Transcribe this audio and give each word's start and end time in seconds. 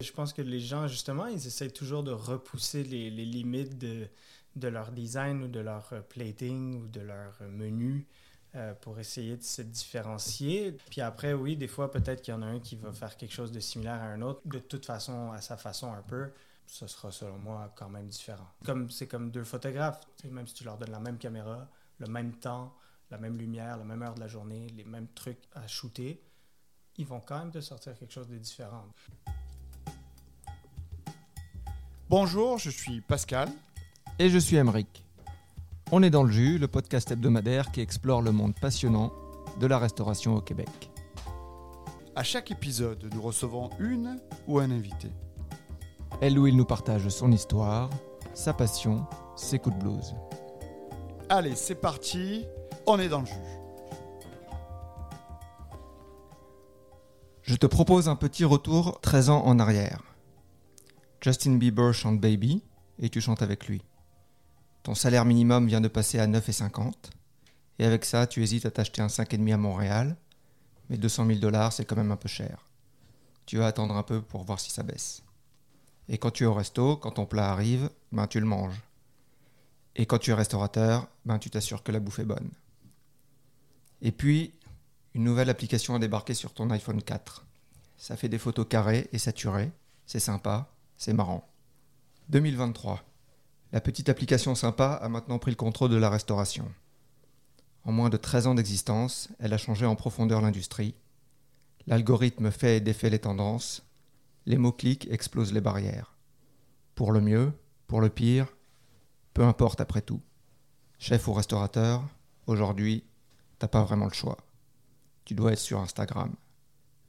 Je 0.00 0.12
pense 0.12 0.32
que 0.32 0.42
les 0.42 0.60
gens, 0.60 0.86
justement, 0.88 1.26
ils 1.26 1.46
essayent 1.46 1.72
toujours 1.72 2.02
de 2.02 2.12
repousser 2.12 2.84
les, 2.84 3.10
limites 3.10 3.78
de, 3.78 4.08
de, 4.56 4.68
leur 4.68 4.92
design 4.92 5.44
ou 5.44 5.48
de 5.48 5.60
leur 5.60 5.90
euh, 5.92 6.00
plating 6.00 6.82
ou 6.82 6.88
de 6.88 7.00
leur 7.00 7.32
euh, 7.40 7.48
menu 7.48 8.06
euh, 8.54 8.74
pour 8.74 8.98
essayer 8.98 9.38
de 9.38 9.42
se 9.42 9.62
différencier. 9.62 10.72
Puis 10.90 11.00
après, 11.00 11.32
oui, 11.32 11.56
des 11.56 11.68
fois, 11.68 11.90
peut-être 11.90 12.20
qu'il 12.20 12.34
y 12.34 12.36
en 12.36 12.42
a 12.42 12.46
un 12.46 12.60
qui 12.60 12.76
va 12.76 12.92
faire 12.92 13.16
quelque 13.16 13.32
chose 13.32 13.52
de 13.52 13.60
similaire 13.60 14.02
à 14.02 14.06
un 14.06 14.20
autre, 14.20 14.42
de 14.44 14.58
toute 14.58 14.84
façon, 14.84 15.32
à 15.32 15.40
sa 15.40 15.56
façon 15.56 15.92
un 15.92 16.02
peu. 16.02 16.30
Ce 16.66 16.86
sera, 16.86 17.10
selon 17.10 17.38
moi, 17.38 17.72
quand 17.76 17.88
même 17.88 18.08
différent. 18.08 18.48
Comme 18.64 18.90
c'est 18.90 19.06
comme 19.06 19.30
deux 19.30 19.44
photographes, 19.44 20.00
même 20.24 20.46
si 20.46 20.54
tu 20.54 20.64
leur 20.64 20.76
donnes 20.76 20.90
la 20.90 21.00
même 21.00 21.16
caméra, 21.16 21.70
le 21.98 22.06
même 22.08 22.34
temps, 22.34 22.74
la 23.10 23.18
même 23.18 23.38
lumière, 23.38 23.76
la 23.78 23.84
même 23.84 24.02
heure 24.02 24.14
de 24.14 24.20
la 24.20 24.28
journée, 24.28 24.66
les 24.76 24.84
mêmes 24.84 25.08
trucs 25.14 25.38
à 25.54 25.66
shooter, 25.66 26.20
ils 26.98 27.06
vont 27.06 27.20
quand 27.20 27.38
même 27.38 27.50
te 27.50 27.60
sortir 27.60 27.96
quelque 27.96 28.12
chose 28.12 28.28
de 28.28 28.36
différent. 28.36 28.84
Bonjour, 32.18 32.56
je 32.56 32.70
suis 32.70 33.02
Pascal. 33.02 33.46
Et 34.18 34.30
je 34.30 34.38
suis 34.38 34.56
Emeric. 34.56 35.04
On 35.92 36.02
est 36.02 36.08
dans 36.08 36.22
le 36.22 36.32
jus, 36.32 36.56
le 36.56 36.66
podcast 36.66 37.10
hebdomadaire 37.10 37.70
qui 37.70 37.82
explore 37.82 38.22
le 38.22 38.32
monde 38.32 38.54
passionnant 38.58 39.12
de 39.60 39.66
la 39.66 39.78
restauration 39.78 40.34
au 40.34 40.40
Québec. 40.40 40.90
À 42.14 42.22
chaque 42.22 42.50
épisode, 42.50 43.10
nous 43.12 43.20
recevons 43.20 43.68
une 43.78 44.18
ou 44.46 44.60
un 44.60 44.70
invité. 44.70 45.10
Elle 46.22 46.38
ou 46.38 46.46
il 46.46 46.56
nous 46.56 46.64
partage 46.64 47.06
son 47.10 47.30
histoire, 47.32 47.90
sa 48.32 48.54
passion, 48.54 49.04
ses 49.36 49.58
coups 49.58 49.76
de 49.76 49.82
blues. 49.82 50.14
Allez, 51.28 51.54
c'est 51.54 51.74
parti, 51.74 52.46
on 52.86 52.98
est 52.98 53.10
dans 53.10 53.20
le 53.20 53.26
jus. 53.26 53.34
Je 57.42 57.56
te 57.56 57.66
propose 57.66 58.08
un 58.08 58.16
petit 58.16 58.46
retour 58.46 59.02
13 59.02 59.28
ans 59.28 59.42
en 59.44 59.58
arrière. 59.58 60.05
Justin 61.20 61.56
Bieber 61.56 61.92
chante 61.92 62.20
Baby 62.20 62.62
et 62.98 63.08
tu 63.08 63.20
chantes 63.20 63.42
avec 63.42 63.66
lui. 63.66 63.82
Ton 64.82 64.94
salaire 64.94 65.24
minimum 65.24 65.66
vient 65.66 65.80
de 65.80 65.88
passer 65.88 66.18
à 66.18 66.26
9,50 66.26 66.92
et 67.78 67.84
avec 67.84 68.04
ça, 68.04 68.26
tu 68.26 68.42
hésites 68.42 68.66
à 68.66 68.70
t'acheter 68.70 69.02
un 69.02 69.08
5,5 69.08 69.52
à 69.52 69.56
Montréal, 69.56 70.16
mais 70.88 70.96
200 70.96 71.26
000 71.26 71.38
dollars, 71.40 71.72
c'est 71.72 71.84
quand 71.84 71.96
même 71.96 72.12
un 72.12 72.16
peu 72.16 72.28
cher. 72.28 72.68
Tu 73.44 73.58
vas 73.58 73.66
attendre 73.66 73.96
un 73.96 74.02
peu 74.02 74.22
pour 74.22 74.44
voir 74.44 74.60
si 74.60 74.70
ça 74.70 74.82
baisse. 74.82 75.22
Et 76.08 76.18
quand 76.18 76.30
tu 76.30 76.44
es 76.44 76.46
au 76.46 76.54
resto, 76.54 76.96
quand 76.96 77.12
ton 77.12 77.26
plat 77.26 77.50
arrive, 77.50 77.90
ben 78.12 78.26
tu 78.26 78.40
le 78.40 78.46
manges. 78.46 78.80
Et 79.96 80.06
quand 80.06 80.18
tu 80.18 80.30
es 80.30 80.34
restaurateur, 80.34 81.08
ben 81.24 81.38
tu 81.38 81.50
t'assures 81.50 81.82
que 81.82 81.92
la 81.92 82.00
bouffe 82.00 82.20
est 82.20 82.24
bonne. 82.24 82.50
Et 84.02 84.12
puis, 84.12 84.54
une 85.14 85.24
nouvelle 85.24 85.50
application 85.50 85.94
a 85.94 85.98
débarqué 85.98 86.34
sur 86.34 86.52
ton 86.52 86.70
iPhone 86.70 87.02
4. 87.02 87.44
Ça 87.96 88.16
fait 88.16 88.28
des 88.28 88.38
photos 88.38 88.66
carrées 88.68 89.08
et 89.12 89.18
saturées, 89.18 89.72
c'est 90.04 90.20
sympa, 90.20 90.70
c'est 90.96 91.12
marrant. 91.12 91.48
2023. 92.30 93.02
La 93.72 93.80
petite 93.80 94.08
application 94.08 94.54
sympa 94.54 94.92
a 94.92 95.08
maintenant 95.08 95.38
pris 95.38 95.50
le 95.50 95.56
contrôle 95.56 95.90
de 95.90 95.96
la 95.96 96.10
restauration. 96.10 96.72
En 97.84 97.92
moins 97.92 98.08
de 98.08 98.16
13 98.16 98.48
ans 98.48 98.54
d'existence, 98.54 99.28
elle 99.38 99.52
a 99.52 99.58
changé 99.58 99.86
en 99.86 99.94
profondeur 99.94 100.40
l'industrie. 100.40 100.94
L'algorithme 101.86 102.50
fait 102.50 102.78
et 102.78 102.80
défait 102.80 103.10
les 103.10 103.20
tendances. 103.20 103.86
Les 104.44 104.56
mots-clics 104.56 105.08
explosent 105.10 105.52
les 105.52 105.60
barrières. 105.60 106.16
Pour 106.94 107.12
le 107.12 107.20
mieux, 107.20 107.52
pour 107.86 108.00
le 108.00 108.08
pire, 108.08 108.48
peu 109.34 109.44
importe 109.44 109.80
après 109.80 110.02
tout. 110.02 110.20
Chef 110.98 111.28
ou 111.28 111.32
restaurateur, 111.32 112.02
aujourd'hui, 112.46 113.04
t'as 113.58 113.68
pas 113.68 113.84
vraiment 113.84 114.06
le 114.06 114.12
choix. 114.12 114.38
Tu 115.24 115.34
dois 115.34 115.52
être 115.52 115.58
sur 115.58 115.80
Instagram. 115.80 116.34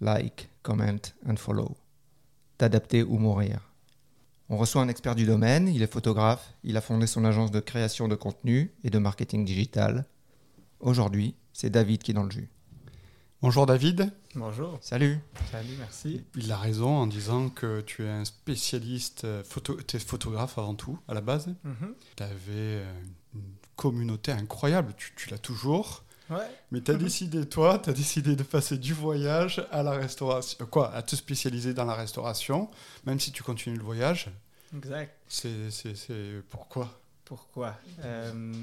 Like, 0.01 0.49
comment 0.61 0.99
and 1.27 1.37
follow. 1.37 1.77
T'adapter 2.57 3.03
ou 3.03 3.17
mourir. 3.17 3.71
On 4.49 4.55
reçoit 4.55 4.81
un 4.81 4.87
expert 4.87 5.13
du 5.13 5.25
domaine, 5.25 5.67
il 5.67 5.81
est 5.81 5.91
photographe, 5.91 6.53
il 6.63 6.77
a 6.77 6.81
fondé 6.81 7.05
son 7.05 7.25
agence 7.25 7.51
de 7.51 7.59
création 7.59 8.07
de 8.07 8.15
contenu 8.15 8.73
et 8.85 8.89
de 8.89 8.97
marketing 8.97 9.43
digital. 9.43 10.05
Aujourd'hui, 10.79 11.35
c'est 11.51 11.69
David 11.69 12.01
qui 12.01 12.11
est 12.11 12.13
dans 12.13 12.23
le 12.23 12.31
jus. 12.31 12.49
Bonjour 13.41 13.65
David. 13.65 14.13
Bonjour. 14.35 14.77
Salut. 14.79 15.19
Salut, 15.51 15.75
merci. 15.77 16.23
Il 16.35 16.49
a 16.53 16.57
raison 16.57 16.95
en 16.95 17.07
disant 17.07 17.49
que 17.49 17.81
tu 17.81 18.05
es 18.05 18.09
un 18.09 18.23
spécialiste, 18.23 19.25
euh, 19.25 19.43
photo, 19.43 19.77
tu 19.85 19.97
es 19.97 19.99
photographe 19.99 20.57
avant 20.57 20.75
tout, 20.75 20.97
à 21.09 21.13
la 21.13 21.21
base. 21.21 21.53
Mhm. 21.65 21.93
Tu 22.15 22.23
avais 22.23 22.35
euh, 22.47 23.01
une 23.35 23.41
communauté 23.75 24.31
incroyable, 24.31 24.93
tu, 24.95 25.11
tu 25.17 25.29
l'as 25.29 25.39
toujours. 25.39 26.05
Ouais. 26.29 26.37
Mais 26.71 26.81
tu 26.81 26.91
as 26.91 26.95
décidé, 26.95 27.47
toi, 27.47 27.79
tu 27.79 27.89
as 27.89 27.93
décidé 27.93 28.35
de 28.35 28.43
passer 28.43 28.77
du 28.77 28.93
voyage 28.93 29.65
à 29.71 29.81
la 29.83 29.91
restauration. 29.91 30.65
Quoi 30.65 30.93
À 30.93 31.01
te 31.01 31.15
spécialiser 31.15 31.73
dans 31.73 31.85
la 31.85 31.93
restauration, 31.95 32.69
même 33.05 33.19
si 33.19 33.31
tu 33.31 33.43
continues 33.43 33.77
le 33.77 33.83
voyage. 33.83 34.29
Exact. 34.75 35.15
C'est 35.27 35.71
c'est- 35.71 35.95
c'est 35.95 36.41
pourquoi? 36.49 36.99
Pourquoi? 37.23 37.75
Euh, 38.03 38.53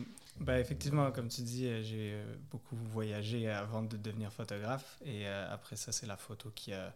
ben 0.41 0.57
Effectivement, 0.59 1.11
comme 1.13 1.29
tu 1.29 1.43
dis, 1.43 1.67
euh, 1.67 1.83
j'ai 1.83 2.13
euh, 2.15 2.35
beaucoup 2.51 2.77
voyagé 2.93 3.49
avant 3.49 3.83
de 3.83 3.97
devenir 3.97 4.31
photographe. 4.33 4.99
Et 5.07 5.27
euh, 5.27 5.53
après 5.55 5.77
ça, 5.77 5.93
c'est 5.93 6.07
la 6.07 6.17
photo 6.17 6.51
qui 6.55 6.73
a 6.75 6.93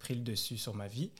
pris 0.00 0.14
le 0.16 0.22
dessus 0.22 0.58
sur 0.58 0.74
ma 0.74 0.88
vie. 0.88 1.12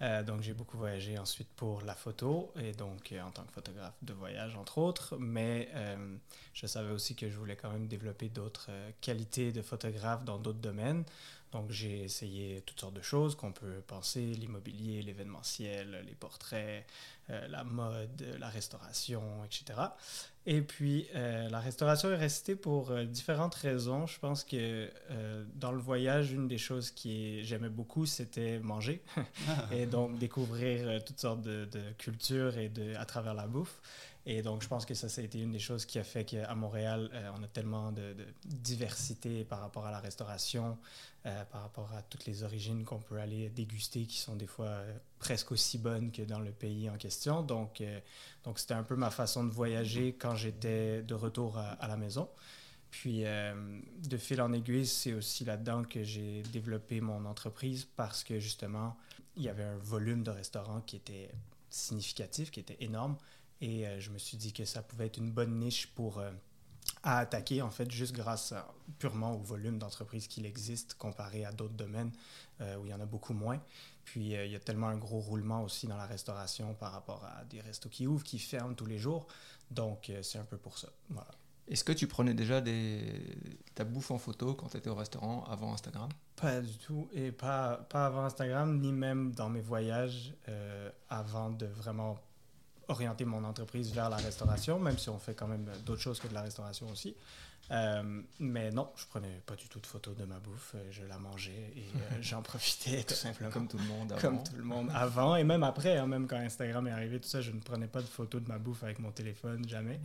Euh, 0.00 0.22
donc, 0.22 0.40
j'ai 0.40 0.54
beaucoup 0.54 0.78
voyagé 0.78 1.18
ensuite 1.18 1.48
pour 1.56 1.82
la 1.82 1.94
photo 1.94 2.50
et 2.58 2.72
donc 2.72 3.12
euh, 3.12 3.20
en 3.20 3.30
tant 3.30 3.42
que 3.42 3.52
photographe 3.52 3.96
de 4.00 4.14
voyage, 4.14 4.56
entre 4.56 4.78
autres. 4.78 5.18
Mais 5.18 5.68
euh, 5.74 6.16
je 6.54 6.66
savais 6.66 6.92
aussi 6.92 7.14
que 7.14 7.28
je 7.28 7.36
voulais 7.36 7.56
quand 7.56 7.70
même 7.70 7.88
développer 7.88 8.30
d'autres 8.30 8.70
qualités 9.02 9.52
de 9.52 9.60
photographe 9.60 10.24
dans 10.24 10.38
d'autres 10.38 10.60
domaines. 10.60 11.04
Donc, 11.52 11.70
j'ai 11.70 12.04
essayé 12.04 12.62
toutes 12.66 12.78
sortes 12.78 12.94
de 12.94 13.02
choses 13.02 13.34
qu'on 13.34 13.52
peut 13.52 13.82
penser, 13.86 14.20
l'immobilier, 14.20 15.02
l'événementiel, 15.02 16.04
les 16.06 16.14
portraits, 16.14 16.86
la 17.28 17.64
mode, 17.64 18.36
la 18.38 18.50
restauration, 18.50 19.22
etc. 19.46 19.80
Et 20.50 20.62
puis, 20.62 21.06
euh, 21.14 21.46
la 21.50 21.60
restauration 21.60 22.10
est 22.10 22.16
restée 22.16 22.56
pour 22.56 22.90
euh, 22.90 23.04
différentes 23.04 23.54
raisons. 23.54 24.06
Je 24.06 24.18
pense 24.18 24.44
que 24.44 24.88
euh, 25.10 25.44
dans 25.56 25.72
le 25.72 25.78
voyage, 25.78 26.32
une 26.32 26.48
des 26.48 26.56
choses 26.56 26.90
qui 26.90 27.44
j'aimais 27.44 27.68
beaucoup, 27.68 28.06
c'était 28.06 28.58
manger 28.58 29.02
et 29.72 29.84
donc 29.84 30.18
découvrir 30.18 31.04
toutes 31.04 31.20
sortes 31.20 31.42
de, 31.42 31.66
de 31.66 31.82
cultures 31.98 32.56
et 32.56 32.70
de, 32.70 32.94
à 32.96 33.04
travers 33.04 33.34
la 33.34 33.46
bouffe. 33.46 33.78
Et 34.30 34.42
donc, 34.42 34.62
je 34.62 34.68
pense 34.68 34.84
que 34.84 34.92
ça, 34.92 35.08
ça 35.08 35.22
a 35.22 35.24
été 35.24 35.40
une 35.40 35.52
des 35.52 35.58
choses 35.58 35.86
qui 35.86 35.98
a 35.98 36.04
fait 36.04 36.26
qu'à 36.26 36.54
Montréal, 36.54 37.08
euh, 37.14 37.30
on 37.34 37.42
a 37.42 37.46
tellement 37.46 37.92
de, 37.92 38.14
diversité 38.44 39.42
par 39.42 39.60
rapport 39.60 39.86
à 39.86 39.90
la 39.90 40.00
restauration, 40.00 40.76
euh, 41.24 41.44
par 41.46 41.62
rapport 41.62 41.90
à 41.94 42.02
toutes 42.02 42.26
les 42.26 42.42
origines 42.42 42.84
qu'on 42.84 42.98
peut 42.98 43.16
aller 43.16 43.48
déguster, 43.48 44.04
qui 44.04 44.18
sont 44.18 44.36
des 44.36 44.46
fois 44.46 44.66
euh, 44.66 44.98
presque 45.18 45.50
aussi 45.50 45.78
bonnes 45.78 46.12
que 46.12 46.20
dans 46.20 46.40
le 46.40 46.50
pays 46.50 46.90
en 46.90 46.98
question. 46.98 47.42
Donc, 47.42 47.82
donc 48.44 48.58
c'était 48.58 48.74
un 48.74 48.82
peu 48.82 48.96
ma 48.96 49.10
façon 49.10 49.44
de 49.44 49.50
voyager 49.50 50.12
quand 50.12 50.34
j'étais 50.34 51.02
de 51.02 51.14
retour 51.14 51.56
à, 51.56 51.88
la 51.88 51.96
maison. 51.96 52.28
Puis, 52.90 53.22
de 53.22 54.16
fil 54.18 54.42
en 54.42 54.52
aiguille, 54.52 54.86
c'est 54.86 55.14
aussi 55.14 55.46
là-dedans 55.46 55.84
que 55.84 56.04
j'ai 56.04 56.42
développé 56.52 57.00
mon 57.00 57.24
entreprise 57.24 57.86
parce 57.96 58.24
que 58.24 58.38
justement, 58.38 58.94
il 59.36 59.44
y 59.44 59.48
avait 59.48 59.64
un 59.64 59.78
volume 59.78 60.22
de 60.22 60.30
restaurants 60.30 60.82
qui 60.82 60.96
était 60.96 61.30
significatif, 61.70 62.50
qui 62.50 62.60
était 62.60 62.76
énorme. 62.80 63.16
Et 63.60 63.86
euh, 63.86 64.00
je 64.00 64.10
me 64.10 64.18
suis 64.18 64.36
dit 64.36 64.52
que 64.52 64.64
ça 64.64 64.82
pouvait 64.82 65.06
être 65.06 65.18
une 65.18 65.32
bonne 65.32 65.58
niche 65.58 65.88
pour 65.94 66.18
euh, 66.18 66.30
à 67.02 67.18
attaquer, 67.18 67.60
en 67.62 67.70
fait, 67.70 67.90
juste 67.90 68.14
grâce 68.14 68.52
à- 68.52 68.72
purement 68.98 69.34
au 69.34 69.38
volume 69.38 69.78
d'entreprises 69.78 70.28
qu'il 70.28 70.46
existe 70.46 70.94
comparé 70.94 71.44
à 71.44 71.52
d'autres 71.52 71.74
domaines 71.74 72.12
euh, 72.60 72.76
où 72.76 72.86
il 72.86 72.90
y 72.90 72.94
en 72.94 73.00
a 73.00 73.06
beaucoup 73.06 73.34
moins. 73.34 73.60
Puis 74.04 74.36
euh, 74.36 74.46
il 74.46 74.52
y 74.52 74.56
a 74.56 74.60
tellement 74.60 74.88
un 74.88 74.96
gros 74.96 75.20
roulement 75.20 75.62
aussi 75.62 75.86
dans 75.86 75.96
la 75.96 76.06
restauration 76.06 76.74
par 76.74 76.92
rapport 76.92 77.24
à 77.24 77.44
des 77.44 77.60
restos 77.60 77.88
qui 77.88 78.06
ouvrent, 78.06 78.24
qui 78.24 78.38
ferment 78.38 78.74
tous 78.74 78.86
les 78.86 78.98
jours. 78.98 79.26
Donc 79.70 80.08
euh, 80.08 80.22
c'est 80.22 80.38
un 80.38 80.44
peu 80.44 80.56
pour 80.56 80.78
ça. 80.78 80.88
Voilà. 81.10 81.30
Est-ce 81.68 81.84
que 81.84 81.92
tu 81.92 82.06
prenais 82.06 82.32
déjà 82.32 82.62
des... 82.62 83.36
ta 83.74 83.84
bouffe 83.84 84.10
en 84.10 84.18
photo 84.18 84.54
quand 84.54 84.68
tu 84.68 84.78
étais 84.78 84.88
au 84.88 84.94
restaurant 84.94 85.44
avant 85.44 85.74
Instagram? 85.74 86.08
Pas 86.36 86.62
du 86.62 86.78
tout. 86.78 87.10
Et 87.12 87.30
pas, 87.30 87.76
pas 87.90 88.06
avant 88.06 88.24
Instagram, 88.24 88.80
ni 88.80 88.90
même 88.92 89.32
dans 89.32 89.50
mes 89.50 89.60
voyages 89.60 90.32
avant 91.10 91.50
de 91.50 91.66
vraiment 91.66 92.18
orienter 92.88 93.24
mon 93.24 93.44
entreprise 93.44 93.92
vers 93.92 94.08
la 94.10 94.16
restauration, 94.16 94.78
même 94.78 94.98
si 94.98 95.08
on 95.10 95.18
fait 95.18 95.34
quand 95.34 95.46
même 95.46 95.66
d'autres 95.84 96.00
choses 96.02 96.18
que 96.20 96.26
de 96.28 96.34
la 96.34 96.42
restauration 96.42 96.88
aussi. 96.90 97.14
Euh, 97.70 98.22
mais 98.40 98.70
non, 98.70 98.88
je 98.96 99.04
prenais 99.06 99.42
pas 99.44 99.54
du 99.54 99.68
tout 99.68 99.78
de 99.78 99.86
photos 99.86 100.16
de 100.16 100.24
ma 100.24 100.38
bouffe. 100.38 100.72
euh, 100.74 100.88
Je 100.90 101.04
la 101.04 101.18
mangeais 101.18 101.70
et 101.76 101.84
euh, 101.96 102.16
j'en 102.22 102.40
profitais 102.40 103.02
tout 103.02 103.12
simplement. 103.14 103.50
Comme 103.50 103.68
tout 103.68 103.76
le 103.76 103.84
monde 103.84 104.12
avant. 104.12 104.20
Comme 104.22 104.42
tout 104.42 104.56
le 104.56 104.62
monde 104.64 104.90
avant 104.94 105.36
et 105.36 105.44
même 105.44 105.62
après, 105.62 105.98
hein, 105.98 106.06
même 106.06 106.26
quand 106.26 106.36
Instagram 106.38 106.86
est 106.86 106.92
arrivé, 106.92 107.20
tout 107.20 107.28
ça, 107.28 107.42
je 107.42 107.50
ne 107.50 107.60
prenais 107.60 107.86
pas 107.86 108.00
de 108.00 108.06
photos 108.06 108.42
de 108.42 108.48
ma 108.48 108.56
bouffe 108.58 108.84
avec 108.84 109.00
mon 109.00 109.10
téléphone, 109.12 109.68
jamais. 109.68 110.00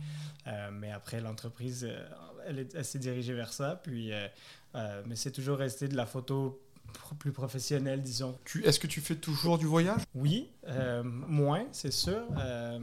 Euh, 0.46 0.70
mais 0.72 0.92
après, 0.92 1.22
l'entreprise, 1.22 1.88
elle, 2.46 2.68
elle 2.74 2.84
s'est 2.84 2.98
dirigée 2.98 3.32
vers 3.32 3.52
ça. 3.54 3.80
Puis, 3.82 4.12
mais 5.06 5.16
c'est 5.16 5.32
toujours 5.32 5.56
resté 5.56 5.88
de 5.88 5.96
la 5.96 6.04
photo 6.04 6.60
plus 7.18 7.32
professionnelle, 7.32 8.02
disons. 8.02 8.38
Est-ce 8.62 8.78
que 8.78 8.86
tu 8.86 9.00
fais 9.00 9.16
toujours 9.16 9.58
du 9.58 9.66
voyage? 9.66 10.02
Oui, 10.14 10.50
euh, 10.68 11.02
moins, 11.02 11.64
c'est 11.72 11.92
sûr. 11.92 12.22
Euh, 12.38 12.78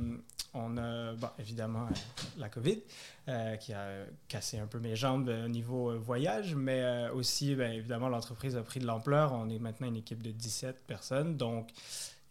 on 0.53 0.77
a, 0.77 1.13
bon, 1.13 1.29
évidemment, 1.39 1.85
euh, 1.85 1.95
la 2.37 2.49
COVID 2.49 2.81
euh, 3.27 3.55
qui 3.57 3.73
a 3.73 3.87
cassé 4.27 4.59
un 4.59 4.67
peu 4.67 4.79
mes 4.79 4.95
jambes 4.95 5.29
au 5.29 5.47
niveau 5.47 5.97
voyage, 5.99 6.55
mais 6.55 7.09
aussi, 7.13 7.55
ben, 7.55 7.71
évidemment, 7.71 8.09
l'entreprise 8.09 8.55
a 8.57 8.63
pris 8.63 8.79
de 8.79 8.85
l'ampleur. 8.85 9.33
On 9.33 9.49
est 9.49 9.59
maintenant 9.59 9.87
une 9.87 9.97
équipe 9.97 10.23
de 10.23 10.31
17 10.31 10.83
personnes, 10.87 11.37
donc 11.37 11.69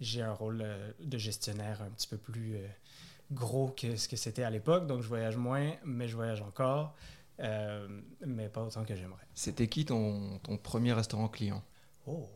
j'ai 0.00 0.22
un 0.22 0.32
rôle 0.32 0.64
de 1.00 1.18
gestionnaire 1.18 1.82
un 1.82 1.90
petit 1.90 2.08
peu 2.08 2.16
plus 2.16 2.56
gros 3.32 3.68
que 3.68 3.96
ce 3.96 4.08
que 4.08 4.16
c'était 4.16 4.42
à 4.42 4.50
l'époque. 4.50 4.86
Donc, 4.86 5.02
je 5.02 5.08
voyage 5.08 5.36
moins, 5.36 5.72
mais 5.84 6.08
je 6.08 6.16
voyage 6.16 6.42
encore, 6.42 6.94
euh, 7.40 7.88
mais 8.26 8.48
pas 8.48 8.62
autant 8.62 8.84
que 8.84 8.94
j'aimerais. 8.94 9.26
C'était 9.34 9.68
qui 9.68 9.84
ton, 9.84 10.38
ton 10.40 10.56
premier 10.56 10.92
restaurant 10.92 11.28
client? 11.28 11.62
Oh! 12.06 12.28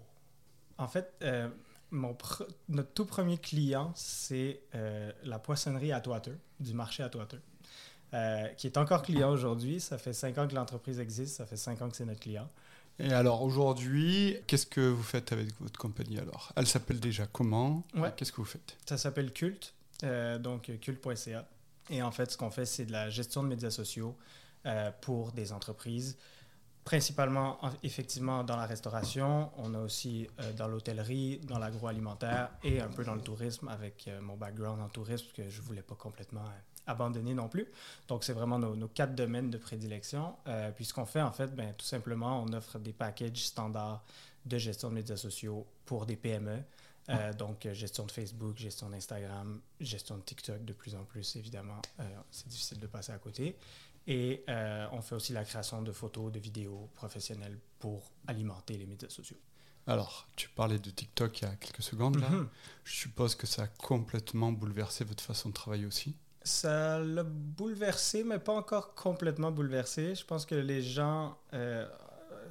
En 0.78 0.88
fait, 0.88 1.12
euh, 1.22 1.48
mon 1.90 2.12
pr- 2.14 2.46
notre 2.68 2.92
tout 2.92 3.04
premier 3.06 3.38
client, 3.38 3.92
c'est 3.94 4.60
euh, 4.74 5.12
la 5.22 5.38
poissonnerie 5.38 5.92
à 5.92 5.96
Atwater, 5.96 6.34
du 6.58 6.74
marché 6.74 7.02
à 7.02 7.06
Atwater, 7.06 7.38
euh, 8.12 8.48
qui 8.56 8.66
est 8.66 8.76
encore 8.76 9.02
client 9.02 9.30
aujourd'hui. 9.30 9.80
Ça 9.80 9.98
fait 9.98 10.12
cinq 10.12 10.38
ans 10.38 10.48
que 10.48 10.54
l'entreprise 10.54 10.98
existe, 11.00 11.36
ça 11.36 11.46
fait 11.46 11.56
cinq 11.56 11.80
ans 11.82 11.88
que 11.88 11.96
c'est 11.96 12.04
notre 12.04 12.20
client. 12.20 12.48
Et 13.00 13.12
alors 13.12 13.42
aujourd'hui, 13.42 14.36
qu'est-ce 14.46 14.66
que 14.66 14.80
vous 14.80 15.02
faites 15.02 15.32
avec 15.32 15.48
votre 15.60 15.78
compagnie 15.78 16.18
alors? 16.18 16.52
Elle 16.54 16.66
s'appelle 16.66 17.00
déjà 17.00 17.26
comment? 17.26 17.82
Ouais. 17.94 18.12
Qu'est-ce 18.16 18.30
que 18.30 18.36
vous 18.36 18.44
faites? 18.44 18.76
Ça 18.86 18.96
s'appelle 18.96 19.32
Culte, 19.32 19.74
euh, 20.04 20.38
donc 20.38 20.70
culte.ca. 20.80 21.46
Et 21.90 22.02
en 22.02 22.12
fait, 22.12 22.30
ce 22.30 22.36
qu'on 22.36 22.50
fait, 22.50 22.66
c'est 22.66 22.86
de 22.86 22.92
la 22.92 23.10
gestion 23.10 23.42
de 23.42 23.48
médias 23.48 23.70
sociaux 23.70 24.16
euh, 24.66 24.90
pour 25.00 25.32
des 25.32 25.52
entreprises, 25.52 26.16
principalement 26.84 27.64
en- 27.64 27.70
effectivement 27.82 28.44
dans 28.44 28.56
la 28.56 28.66
restauration. 28.66 29.50
On 29.56 29.74
a 29.74 29.78
aussi 29.80 30.28
euh, 30.40 30.52
dans 30.52 30.68
l'hôtellerie, 30.68 31.38
dans 31.44 31.58
l'agroalimentaire 31.58 32.50
et 32.62 32.80
un 32.80 32.88
peu 32.88 33.04
dans 33.04 33.14
le 33.14 33.22
tourisme 33.22 33.68
avec 33.68 34.06
euh, 34.08 34.20
mon 34.20 34.36
background 34.36 34.80
en 34.82 34.88
tourisme 34.88 35.26
que 35.34 35.48
je 35.48 35.62
voulais 35.62 35.82
pas 35.82 35.94
complètement 35.94 36.44
abandonner 36.86 37.32
non 37.32 37.48
plus. 37.48 37.66
Donc, 38.08 38.24
c'est 38.24 38.34
vraiment 38.34 38.58
nos, 38.58 38.76
nos 38.76 38.88
quatre 38.88 39.14
domaines 39.14 39.50
de 39.50 39.56
prédilection. 39.56 40.34
Euh, 40.46 40.70
puis, 40.72 40.84
ce 40.84 40.92
qu'on 40.92 41.06
fait, 41.06 41.22
en 41.22 41.32
fait, 41.32 41.46
ben, 41.54 41.72
tout 41.78 41.86
simplement, 41.86 42.42
on 42.42 42.52
offre 42.52 42.78
des 42.78 42.92
packages 42.92 43.38
standards 43.46 44.04
de 44.44 44.58
gestion 44.58 44.90
de 44.90 44.94
médias 44.94 45.16
sociaux 45.16 45.66
pour 45.86 46.04
des 46.04 46.16
PME. 46.16 46.58
Euh, 47.08 47.32
donc, 47.32 47.66
gestion 47.72 48.04
de 48.04 48.10
Facebook, 48.12 48.58
gestion 48.58 48.90
d'Instagram, 48.90 49.60
gestion 49.80 50.18
de 50.18 50.22
TikTok 50.22 50.62
de 50.62 50.72
plus 50.74 50.94
en 50.94 51.04
plus, 51.04 51.36
évidemment. 51.36 51.80
Euh, 52.00 52.04
c'est 52.30 52.48
difficile 52.48 52.78
de 52.80 52.86
passer 52.86 53.12
à 53.12 53.18
côté. 53.18 53.56
Et 54.06 54.44
euh, 54.48 54.86
on 54.92 55.00
fait 55.00 55.14
aussi 55.14 55.32
la 55.32 55.44
création 55.44 55.82
de 55.82 55.92
photos, 55.92 56.30
de 56.30 56.38
vidéos 56.38 56.90
professionnelles 56.94 57.58
pour 57.78 58.12
alimenter 58.26 58.76
les 58.76 58.86
médias 58.86 59.08
sociaux. 59.08 59.38
Alors, 59.86 60.26
tu 60.36 60.48
parlais 60.48 60.78
de 60.78 60.90
TikTok 60.90 61.40
il 61.40 61.44
y 61.44 61.48
a 61.48 61.56
quelques 61.56 61.82
secondes 61.82 62.18
là. 62.20 62.28
Mhm. 62.28 62.48
Je 62.84 62.92
suppose 62.92 63.34
que 63.34 63.46
ça 63.46 63.64
a 63.64 63.66
complètement 63.66 64.52
bouleversé 64.52 65.04
votre 65.04 65.22
façon 65.22 65.50
de 65.50 65.54
travailler 65.54 65.86
aussi. 65.86 66.16
Ça 66.42 66.98
l'a 66.98 67.22
bouleversé, 67.22 68.24
mais 68.24 68.38
pas 68.38 68.52
encore 68.52 68.94
complètement 68.94 69.50
bouleversé. 69.50 70.14
Je 70.14 70.24
pense 70.24 70.44
que 70.44 70.54
les 70.54 70.82
gens, 70.82 71.38
euh, 71.54 71.86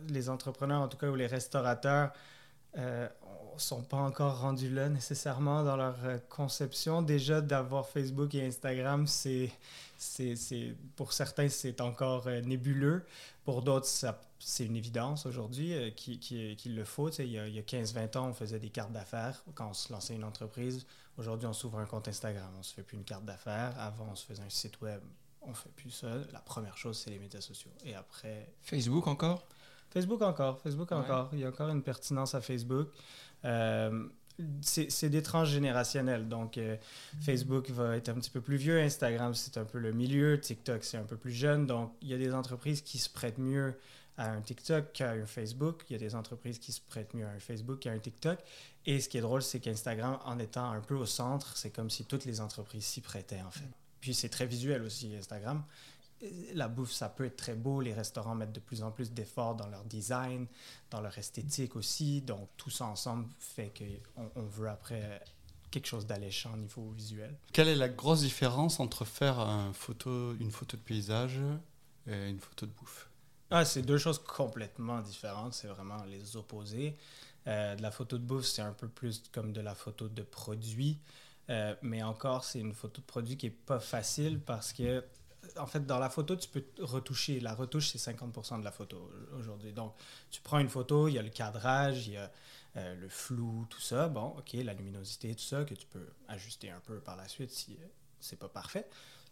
les 0.09 0.29
entrepreneurs 0.29 0.81
en 0.81 0.88
tout 0.88 0.97
cas, 0.97 1.09
ou 1.09 1.15
les 1.15 1.27
restaurateurs, 1.27 2.11
euh, 2.77 3.07
sont 3.59 3.81
pas 3.83 3.97
encore 3.97 4.39
rendus 4.41 4.69
là 4.69 4.89
nécessairement 4.89 5.63
dans 5.63 5.75
leur 5.75 5.95
euh, 6.05 6.17
conception. 6.29 7.01
Déjà, 7.01 7.41
d'avoir 7.41 7.88
Facebook 7.88 8.33
et 8.35 8.45
Instagram, 8.45 9.07
c'est, 9.07 9.51
c'est, 9.97 10.35
c'est, 10.35 10.75
pour 10.95 11.13
certains, 11.13 11.50
c'est 11.50 11.81
encore 11.81 12.27
euh, 12.27 12.41
nébuleux. 12.41 13.05
Pour 13.45 13.61
d'autres, 13.61 13.88
c'est 14.39 14.65
une 14.65 14.75
évidence 14.75 15.25
aujourd'hui 15.25 15.73
euh, 15.73 15.89
qui- 15.91 16.19
qui- 16.19 16.55
qu'il 16.55 16.75
le 16.75 16.85
faut. 16.85 17.09
Tu 17.09 17.17
sais, 17.17 17.25
il 17.25 17.31
y 17.33 17.39
a, 17.39 17.47
il 17.47 17.53
y 17.55 17.59
a 17.59 17.63
15-20 17.63 18.17
ans, 18.17 18.27
on 18.29 18.33
faisait 18.33 18.59
des 18.59 18.69
cartes 18.69 18.91
d'affaires 18.94 19.44
quand 19.56 19.69
on 19.69 19.73
se 19.73 19.91
lançait 19.91 20.15
une 20.15 20.23
entreprise. 20.23 20.85
Aujourd'hui, 21.17 21.47
on 21.47 21.53
s'ouvre 21.53 21.79
un 21.79 21.85
compte 21.85 22.07
Instagram. 22.07 22.49
On 22.59 22.63
se 22.63 22.73
fait 22.73 22.83
plus 22.83 22.97
une 22.97 23.03
carte 23.03 23.25
d'affaires. 23.25 23.73
Avant, 23.79 24.07
on 24.11 24.15
se 24.15 24.25
faisait 24.25 24.41
un 24.44 24.49
site 24.49 24.81
web. 24.81 25.01
On 25.41 25.53
fait 25.53 25.69
plus 25.75 25.91
ça. 25.91 26.07
La 26.31 26.39
première 26.39 26.77
chose, 26.77 26.97
c'est 26.97 27.09
les 27.11 27.19
médias 27.19 27.41
sociaux. 27.41 27.69
Et 27.85 27.94
après, 27.95 28.49
Facebook 28.61 29.07
encore? 29.07 29.45
Facebook 29.94 30.22
encore. 30.22 30.60
Facebook 30.60 30.90
Ouais. 30.92 30.98
encore. 30.98 31.30
Il 31.34 31.40
y 31.40 31.45
a 31.45 31.50
encore 31.50 31.69
une 31.69 31.84
pertinence 31.84 32.34
à 32.34 32.42
Facebook. 32.42 32.90
Euh, 33.45 34.07
c'est 34.62 35.10
des 35.10 35.22
tranches 35.22 35.50
générationnelles. 35.50 36.28
Donc, 36.28 36.57
euh, 36.57 36.75
Facebook 37.22 37.69
va 37.69 37.95
être 37.98 38.10
un 38.10 38.16
petit 38.16 38.31
peu 38.31 38.42
plus 38.42 38.57
vieux. 38.57 38.81
Instagram, 38.81 39.36
c'est 39.36 39.57
un 39.57 39.66
peu 39.66 39.78
le 39.78 39.92
milieu. 39.92 40.40
TikTok, 40.40 40.84
c'est 40.84 40.98
un 40.98 41.04
peu 41.04 41.18
plus 41.18 41.31
jeune. 41.31 41.68
Donc, 41.68 41.94
il 42.01 42.07
y 42.07 42.13
a 42.13 42.18
des 42.18 42.34
entreprises 42.34 42.81
qui 42.81 42.98
se 42.98 43.10
prêtent 43.10 43.38
mieux 43.38 43.75
à 44.18 44.31
un 44.31 44.42
TikTok 44.42 44.92
qu'à 44.94 45.12
un 45.12 45.25
Facebook. 45.28 45.84
Il 45.90 45.94
y 45.94 45.95
a 45.95 46.00
des 46.00 46.16
entreprises 46.16 46.57
qui 46.57 46.72
se 46.72 46.81
prêtent 46.81 47.13
mieux 47.13 47.25
à 47.25 47.30
un 47.30 47.40
Facebook 47.40 47.80
qu'à 47.80 47.92
un 47.92 48.00
TikTok. 48.00 48.40
Et 48.88 49.00
ce 49.00 49.07
qui 49.07 49.19
est 49.19 49.22
drôle, 49.22 49.44
c'est 49.44 49.60
qu'Instagram, 49.60 50.18
en 50.25 50.40
étant 50.40 50.72
un 50.72 50.81
peu 50.81 50.95
au 50.95 51.06
centre, 51.06 51.56
c'est 51.56 51.69
comme 51.69 51.92
si 51.92 52.06
toutes 52.06 52.25
les 52.25 52.42
entreprises 52.42 52.86
s'y 52.86 53.01
prêtaient, 53.01 53.42
en 53.42 53.51
fait. 53.51 53.69
Puis 54.01 54.13
c'est 54.13 54.30
très 54.30 54.45
visuel 54.48 54.81
aussi, 54.81 55.16
Instagram. 55.16 55.63
La 56.53 56.67
bouffe, 56.67 56.91
ça 56.91 57.09
peut 57.09 57.25
être 57.25 57.35
très 57.35 57.55
beau. 57.55 57.81
Les 57.81 57.93
restaurants 57.93 58.35
mettent 58.35 58.53
de 58.53 58.59
plus 58.59 58.81
en 58.81 58.91
plus 58.91 59.11
d'efforts 59.11 59.55
dans 59.55 59.67
leur 59.67 59.83
design, 59.83 60.47
dans 60.89 61.01
leur 61.01 61.17
esthétique 61.17 61.75
aussi. 61.75 62.21
Donc, 62.21 62.49
tout 62.57 62.69
ça 62.69 62.85
ensemble 62.85 63.27
fait 63.39 63.73
qu'on 64.15 64.29
on 64.35 64.43
veut 64.43 64.69
après 64.69 65.21
quelque 65.71 65.87
chose 65.87 66.05
d'alléchant 66.05 66.53
au 66.53 66.57
niveau 66.57 66.91
visuel. 66.91 67.35
Quelle 67.51 67.67
est 67.67 67.75
la 67.75 67.89
grosse 67.89 68.21
différence 68.21 68.79
entre 68.79 69.05
faire 69.05 69.39
un 69.39 69.73
photo, 69.73 70.33
une 70.39 70.51
photo 70.51 70.77
de 70.77 70.81
paysage 70.81 71.39
et 72.07 72.29
une 72.29 72.39
photo 72.39 72.67
de 72.67 72.71
bouffe? 72.71 73.09
Ah, 73.49 73.65
c'est 73.65 73.81
deux 73.81 73.97
choses 73.97 74.19
complètement 74.19 75.01
différentes. 75.01 75.53
C'est 75.53 75.67
vraiment 75.67 76.03
les 76.05 76.37
opposés. 76.37 76.95
Euh, 77.47 77.75
de 77.75 77.81
la 77.81 77.91
photo 77.91 78.17
de 78.17 78.23
bouffe, 78.23 78.45
c'est 78.45 78.61
un 78.61 78.71
peu 78.71 78.87
plus 78.87 79.23
comme 79.31 79.51
de 79.51 79.61
la 79.61 79.75
photo 79.75 80.07
de 80.07 80.21
produit. 80.21 80.99
Euh, 81.49 81.75
mais 81.81 82.01
encore, 82.03 82.43
c'est 82.43 82.59
une 82.59 82.73
photo 82.73 83.01
de 83.01 83.05
produit 83.05 83.37
qui 83.37 83.47
est 83.47 83.49
pas 83.49 83.79
facile 83.79 84.39
parce 84.39 84.71
que, 84.73 85.03
en 85.57 85.66
fait, 85.66 85.86
dans 85.86 86.00
la 86.00 86.10
photo, 86.10 86.36
tu 86.36 86.50
peux 86.50 86.63
retoucher. 86.80 87.40
La 87.40 87.54
retouche, 87.54 87.90
c'est 87.90 88.12
50% 88.12 88.60
de 88.60 88.63
la 88.63 88.72
photo 88.72 89.12
aujourd'hui. 89.38 89.74
Donc, 89.74 89.94
tu 90.31 90.42
prends 90.42 90.60
une 90.60 90.69
photo, 90.69 91.07
il 91.07 91.13
y 91.13 91.19
a 91.19 91.22
le 91.22 91.30
cadrage, 91.30 92.07
il 92.07 92.13
y 92.13 92.18
a 92.18 92.31
euh, 92.78 92.95
le 92.95 93.10
flou, 93.10 93.66
tout 93.69 93.81
ça. 93.81 94.07
Bon, 94.07 94.36
OK, 94.38 94.54
la 94.54 94.74
luminosité, 94.74 95.34
tout 95.36 95.44
ça, 95.44 95.63
que 95.63 95.74
tu 95.74 95.88
peux 95.88 96.07
ajuster 96.28 96.69
un 96.69 96.80
peu 96.80 97.00
par 97.00 97.16
la 97.16 97.28
suite 97.28 97.51
si 97.51 97.74
euh, 97.74 97.86
c'est 98.19 98.40
pas 98.40 98.50
parfait. 98.50 98.88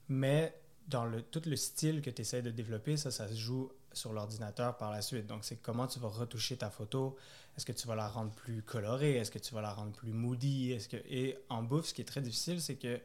Mais 0.09 0.55
dans 0.87 1.05
le, 1.05 1.21
tout 1.21 1.41
le 1.45 1.55
style 1.55 2.01
que 2.01 2.09
tu 2.09 2.21
essaies 2.21 2.41
de 2.41 2.51
développer, 2.51 2.97
ça, 2.97 3.11
ça 3.11 3.27
se 3.27 3.35
joue 3.35 3.71
sur 3.93 4.13
l'ordinateur 4.13 4.77
par 4.77 4.91
la 4.91 5.01
suite. 5.01 5.27
Donc, 5.27 5.43
c'est 5.43 5.57
comment 5.57 5.87
tu 5.87 5.99
vas 5.99 6.07
retoucher 6.07 6.57
ta 6.57 6.69
photo. 6.69 7.17
Est-ce 7.57 7.65
que 7.65 7.71
tu 7.71 7.87
vas 7.87 7.95
la 7.95 8.07
rendre 8.07 8.31
plus 8.31 8.61
colorée? 8.63 9.17
Est-ce 9.17 9.31
que 9.31 9.39
tu 9.39 9.53
vas 9.53 9.61
la 9.61 9.73
rendre 9.73 9.91
plus 9.91 10.13
moody? 10.13 10.71
Est-ce 10.71 10.87
que... 10.87 10.97
Et 11.09 11.37
en 11.49 11.63
bouffe, 11.63 11.87
ce 11.87 11.93
qui 11.93 12.01
est 12.01 12.05
très 12.05 12.21
difficile, 12.21 12.61
c'est 12.61 12.75
que 12.75 12.99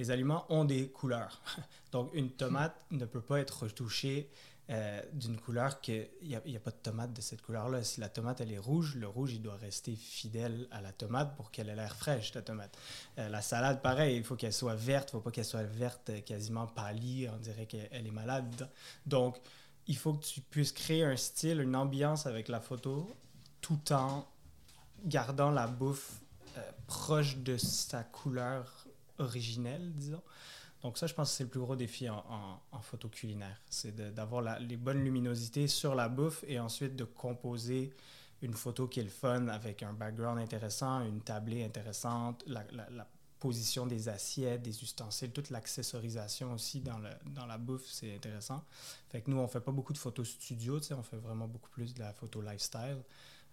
les 0.00 0.10
aliments 0.10 0.46
ont 0.48 0.64
des 0.64 0.88
couleurs. 0.88 1.42
Donc, 1.92 2.10
une 2.14 2.30
tomate 2.30 2.74
ne 2.90 3.04
peut 3.04 3.20
pas 3.20 3.38
être 3.38 3.64
retouchée 3.64 4.30
euh, 4.70 5.02
d'une 5.12 5.38
couleur 5.38 5.82
que... 5.82 6.08
Il 6.22 6.28
n'y 6.28 6.36
a, 6.36 6.42
il 6.46 6.52
y 6.52 6.56
a 6.56 6.60
pas 6.60 6.70
de 6.70 6.76
tomate 6.76 7.12
de 7.12 7.20
cette 7.20 7.42
couleur-là. 7.42 7.82
Si 7.82 8.00
la 8.00 8.08
tomate, 8.08 8.40
elle 8.40 8.50
est 8.50 8.58
rouge, 8.58 8.94
le 8.94 9.06
rouge, 9.06 9.34
il 9.34 9.42
doit 9.42 9.56
rester 9.56 9.94
fidèle 9.94 10.66
à 10.70 10.80
la 10.80 10.92
tomate 10.92 11.36
pour 11.36 11.50
qu'elle 11.50 11.68
ait 11.68 11.74
l'air 11.74 11.94
fraîche, 11.94 12.32
ta 12.32 12.40
tomate. 12.40 12.74
Euh, 13.18 13.28
la 13.28 13.42
salade, 13.42 13.82
pareil, 13.82 14.16
il 14.16 14.24
faut 14.24 14.36
qu'elle 14.36 14.54
soit 14.54 14.74
verte. 14.74 15.10
Il 15.10 15.16
ne 15.16 15.20
faut 15.20 15.24
pas 15.24 15.32
qu'elle 15.32 15.44
soit 15.44 15.64
verte 15.64 16.08
euh, 16.08 16.20
quasiment 16.22 16.66
pâlie. 16.66 17.28
On 17.28 17.36
dirait 17.36 17.66
qu'elle 17.66 17.88
elle 17.90 18.06
est 18.06 18.10
malade. 18.10 18.70
Donc, 19.04 19.36
il 19.86 19.98
faut 19.98 20.14
que 20.14 20.24
tu 20.24 20.40
puisses 20.40 20.72
créer 20.72 21.04
un 21.04 21.16
style, 21.16 21.60
une 21.60 21.76
ambiance 21.76 22.24
avec 22.24 22.48
la 22.48 22.60
photo, 22.60 23.06
tout 23.60 23.92
en 23.92 24.26
gardant 25.04 25.50
la 25.50 25.66
bouffe 25.66 26.22
euh, 26.56 26.70
proche 26.86 27.36
de 27.36 27.58
sa 27.58 28.02
couleur 28.02 28.79
originelle, 29.20 29.92
disons. 29.94 30.22
Donc 30.82 30.96
ça, 30.96 31.06
je 31.06 31.14
pense 31.14 31.30
que 31.30 31.36
c'est 31.36 31.44
le 31.44 31.50
plus 31.50 31.60
gros 31.60 31.76
défi 31.76 32.08
en, 32.08 32.80
photo 32.80 33.08
culinaire. 33.08 33.60
C'est 33.68 33.94
d'avoir 34.14 34.58
les 34.60 34.76
bonnes 34.76 35.04
luminosités 35.04 35.68
sur 35.68 35.94
la 35.94 36.08
bouffe 36.08 36.42
et 36.48 36.58
ensuite 36.58 36.96
de 36.96 37.04
composer 37.04 37.92
une 38.42 38.54
photo 38.54 38.88
qui 38.88 39.00
est 39.00 39.04
le 39.04 39.10
fun 39.10 39.48
avec 39.48 39.82
un 39.82 39.92
background 39.92 40.40
intéressant, 40.40 41.04
une 41.04 41.20
tablée 41.20 41.64
intéressante, 41.64 42.42
la, 42.46 42.64
position 43.38 43.86
des 43.86 44.10
assiettes, 44.10 44.60
des 44.60 44.82
ustensiles, 44.82 45.30
toute 45.30 45.48
l'accessorisation 45.48 46.52
aussi 46.52 46.82
dans, 46.82 46.98
la 46.98 47.56
bouffe, 47.56 47.86
c'est 47.86 48.14
intéressant. 48.14 48.62
Fait 49.08 49.22
que 49.22 49.30
nous, 49.30 49.38
on 49.38 49.48
fait 49.48 49.62
pas 49.62 49.72
beaucoup 49.72 49.94
de 49.94 49.98
photos 49.98 50.28
studio, 50.28 50.78
on 50.90 51.02
fait 51.02 51.16
vraiment 51.16 51.48
beaucoup 51.48 51.70
plus 51.70 51.94
de 51.94 52.00
la 52.00 52.12
photo 52.12 52.42
lifestyle. 52.42 53.02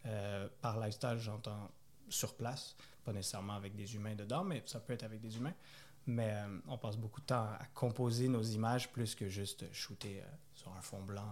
Euh, 0.05 0.49
par 0.61 0.77
lifestyle, 0.77 1.17
j'entends 1.19 1.71
sur 2.09 2.35
place, 2.35 2.75
pas 3.05 3.13
nécessairement 3.13 3.53
avec 3.53 3.75
des 3.75 3.95
humains 3.95 4.15
dedans, 4.15 4.43
mais 4.43 4.63
ça 4.65 4.79
peut 4.79 4.93
être 4.93 5.03
avec 5.03 5.21
des 5.21 5.37
humains. 5.37 5.53
Mais 6.05 6.31
euh, 6.31 6.59
on 6.67 6.77
passe 6.77 6.95
beaucoup 6.95 7.19
de 7.19 7.25
temps 7.25 7.43
à 7.43 7.65
composer 7.73 8.29
nos 8.29 8.41
images 8.41 8.89
plus 8.91 9.13
que 9.13 9.27
juste 9.27 9.65
shooter 9.73 10.21
euh, 10.21 10.25
sur 10.53 10.71
un 10.71 10.81
fond 10.81 11.01
blanc 11.01 11.25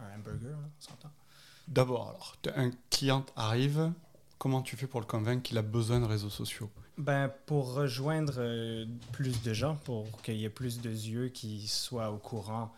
un, 0.00 0.04
un 0.04 0.14
hamburger, 0.16 0.52
là, 0.52 0.68
on 0.78 0.82
s'entend. 0.82 1.10
D'abord, 1.68 2.08
alors, 2.08 2.36
un 2.56 2.70
client 2.90 3.24
arrive, 3.36 3.92
comment 4.38 4.62
tu 4.62 4.76
fais 4.76 4.86
pour 4.86 5.00
le 5.00 5.06
convaincre 5.06 5.42
qu'il 5.42 5.58
a 5.58 5.62
besoin 5.62 6.00
de 6.00 6.06
réseaux 6.06 6.30
sociaux? 6.30 6.70
Ben, 6.96 7.30
pour 7.46 7.74
rejoindre 7.74 8.34
euh, 8.38 8.86
plus 9.12 9.42
de 9.42 9.52
gens, 9.52 9.76
pour 9.76 10.22
qu'il 10.22 10.36
y 10.36 10.44
ait 10.44 10.50
plus 10.50 10.80
de 10.80 10.90
yeux 10.90 11.28
qui 11.28 11.66
soient 11.66 12.10
au 12.10 12.18
courant 12.18 12.72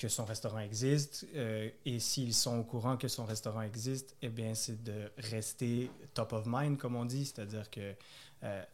que 0.00 0.08
son 0.08 0.24
restaurant 0.24 0.60
existe, 0.60 1.26
euh, 1.34 1.68
et 1.84 2.00
s'ils 2.00 2.32
sont 2.32 2.56
au 2.58 2.64
courant 2.64 2.96
que 2.96 3.06
son 3.06 3.26
restaurant 3.26 3.60
existe, 3.60 4.16
eh 4.22 4.30
bien, 4.30 4.54
c'est 4.54 4.82
de 4.82 5.12
rester 5.18 5.90
top 6.14 6.32
of 6.32 6.44
mind, 6.46 6.78
comme 6.78 6.96
on 6.96 7.04
dit, 7.04 7.26
c'est-à-dire 7.26 7.68
que 7.68 7.92
euh, 8.44 8.64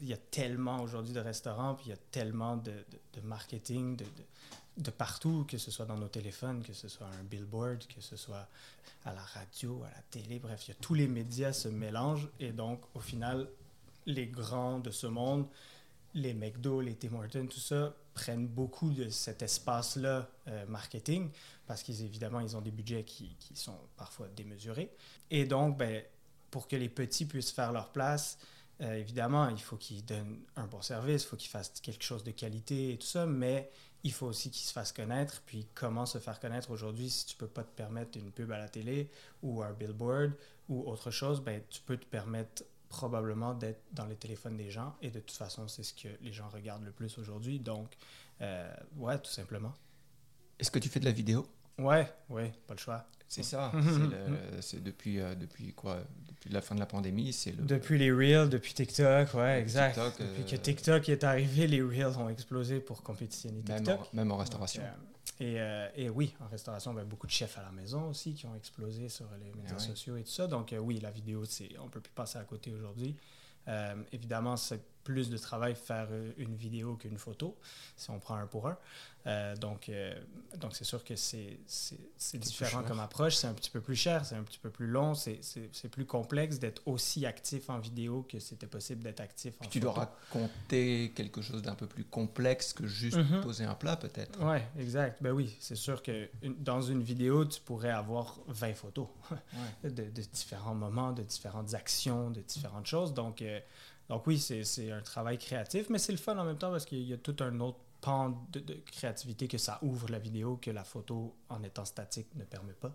il 0.00 0.06
y 0.06 0.12
a 0.12 0.18
tellement 0.18 0.82
aujourd'hui 0.82 1.14
de 1.14 1.20
restaurants, 1.20 1.74
puis 1.74 1.86
il 1.86 1.88
y 1.88 1.94
a 1.94 1.98
tellement 2.10 2.58
de, 2.58 2.72
de- 3.14 3.20
marketing 3.22 3.96
de, 3.96 4.04
de 4.76 4.90
partout, 4.90 5.46
que 5.48 5.56
ce 5.56 5.70
soit 5.70 5.86
dans 5.86 5.96
nos 5.96 6.08
téléphones, 6.08 6.62
que 6.62 6.74
ce 6.74 6.88
soit 6.88 7.06
un 7.18 7.24
billboard, 7.24 7.86
que 7.86 8.02
ce 8.02 8.16
soit 8.16 8.46
à 9.06 9.14
la 9.14 9.22
radio, 9.22 9.82
à 9.84 9.88
la 9.96 10.02
télé, 10.10 10.38
bref, 10.38 10.66
il 10.66 10.72
y 10.72 10.72
a 10.72 10.76
tous 10.82 10.92
les 10.92 11.08
médias 11.08 11.54
se 11.54 11.68
mélangent, 11.68 12.28
et 12.40 12.52
donc, 12.52 12.82
au 12.94 13.00
final, 13.00 13.48
les 14.04 14.26
grands 14.26 14.80
de 14.80 14.90
ce 14.90 15.06
monde, 15.06 15.46
les 16.14 16.34
McDo, 16.34 16.80
les 16.80 16.94
Tim 16.94 17.14
Hortons, 17.14 17.46
tout 17.46 17.60
ça, 17.60 17.94
prennent 18.14 18.46
beaucoup 18.46 18.90
de 18.90 19.08
cet 19.08 19.42
espace-là 19.42 20.28
euh, 20.48 20.66
marketing 20.66 21.30
parce 21.66 21.82
qu'évidemment, 21.82 22.40
ils 22.40 22.56
ont 22.56 22.60
des 22.60 22.70
budgets 22.70 23.04
qui, 23.04 23.36
sont 23.54 23.78
parfois 23.96 24.26
démesurés. 24.34 24.90
Et 25.30 25.44
donc, 25.44 25.76
ben, 25.76 26.02
pour 26.50 26.66
que 26.66 26.76
les 26.76 26.88
petits 26.88 27.26
puissent 27.26 27.52
faire 27.52 27.72
leur 27.72 27.92
place, 27.92 28.38
euh, 28.80 28.94
évidemment, 28.94 29.48
il 29.48 29.60
faut 29.60 29.76
qu'ils 29.76 30.04
donnent 30.04 30.40
un 30.56 30.66
bon 30.66 30.80
service, 30.82 31.24
il 31.24 31.26
faut 31.26 31.36
qu'ils 31.36 31.50
fassent 31.50 31.80
quelque 31.80 32.02
chose 32.02 32.24
de 32.24 32.30
qualité 32.30 32.92
et 32.92 32.96
tout 32.96 33.06
ça, 33.06 33.26
mais 33.26 33.70
il 34.02 34.12
faut 34.12 34.26
aussi 34.26 34.50
qu'ils 34.50 34.66
se 34.66 34.72
fassent 34.72 34.92
connaître. 34.92 35.42
Puis 35.44 35.66
comment 35.74 36.06
se 36.06 36.18
faire 36.18 36.40
connaître 36.40 36.70
aujourd'hui 36.70 37.10
si 37.10 37.26
tu 37.26 37.36
peux 37.36 37.48
pas 37.48 37.64
te 37.64 37.74
permettre 37.74 38.18
une 38.18 38.30
pub 38.30 38.50
à 38.52 38.58
la 38.58 38.68
télé 38.68 39.10
ou 39.42 39.62
un 39.62 39.72
billboard 39.72 40.32
ou 40.68 40.88
autre 40.88 41.10
chose, 41.10 41.40
ben, 41.40 41.62
tu 41.68 41.80
peux 41.82 41.96
te 41.96 42.06
permettre 42.06 42.62
probablement 42.88 43.54
d'être 43.54 43.82
dans 43.92 44.06
les 44.06 44.16
téléphones 44.16 44.56
des 44.56 44.70
gens. 44.70 44.96
Et 45.02 45.10
de 45.10 45.20
toute 45.20 45.36
façon, 45.36 45.68
c'est 45.68 45.82
ce 45.82 45.94
que 45.94 46.08
les 46.22 46.32
gens 46.32 46.48
regardent 46.48 46.84
le 46.84 46.92
plus 46.92 47.18
aujourd'hui. 47.18 47.58
Donc, 47.58 47.96
euh, 48.40 48.72
ouais, 48.96 49.18
tout 49.18 49.30
simplement. 49.30 49.74
Est-ce 50.58 50.70
que 50.70 50.78
tu 50.78 50.88
fais 50.88 51.00
de 51.00 51.04
la 51.04 51.12
vidéo? 51.12 51.46
Ouais, 51.78 52.10
ouais, 52.28 52.52
pas 52.66 52.74
le 52.74 52.80
choix. 52.80 53.06
C'est 53.28 53.42
ça. 53.42 53.72
c'est 54.60 54.82
depuis, 54.82 55.20
euh, 55.20 55.34
depuis 55.34 55.72
quoi? 55.74 55.98
Depuis 56.26 56.50
la 56.50 56.62
fin 56.62 56.74
de 56.74 56.80
la 56.80 56.86
pandémie, 56.86 57.32
c'est 57.32 57.52
le... 57.52 57.62
Depuis 57.62 57.98
les 57.98 58.10
Reels, 58.10 58.48
depuis 58.48 58.72
TikTok, 58.72 59.34
ouais, 59.34 59.60
exact. 59.60 59.98
depuis 59.98 60.44
que 60.44 60.56
euh, 60.56 60.58
TikTok 60.58 61.08
est 61.08 61.24
arrivé, 61.24 61.66
les 61.66 61.82
Reels 61.82 62.16
ont 62.18 62.28
explosé 62.28 62.80
pour 62.80 63.02
compétitionner 63.02 63.60
TikTok. 63.62 64.12
Même 64.14 64.32
en, 64.32 64.38
restauration. 64.38 64.82
Et, 65.40 65.58
et, 65.94 66.10
oui, 66.10 66.34
en 66.40 66.48
restauration, 66.48 66.92
ben, 66.92 67.04
beaucoup 67.04 67.26
de 67.26 67.32
chefs 67.32 67.58
à 67.58 67.62
la 67.62 67.70
maison 67.70 68.08
aussi 68.08 68.34
qui 68.34 68.46
ont 68.46 68.54
explosé 68.54 69.08
sur 69.08 69.26
les 69.40 69.52
médias 69.52 69.78
sociaux 69.78 70.16
et 70.16 70.24
tout 70.24 70.30
ça. 70.30 70.46
Donc 70.46 70.74
oui, 70.80 70.98
la 71.00 71.10
vidéo, 71.10 71.44
c'est 71.44 71.68
on 71.78 71.88
peut 71.88 72.00
plus 72.00 72.12
passer 72.12 72.38
à 72.38 72.44
côté 72.44 72.72
aujourd'hui. 72.72 73.16
évidemment, 74.12 74.56
c'est 74.56 74.82
plus 75.08 75.30
de 75.30 75.38
travail 75.38 75.74
faire 75.74 76.08
euh, 76.10 76.32
une 76.36 76.54
vidéo 76.54 76.96
qu'une 76.96 77.16
photo, 77.16 77.56
si 77.96 78.10
on 78.10 78.18
prend 78.18 78.34
un 78.34 78.46
pour 78.46 78.68
un. 78.68 78.76
Euh, 79.26 79.56
donc, 79.56 79.88
euh, 79.88 80.14
donc 80.58 80.76
c'est 80.76 80.84
sûr 80.84 81.02
que 81.02 81.16
c'est 81.16 81.58
différent 82.34 82.82
comme 82.82 83.00
approche. 83.00 83.36
C'est 83.36 83.46
un 83.46 83.54
petit 83.54 83.70
peu 83.70 83.80
plus 83.80 83.96
cher, 83.96 84.26
c'est 84.26 84.34
un 84.34 84.42
petit 84.42 84.58
peu 84.58 84.68
plus 84.68 84.86
long, 84.86 85.14
c'est 85.14 85.40
plus 85.90 86.04
complexe 86.04 86.58
d'être 86.58 86.82
aussi 86.84 87.24
actif 87.24 87.70
en 87.70 87.78
vidéo 87.78 88.26
que 88.28 88.38
c'était 88.38 88.66
possible 88.66 89.02
d'être 89.02 89.20
actif 89.20 89.54
en 89.54 89.64
Puis 89.66 89.66
photo. 89.66 89.72
Tu 89.72 89.80
dois 89.80 89.92
raconter 89.92 91.12
quelque 91.16 91.40
chose 91.40 91.62
d'un 91.62 91.74
peu 91.74 91.86
plus 91.86 92.04
complexe 92.04 92.74
que 92.74 92.86
juste 92.86 93.16
mhm. 93.16 93.40
poser 93.40 93.64
un 93.64 93.74
plat, 93.74 93.96
peut-être. 93.96 94.38
Oui, 94.42 94.58
exact. 94.78 95.22
Ben 95.22 95.32
oui, 95.32 95.56
c'est 95.58 95.76
sûr 95.76 96.02
que 96.02 96.28
dans 96.58 96.82
une 96.82 97.02
vidéo, 97.02 97.46
tu 97.46 97.62
pourrais 97.62 97.92
avoir 97.92 98.38
20 98.48 98.74
photos 98.74 99.08
de, 99.84 99.88
de, 99.88 100.22
différents 100.34 100.74
moments, 100.74 101.12
de 101.12 101.22
différentes 101.22 101.72
actions, 101.72 102.30
de 102.30 102.42
différentes 102.42 102.86
choses. 102.86 103.14
Donc, 103.14 103.42
donc 104.08 104.26
oui, 104.26 104.38
c'est 104.38 104.90
un 104.90 105.02
travail 105.02 105.38
créatif, 105.38 105.90
mais 105.90 105.98
c'est 105.98 106.12
le 106.12 106.18
fun 106.18 106.36
en 106.38 106.44
même 106.44 106.56
temps 106.56 106.70
parce 106.70 106.86
qu'il 106.86 107.02
y 107.02 107.12
a 107.12 107.18
tout 107.18 107.36
un 107.40 107.60
autre 107.60 107.78
pan 108.00 108.46
de, 108.52 108.60
créativité 108.90 109.48
que 109.48 109.58
ça 109.58 109.78
ouvre 109.82 110.08
la 110.08 110.18
vidéo 110.18 110.56
que 110.56 110.70
la 110.70 110.84
photo 110.84 111.36
en 111.48 111.62
étant 111.62 111.84
statique 111.84 112.34
ne 112.34 112.44
permet 112.44 112.72
pas. 112.72 112.94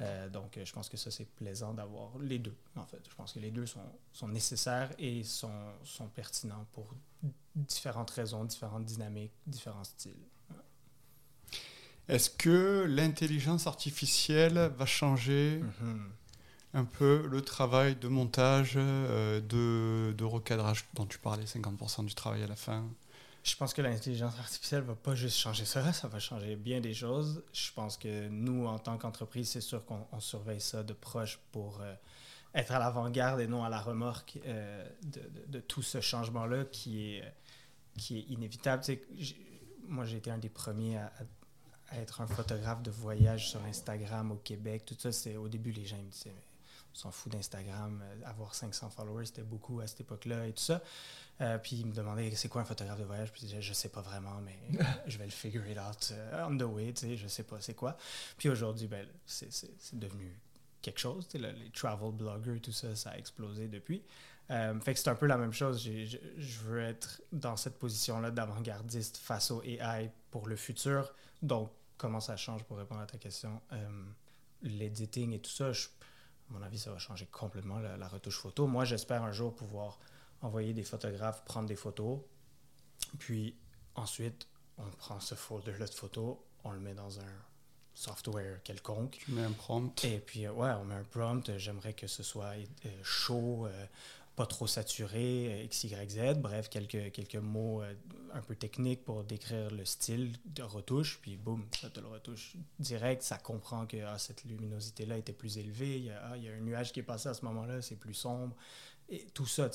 Euh, 0.00 0.28
donc 0.28 0.58
je 0.62 0.72
pense 0.72 0.88
que 0.88 0.96
ça, 0.96 1.10
c'est 1.10 1.28
plaisant 1.28 1.74
d'avoir 1.74 2.18
les 2.18 2.38
deux, 2.38 2.56
en 2.76 2.86
fait. 2.86 3.00
Je 3.08 3.14
pense 3.14 3.34
que 3.34 3.40
les 3.40 3.50
deux 3.50 3.66
sont, 3.66 3.84
sont 4.12 4.28
nécessaires 4.28 4.90
et 4.98 5.22
sont, 5.22 5.72
sont, 5.84 6.08
pertinents 6.08 6.66
pour 6.72 6.94
différentes 7.54 8.10
raisons, 8.10 8.44
différentes 8.44 8.86
dynamiques, 8.86 9.34
différents 9.46 9.84
styles. 9.84 10.12
Est-ce 12.08 12.30
que 12.30 12.86
l'intelligence 12.88 13.66
artificielle 13.66 14.72
va 14.76 14.86
changer 14.86 15.62
mm-hmm 15.62 16.23
un 16.74 16.84
peu 16.84 17.26
le 17.30 17.40
travail 17.40 17.94
de 17.94 18.08
montage, 18.08 18.74
euh, 18.76 19.40
de, 19.40 20.12
de, 20.12 20.24
recadrage 20.24 20.84
dont 20.94 21.06
tu 21.06 21.18
parlais, 21.18 21.44
50% 21.44 22.04
du 22.04 22.14
travail 22.14 22.42
à 22.42 22.48
la 22.48 22.56
fin 22.56 22.84
Je 23.44 23.54
pense 23.54 23.72
que 23.72 23.80
l'intelligence 23.80 24.36
artificielle 24.40 24.82
va 24.82 24.96
pas 24.96 25.14
juste 25.14 25.38
changer 25.38 25.64
ça, 25.64 25.92
ça 25.92 26.08
va 26.08 26.18
changer 26.18 26.56
bien 26.56 26.80
des 26.80 26.92
choses. 26.92 27.44
Je 27.52 27.72
pense 27.72 27.96
que 27.96 28.28
nous, 28.28 28.66
en 28.66 28.80
tant 28.80 28.98
qu'entreprise, 28.98 29.48
c'est 29.48 29.60
sûr 29.60 29.84
qu'on 29.84 30.04
surveille 30.18 30.60
ça 30.60 30.82
de 30.82 30.92
proche 30.92 31.38
pour 31.52 31.80
euh, 31.80 31.94
être 32.54 32.72
à 32.72 32.80
l'avant-garde 32.80 33.40
et 33.40 33.46
non 33.46 33.62
à 33.62 33.68
la 33.68 33.80
remorque 33.80 34.40
euh, 34.44 34.84
de, 35.04 35.22
de, 35.46 35.60
tout 35.60 35.82
ce 35.82 36.00
changement-là 36.00 36.64
qui 36.64 37.14
est, 37.14 37.34
qui 37.96 38.18
est 38.18 38.32
inévitable. 38.32 38.82
moi, 39.86 40.04
j'ai 40.04 40.16
été 40.16 40.32
un 40.32 40.38
des 40.38 40.48
premiers 40.48 40.98
à, 40.98 41.12
à, 41.90 41.98
être 41.98 42.20
un 42.20 42.26
photographe 42.26 42.82
de 42.82 42.90
voyage 42.90 43.50
sur 43.50 43.62
Instagram 43.64 44.32
au 44.32 44.36
Québec. 44.36 44.82
Tout 44.84 44.96
ça, 44.98 45.12
c'est 45.12 45.36
au 45.36 45.46
début, 45.46 45.70
les 45.70 45.84
gens 45.84 45.98
me 45.98 46.10
disaient 46.10 46.34
s'en 46.94 47.10
fout 47.10 47.30
d'Instagram. 47.30 48.02
Euh, 48.02 48.28
avoir 48.28 48.54
500 48.54 48.90
followers, 48.90 49.26
c'était 49.26 49.42
beaucoup 49.42 49.80
à 49.80 49.86
cette 49.86 50.00
époque-là 50.00 50.46
et 50.46 50.52
tout 50.52 50.62
ça. 50.62 50.80
Euh, 51.40 51.58
puis 51.58 51.76
il 51.76 51.86
me 51.86 51.92
demandait 51.92 52.30
c'est 52.36 52.48
quoi 52.48 52.62
un 52.62 52.64
photographe 52.64 53.00
de 53.00 53.04
voyage? 53.04 53.32
Puis 53.32 53.42
je 53.42 53.46
disais 53.46 53.62
je 53.62 53.72
sais 53.72 53.88
pas 53.88 54.00
vraiment, 54.00 54.40
mais 54.40 54.58
je 55.06 55.18
vais 55.18 55.24
le 55.24 55.30
figure 55.30 55.66
it 55.68 55.78
out 55.78 56.12
euh, 56.12 56.46
on 56.48 56.56
the 56.56 56.62
way, 56.62 56.92
tu 56.92 57.06
sais, 57.06 57.16
je 57.16 57.26
sais 57.26 57.42
pas 57.42 57.60
c'est 57.60 57.74
quoi. 57.74 57.96
Puis 58.38 58.48
aujourd'hui, 58.48 58.86
ben, 58.86 59.06
c'est 59.26 59.50
devenu 59.92 60.38
quelque 60.80 61.00
chose. 61.00 61.28
les 61.34 61.70
travel 61.72 62.12
bloggers, 62.12 62.60
tout 62.60 62.72
ça, 62.72 62.94
ça 62.94 63.10
a 63.10 63.18
explosé 63.18 63.68
depuis. 63.68 64.02
fait 64.48 64.94
que 64.94 64.98
c'est 64.98 65.08
un 65.08 65.14
peu 65.14 65.26
la 65.26 65.38
même 65.38 65.52
chose. 65.52 65.82
Je, 65.82 66.18
je 66.36 66.58
veux 66.60 66.80
être 66.80 67.22
dans 67.32 67.56
cette 67.56 67.78
position-là 67.78 68.30
d'avant-gardiste 68.30 69.16
face 69.16 69.50
au 69.50 69.62
AI 69.62 70.10
pour 70.30 70.46
le 70.46 70.56
futur. 70.56 71.14
Donc, 71.42 71.70
comment 71.96 72.20
ça 72.20 72.36
change 72.36 72.62
pour 72.64 72.76
répondre 72.76 73.00
à 73.00 73.06
ta 73.06 73.16
question? 73.16 73.62
L'editing 74.62 75.32
et 75.32 75.40
tout 75.40 75.50
ça, 75.50 75.72
je, 75.72 75.88
à 76.50 76.52
mon 76.52 76.62
avis, 76.62 76.78
ça 76.78 76.90
va 76.90 76.98
changer 76.98 77.26
complètement 77.26 77.78
la, 77.78 78.08
retouche 78.08 78.38
photo. 78.38 78.66
Moi, 78.66 78.84
j'espère 78.84 79.22
un 79.22 79.32
jour 79.32 79.54
pouvoir 79.54 79.98
envoyer 80.42 80.72
des 80.72 80.82
photographes, 80.82 81.44
prendre 81.44 81.68
des 81.68 81.76
photos, 81.76 82.20
puis 83.18 83.56
ensuite, 83.94 84.46
on 84.76 84.88
prend 84.90 85.20
ce 85.20 85.34
folder-là 85.34 85.86
de 85.86 85.94
photos, 85.94 86.36
on 86.64 86.72
le 86.72 86.80
met 86.80 86.94
dans 86.94 87.20
un 87.20 87.32
software 87.94 88.62
quelconque. 88.62 89.18
Tu 89.24 89.32
mets 89.32 89.44
un 89.44 89.52
prompt. 89.52 90.04
Et 90.04 90.18
puis, 90.18 90.46
euh, 90.46 90.52
ouais, 90.52 90.70
on 90.80 90.84
met 90.84 90.96
un 90.96 91.04
prompt. 91.04 91.56
J'aimerais 91.56 91.94
que 91.94 92.06
ce 92.06 92.22
soit 92.22 92.54
euh, 92.54 92.88
chaud, 93.02 93.66
euh, 93.66 93.86
pas 94.36 94.46
trop 94.46 94.66
saturé, 94.66 95.52
euh, 95.52 95.64
X, 95.64 95.84
Y, 95.84 96.10
Z. 96.10 96.38
Bref, 96.38 96.68
quelques, 96.68 97.12
quelques 97.12 97.36
mots 97.36 97.82
euh, 97.82 97.94
un 98.32 98.40
peu 98.40 98.56
techniques 98.56 99.04
pour 99.04 99.22
décrire 99.22 99.70
le 99.70 99.84
style 99.84 100.32
de 100.46 100.62
retouche. 100.62 101.20
Puis 101.22 101.36
boum, 101.36 101.64
ça 101.80 101.90
te 101.90 102.00
le 102.00 102.08
retouche 102.08 102.56
direct. 102.78 103.22
Ça 103.22 103.38
comprend 103.38 103.86
que 103.86 103.98
ah, 104.04 104.18
cette 104.18 104.44
luminosité-là 104.44 105.18
était 105.18 105.32
plus 105.32 105.58
élevée. 105.58 105.98
Il 105.98 106.04
y, 106.04 106.10
a, 106.10 106.30
ah, 106.30 106.36
il 106.36 106.44
y, 106.44 106.48
a, 106.48 106.52
un 106.52 106.60
nuage 106.60 106.92
qui 106.92 107.00
est 107.00 107.04
passé 107.04 107.28
à 107.28 107.34
ce 107.34 107.44
moment-là, 107.44 107.80
c'est 107.80 107.96
plus 107.96 108.14
sombre. 108.14 108.56
Et 109.08 109.24
tout 109.34 109.46
ça, 109.46 109.70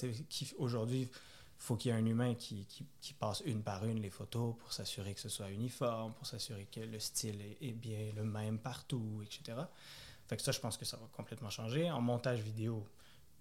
aujourd'hui, 0.57 1.03
il 1.03 1.09
faut 1.57 1.75
qu'il 1.75 1.91
y 1.91 1.93
ait 1.93 1.97
un 1.97 2.05
humain 2.05 2.35
qui, 2.35 2.65
qui, 2.65 2.85
qui, 2.99 3.13
passe 3.13 3.41
une 3.45 3.61
par 3.61 3.85
une 3.85 4.01
les 4.01 4.09
photos 4.09 4.55
pour 4.57 4.73
s'assurer 4.73 5.13
que 5.13 5.19
ce 5.21 5.29
soit 5.29 5.51
uniforme, 5.51 6.13
pour 6.13 6.25
s'assurer 6.25 6.67
que 6.71 6.79
le 6.79 6.99
style 6.99 7.39
est, 7.41 7.57
est, 7.61 7.73
bien 7.73 8.11
le 8.15 8.23
même 8.23 8.57
partout, 8.57 9.21
etc. 9.23 9.57
Fait 10.27 10.35
que 10.35 10.41
ça, 10.41 10.51
je 10.51 10.59
pense 10.59 10.77
que 10.77 10.85
ça 10.85 10.97
va 10.97 11.07
complètement 11.13 11.49
changer. 11.49 11.89
En 11.91 12.01
montage 12.01 12.39
vidéo, 12.39 12.85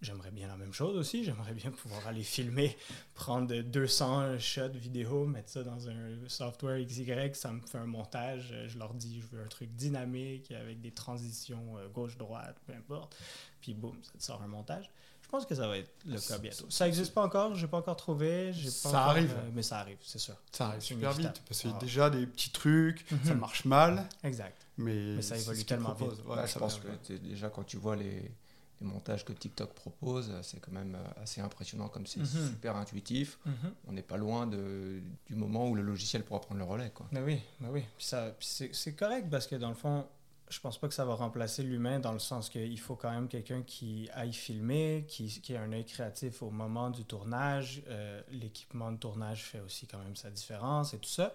J'aimerais 0.00 0.30
bien 0.30 0.46
la 0.46 0.56
même 0.56 0.72
chose 0.72 0.96
aussi. 0.96 1.24
J'aimerais 1.24 1.54
bien 1.54 1.70
pouvoir 1.70 2.06
aller 2.06 2.22
filmer, 2.22 2.76
prendre 3.14 3.52
200 3.52 4.38
shots 4.38 4.68
vidéo, 4.74 5.26
mettre 5.26 5.50
ça 5.50 5.64
dans 5.64 5.88
un 5.88 6.16
software 6.28 6.84
XY, 6.84 7.34
ça 7.34 7.50
me 7.50 7.60
fait 7.60 7.78
un 7.78 7.86
montage. 7.86 8.54
Je 8.68 8.78
leur 8.78 8.94
dis, 8.94 9.20
je 9.20 9.36
veux 9.36 9.42
un 9.42 9.48
truc 9.48 9.74
dynamique 9.74 10.52
avec 10.52 10.80
des 10.80 10.92
transitions 10.92 11.78
euh, 11.78 11.88
gauche-droite, 11.88 12.56
peu 12.66 12.74
importe. 12.74 13.16
Puis 13.60 13.74
boum, 13.74 13.96
ça 14.02 14.12
te 14.18 14.22
sort 14.22 14.42
un 14.42 14.46
montage. 14.46 14.88
Je 15.20 15.28
pense 15.28 15.44
que 15.44 15.54
ça 15.54 15.68
va 15.68 15.76
être 15.76 15.90
le 16.06 16.18
cas 16.18 16.38
bientôt. 16.38 16.70
Ça 16.70 16.86
n'existe 16.86 17.12
pas 17.12 17.22
encore, 17.22 17.54
je 17.54 17.60
n'ai 17.60 17.70
pas 17.70 17.78
encore 17.78 17.96
trouvé. 17.96 18.52
Pas 18.52 18.70
ça 18.70 19.04
arrive. 19.04 19.32
Euh, 19.32 19.50
mais 19.52 19.62
ça 19.62 19.80
arrive, 19.80 19.98
c'est 20.00 20.18
sûr. 20.18 20.36
Ça 20.52 20.68
arrive 20.68 20.80
super 20.80 21.12
vite. 21.12 21.42
Parce 21.46 21.60
qu'il 21.60 21.70
y 21.70 21.74
a 21.74 21.78
déjà 21.78 22.08
des 22.08 22.24
petits 22.26 22.50
trucs, 22.50 23.04
ça 23.24 23.34
mhm. 23.34 23.40
marche 23.40 23.64
mal. 23.64 24.08
Exact. 24.22 24.64
Mais, 24.78 25.16
mais 25.16 25.22
ça 25.22 25.36
évolue 25.36 25.64
tellement 25.64 25.92
vite. 25.92 26.12
je 26.46 26.58
pense 26.58 26.78
que 26.78 27.12
déjà 27.14 27.50
quand 27.50 27.64
tu 27.64 27.76
vois 27.76 27.96
les 27.96 28.30
les 28.80 28.86
montages 28.86 29.24
que 29.24 29.32
TikTok 29.32 29.74
propose, 29.74 30.32
c'est 30.42 30.60
quand 30.60 30.72
même 30.72 30.94
euh, 30.94 31.22
assez 31.22 31.40
impressionnant 31.40 31.88
comme 31.88 32.06
c'est 32.06 32.20
mhm. 32.20 32.26
super 32.26 32.76
intuitif. 32.76 33.38
Mhm. 33.44 33.54
On 33.88 33.92
n'est 33.92 34.02
pas 34.02 34.16
loin 34.16 34.46
de, 34.46 35.02
du 35.26 35.34
moment 35.34 35.68
où 35.68 35.74
le 35.74 35.82
logiciel 35.82 36.24
pourra 36.24 36.40
prendre 36.40 36.58
le 36.58 36.66
relais. 36.66 36.90
Quoi. 36.90 37.06
Mais 37.12 37.20
oui, 37.20 37.40
mais 37.60 37.68
oui. 37.68 37.84
c'est 37.98 38.96
correct 38.96 39.28
parce 39.30 39.46
que 39.46 39.56
dans 39.56 39.68
le 39.68 39.74
fond, 39.74 40.06
je 40.50 40.60
pense 40.60 40.78
pas 40.78 40.88
que 40.88 40.94
ça 40.94 41.04
va 41.04 41.14
remplacer 41.14 41.62
l'humain 41.62 41.98
dans 41.98 42.12
le 42.12 42.18
sens 42.18 42.48
qu'il 42.48 42.78
faut 42.80 42.96
quand 42.96 43.10
même 43.10 43.28
quelqu'un 43.28 43.62
qui 43.62 44.08
aille 44.14 44.32
filmer, 44.32 45.04
qui, 45.08 45.40
qui 45.40 45.52
ait 45.52 45.58
un 45.58 45.72
œil 45.72 45.84
créatif 45.84 46.42
au 46.42 46.50
moment 46.50 46.90
du 46.90 47.04
tournage. 47.04 47.82
Euh, 47.88 48.22
l'équipement 48.30 48.92
de 48.92 48.96
tournage 48.96 49.44
fait 49.44 49.60
aussi 49.60 49.86
quand 49.86 49.98
même 49.98 50.16
sa 50.16 50.30
différence 50.30 50.94
et 50.94 50.98
tout 50.98 51.08
ça. 51.08 51.34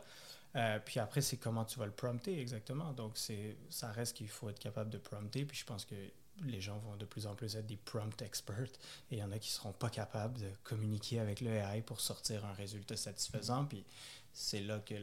Euh, 0.56 0.80
puis 0.84 1.00
après, 1.00 1.22
c'est 1.22 1.38
comment 1.38 1.66
tu 1.66 1.80
vas 1.80 1.86
le 1.86 1.92
prompter 1.92 2.40
exactement. 2.40 2.94
Donc, 2.94 3.18
ça 3.70 3.92
reste 3.92 4.18
qu'il 4.18 4.30
faut 4.30 4.50
être 4.50 4.60
capable 4.60 4.90
de 4.90 4.98
prompter. 4.98 5.46
Puis 5.46 5.58
je 5.58 5.66
pense 5.66 5.86
que 5.86 5.96
les 6.42 6.62
gens 6.62 6.78
vont 6.80 6.96
de 6.96 7.06
plus 7.06 7.28
en 7.28 7.36
plus 7.36 7.56
être 7.56 7.66
des 7.66 7.78
prompt 7.78 8.22
experts 8.22 8.72
et 9.12 9.16
il 9.16 9.18
y 9.20 9.24
en 9.24 9.32
a 9.32 9.40
qui 9.40 9.52
seront 9.52 9.74
pas 9.74 9.90
capables 9.90 10.40
de 10.40 10.50
communiquer 10.64 11.20
avec 11.20 11.42
le 11.42 11.52
AI 11.52 11.82
pour 11.82 12.02
sortir 12.02 12.46
un 12.46 12.54
résultat 12.54 12.98
satisfaisant. 12.98 13.68
C'est 14.34 14.62
là 14.62 14.80
que 14.80 14.96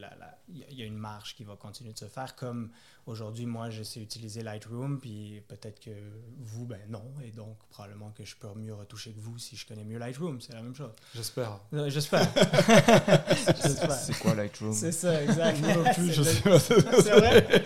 il 0.49 0.77
y 0.77 0.81
a 0.81 0.85
une 0.85 0.97
marge 0.97 1.35
qui 1.35 1.45
va 1.45 1.55
continuer 1.55 1.93
de 1.93 1.97
se 1.97 2.05
faire. 2.05 2.35
Comme 2.35 2.69
aujourd'hui, 3.05 3.45
moi, 3.45 3.69
je 3.69 3.81
sais 3.81 4.01
utiliser 4.01 4.43
Lightroom, 4.43 4.99
puis 4.99 5.41
peut-être 5.47 5.79
que 5.79 5.91
vous, 6.37 6.65
ben 6.65 6.79
non, 6.89 7.03
et 7.23 7.31
donc 7.31 7.57
probablement 7.69 8.11
que 8.11 8.25
je 8.25 8.35
peux 8.35 8.47
mieux 8.55 8.73
retoucher 8.73 9.11
que 9.11 9.21
vous 9.21 9.37
si 9.37 9.55
je 9.55 9.65
connais 9.65 9.85
mieux 9.85 9.97
Lightroom. 9.97 10.41
C'est 10.41 10.53
la 10.53 10.61
même 10.61 10.75
chose. 10.75 10.91
J'espère. 11.15 11.59
Euh, 11.73 11.89
j'espère. 11.89 12.27
c'est 13.95 14.19
quoi 14.19 14.35
Lightroom? 14.35 14.73
C'est 14.73 14.91
ça, 14.91 15.25
je 15.25 15.31
C'est 16.21 17.11
vrai? 17.11 17.63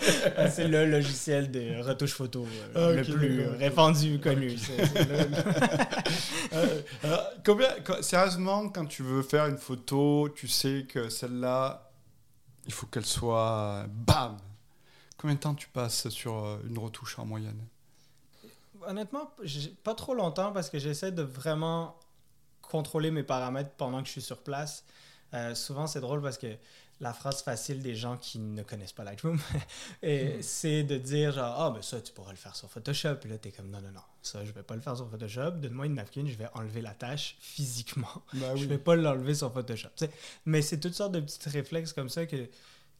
C'est 0.51 0.67
le 0.67 0.85
logiciel 0.85 1.49
de 1.49 1.81
retouche 1.81 2.13
photo 2.13 2.45
euh, 2.75 2.91
ah, 2.91 2.95
le 2.95 3.03
plus 3.03 3.47
répandu, 3.47 4.19
connu. 4.19 4.55
Euh, 6.55 7.21
combien, 7.45 7.69
sérieusement, 8.01 8.69
quand 8.69 8.85
tu 8.85 9.03
veux 9.03 9.21
faire 9.21 9.47
une 9.47 9.57
photo, 9.57 10.29
tu 10.29 10.47
sais 10.47 10.85
que 10.87 11.09
celle-là, 11.09 11.91
il 12.65 12.73
faut 12.73 12.87
qu'elle 12.87 13.05
soit 13.05 13.85
bam. 13.89 14.37
Combien 15.17 15.35
de 15.35 15.39
temps 15.39 15.55
tu 15.55 15.67
passes 15.69 16.09
sur 16.09 16.35
euh, 16.35 16.57
une 16.67 16.77
retouche 16.77 17.17
en 17.19 17.25
moyenne? 17.25 17.59
Honnêtement, 18.87 19.31
pas 19.83 19.95
trop 19.95 20.13
longtemps 20.13 20.51
parce 20.51 20.69
que 20.69 20.77
j'essaie 20.77 21.11
de 21.11 21.23
vraiment 21.23 21.97
contrôler 22.61 23.11
mes 23.11 23.23
paramètres 23.23 23.71
pendant 23.77 24.01
que 24.01 24.07
je 24.07 24.11
suis 24.11 24.21
sur 24.21 24.43
place. 24.43 24.83
Euh, 25.33 25.55
souvent, 25.55 25.87
c'est 25.87 26.01
drôle 26.01 26.21
parce 26.21 26.37
que 26.37 26.55
la 27.01 27.13
phrase 27.13 27.43
facile 27.43 27.81
des 27.81 27.95
gens 27.95 28.17
qui 28.17 28.39
ne 28.39 28.63
connaissent 28.63 28.93
pas 28.93 29.03
Lightroom, 29.03 29.39
et 30.01 30.37
hmm. 30.37 30.41
c'est 30.41 30.83
de 30.83 30.97
dire 30.97 31.33
genre, 31.33 31.55
ah, 31.59 31.71
ben 31.71 31.81
ça, 31.81 31.99
tu 32.01 32.13
pourras 32.13 32.31
le 32.31 32.37
faire 32.37 32.55
sur 32.55 32.69
Photoshop. 32.69 33.15
Puis 33.15 33.29
là, 33.29 33.37
tu 33.37 33.49
es 33.49 33.51
comme, 33.51 33.69
non, 33.69 33.81
non, 33.81 33.91
non, 33.91 34.01
ça, 34.21 34.45
je 34.45 34.51
vais 34.51 34.63
pas 34.63 34.75
le 34.75 34.81
faire 34.81 34.95
sur 34.95 35.09
Photoshop. 35.09 35.51
Donne-moi 35.51 35.87
une 35.87 35.95
napkin, 35.95 36.25
je 36.25 36.35
vais 36.35 36.47
enlever 36.53 36.81
la 36.81 36.93
tâche 36.93 37.35
physiquement. 37.39 38.23
Bah 38.33 38.47
je 38.55 38.65
vais 38.65 38.77
pas 38.77 38.95
l'enlever 38.95 39.35
sur 39.35 39.51
Photoshop. 39.51 39.89
Mais 40.45 40.61
c'est 40.61 40.79
toutes 40.79 40.95
sortes 40.95 41.11
de 41.11 41.19
petits 41.19 41.49
réflexes 41.49 41.91
comme 41.91 42.09
ça 42.09 42.25
que 42.25 42.49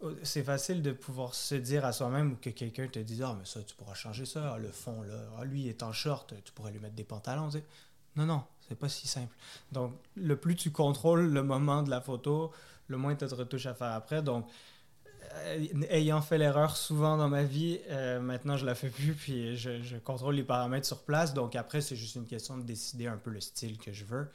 oh, 0.02 0.12
c'est 0.24 0.44
facile 0.44 0.82
de 0.82 0.92
pouvoir 0.92 1.34
se 1.34 1.56
dire 1.56 1.86
à 1.86 1.94
soi-même 1.94 2.34
ou 2.34 2.36
que 2.36 2.50
quelqu'un 2.50 2.88
te 2.88 3.00
dise, 3.00 3.22
ah, 3.22 3.36
mais 3.40 3.46
ça, 3.46 3.62
tu 3.64 3.76
pourras 3.76 3.96
changer 3.96 4.26
ça. 4.26 4.56
Ah, 4.56 4.58
le 4.58 4.72
fond, 4.72 5.04
là, 5.04 5.16
ah, 5.40 5.46
lui 5.46 5.70
est 5.70 5.84
en 5.84 5.94
short, 5.94 6.34
tu 6.44 6.52
pourrais 6.52 6.72
lui 6.72 6.80
mettre 6.80 6.96
des 6.96 7.06
pantalons. 7.06 7.50
Non, 8.18 8.26
non, 8.26 8.44
c'est 8.68 8.76
pas 8.76 8.90
si 8.90 9.08
simple. 9.08 9.36
Donc, 9.72 9.94
le 10.16 10.36
plus 10.36 10.56
tu 10.56 10.72
contrôles 10.72 11.32
le 11.32 11.44
moment 11.44 11.84
de 11.84 11.90
la 11.90 12.02
photo, 12.02 12.52
le 12.88 12.98
moins 12.98 13.16
tu 13.16 13.24
as 13.24 13.28
de 13.28 13.36
retouches 13.36 13.66
à 13.66 13.74
faire 13.74 13.92
après. 13.92 14.22
Donc, 14.22 14.48
euh, 15.34 15.68
ayant 15.90 16.22
fait 16.22 16.38
l'erreur 16.38 16.78
souvent 16.78 17.18
dans 17.18 17.28
ma 17.28 17.44
vie, 17.44 17.80
euh, 17.90 18.20
maintenant 18.20 18.58
je 18.58 18.66
la 18.66 18.76
fais 18.76 18.90
plus, 18.90 19.14
puis 19.14 19.58
je, 19.58 19.98
contrôle 19.98 20.36
les 20.36 20.44
paramètres 20.44 20.88
sur 20.88 21.04
place. 21.04 21.34
Donc 21.34 21.56
après, 21.56 21.82
c'est 21.82 21.96
juste 21.96 22.16
une 22.16 22.28
question 22.28 22.58
de 22.58 22.64
décider 22.64 23.08
un 23.08 23.18
peu 23.18 23.32
le 23.32 23.42
style 23.42 23.78
que 23.78 23.92
je 23.92 24.06
veux. 24.06 24.30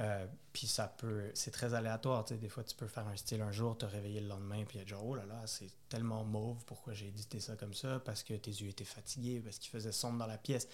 Euh, 0.00 0.26
puis 0.52 0.66
ça 0.66 0.88
peut, 0.88 1.30
c'est 1.34 1.52
très 1.52 1.72
aléatoire. 1.72 2.24
Tu 2.24 2.34
sais, 2.34 2.40
des 2.40 2.48
fois, 2.48 2.64
tu 2.64 2.74
peux 2.74 2.88
faire 2.88 3.06
un 3.06 3.16
style 3.16 3.40
un 3.42 3.52
jour, 3.52 3.78
te 3.78 3.86
réveiller 3.86 4.20
le 4.20 4.28
lendemain, 4.28 4.64
puis 4.66 4.78
être 4.80 4.88
genre, 4.88 5.06
oh 5.06 5.14
là 5.14 5.24
là, 5.24 5.40
c'est 5.46 5.70
tellement 5.88 6.24
mauve, 6.24 6.64
pourquoi 6.66 6.94
j'ai 6.94 7.06
édité 7.06 7.38
ça 7.38 7.54
comme 7.54 7.74
ça? 7.74 8.00
Parce 8.04 8.22
que 8.22 8.34
tes 8.34 8.50
yeux 8.50 8.68
étaient 8.68 8.84
fatigués, 8.84 9.40
parce 9.40 9.58
qu'il 9.58 9.70
faisait 9.70 9.92
sombre 9.92 10.18
dans 10.18 10.26
la 10.26 10.38
pièce. 10.38 10.68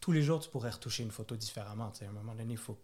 Tous 0.00 0.12
les 0.12 0.22
jours, 0.22 0.40
tu 0.40 0.48
pourrais 0.48 0.70
retoucher 0.70 1.02
une 1.02 1.10
photo 1.10 1.36
différemment. 1.36 1.90
Tu 1.90 2.00
sais, 2.00 2.06
à 2.06 2.08
un 2.08 2.12
moment 2.12 2.34
donné, 2.34 2.54
il 2.54 2.58
faut 2.58 2.78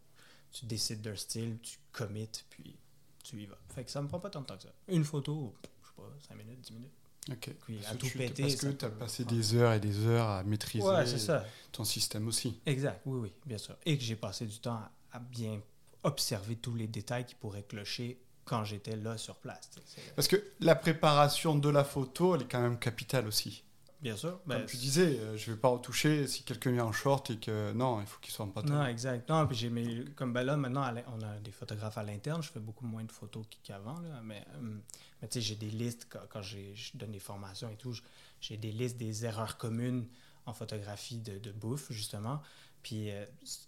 tu 0.53 0.67
décides 0.67 1.01
d'un 1.01 1.17
style, 1.17 1.59
tu 1.63 1.79
commits, 1.93 2.29
puis 2.51 2.77
tu 3.31 3.43
y 3.43 3.47
vas. 3.47 3.59
Fait 3.75 3.85
que 3.85 3.91
ça 3.91 4.03
me 4.03 4.09
prend 4.09 4.19
pas 4.19 4.31
tant 4.31 4.41
de 4.41 4.47
temps 4.47 4.57
que 4.57 4.65
ça. 4.65 4.73
Une 4.89 5.05
photo, 5.05 5.55
je 5.83 5.89
sais 5.89 5.95
pas, 5.97 6.03
5 6.29 6.35
minutes, 6.37 6.61
10 6.61 6.73
minutes. 6.73 6.93
Ok. 7.31 7.55
Puis 7.65 7.79
à 7.87 7.95
tout 7.95 8.09
péter. 8.17 8.43
Parce 8.43 8.57
que 8.57 8.67
tu 8.69 8.85
as 8.85 8.91
passé 8.91 9.25
des 9.25 9.55
heures 9.55 9.73
et 9.73 9.81
des 9.81 10.07
heures 10.07 10.29
à 10.29 10.43
maîtriser 10.43 10.87
ton 11.73 11.85
système 11.85 12.27
aussi. 12.29 12.61
Exact, 12.67 13.03
oui, 13.07 13.21
oui, 13.21 13.33
bien 13.47 13.59
sûr. 13.59 13.77
Et 13.85 13.97
que 13.97 14.03
j'ai 14.03 14.17
passé 14.17 14.47
du 14.47 14.59
temps 14.59 14.81
à, 15.13 15.19
bien 15.19 15.61
observer 16.03 16.57
tous 16.57 16.75
les 16.75 16.87
détails 16.87 17.27
qui 17.27 17.35
pourraient 17.35 17.63
clocher 17.63 18.21
quand 18.45 18.65
j'étais 18.65 18.97
là 18.97 19.19
sur 19.19 19.37
place. 19.37 19.71
Parce 20.17 20.27
que 20.29 20.43
la 20.61 20.75
préparation 20.75 21.55
de 21.55 21.69
la 21.69 21.85
photo, 21.85 22.35
elle 22.35 22.43
est 22.43 22.51
quand 22.51 22.63
même 22.63 22.79
capitale 22.79 23.27
aussi. 23.27 23.65
Bien 24.03 24.17
sûr. 24.17 24.41
Ben, 24.47 24.59
Comme 24.59 24.67
tu 24.67 24.77
disais, 24.79 25.19
euh, 25.19 25.37
je 25.37 25.51
ne 25.51 25.55
vais 25.55 25.61
pas 25.61 25.69
retoucher 25.69 26.27
si 26.27 26.43
quelqu'un 26.43 26.75
est 26.75 26.81
en 26.81 26.93
short 26.93 27.31
et 27.31 27.37
que 27.37 27.73
non, 27.73 28.01
il 28.01 28.07
faut 28.07 28.19
qu'il 28.21 28.33
soit 28.33 28.47
en 28.47 28.49
pantalon. 28.49 28.77
Non, 28.77 28.87
exact. 28.87 29.29
Non, 29.29 29.47
puis 29.47 29.57
j'ai 29.57 29.69
mes, 29.69 30.05
comme 30.17 30.33
ben 30.33 30.43
là, 30.43 30.57
maintenant, 30.57 30.91
on 31.15 31.23
a 31.23 31.39
des 31.39 31.51
photographes 31.51 31.99
à 31.99 32.03
l'interne, 32.03 32.43
je 32.43 32.51
fais 32.51 32.61
beaucoup 32.61 32.87
moins 32.87 33.05
de 33.05 33.13
photos 33.13 33.45
qu'avant, 33.63 34.01
mais, 34.25 34.45
euh, 34.55 34.79
mais 35.21 35.29
tu 35.29 35.35
sais, 35.35 35.41
j'ai 35.41 35.55
des 35.57 35.71
listes, 35.71 36.07
quand, 36.09 36.21
quand 36.31 36.43
je 36.43 36.59
donne 36.95 37.13
des 37.13 37.19
formations 37.19 37.69
et 37.69 37.77
tout, 37.77 37.95
j'ai 38.41 38.57
des 38.57 38.73
listes 38.73 38.97
des 38.97 39.27
erreurs 39.27 39.59
communes 39.59 40.07
en 40.47 40.55
photographie 40.55 41.19
de, 41.19 41.39
de 41.39 41.53
bouffe, 41.53 41.93
justement. 41.93 42.41
Puis 42.83 43.11
euh, 43.11 43.25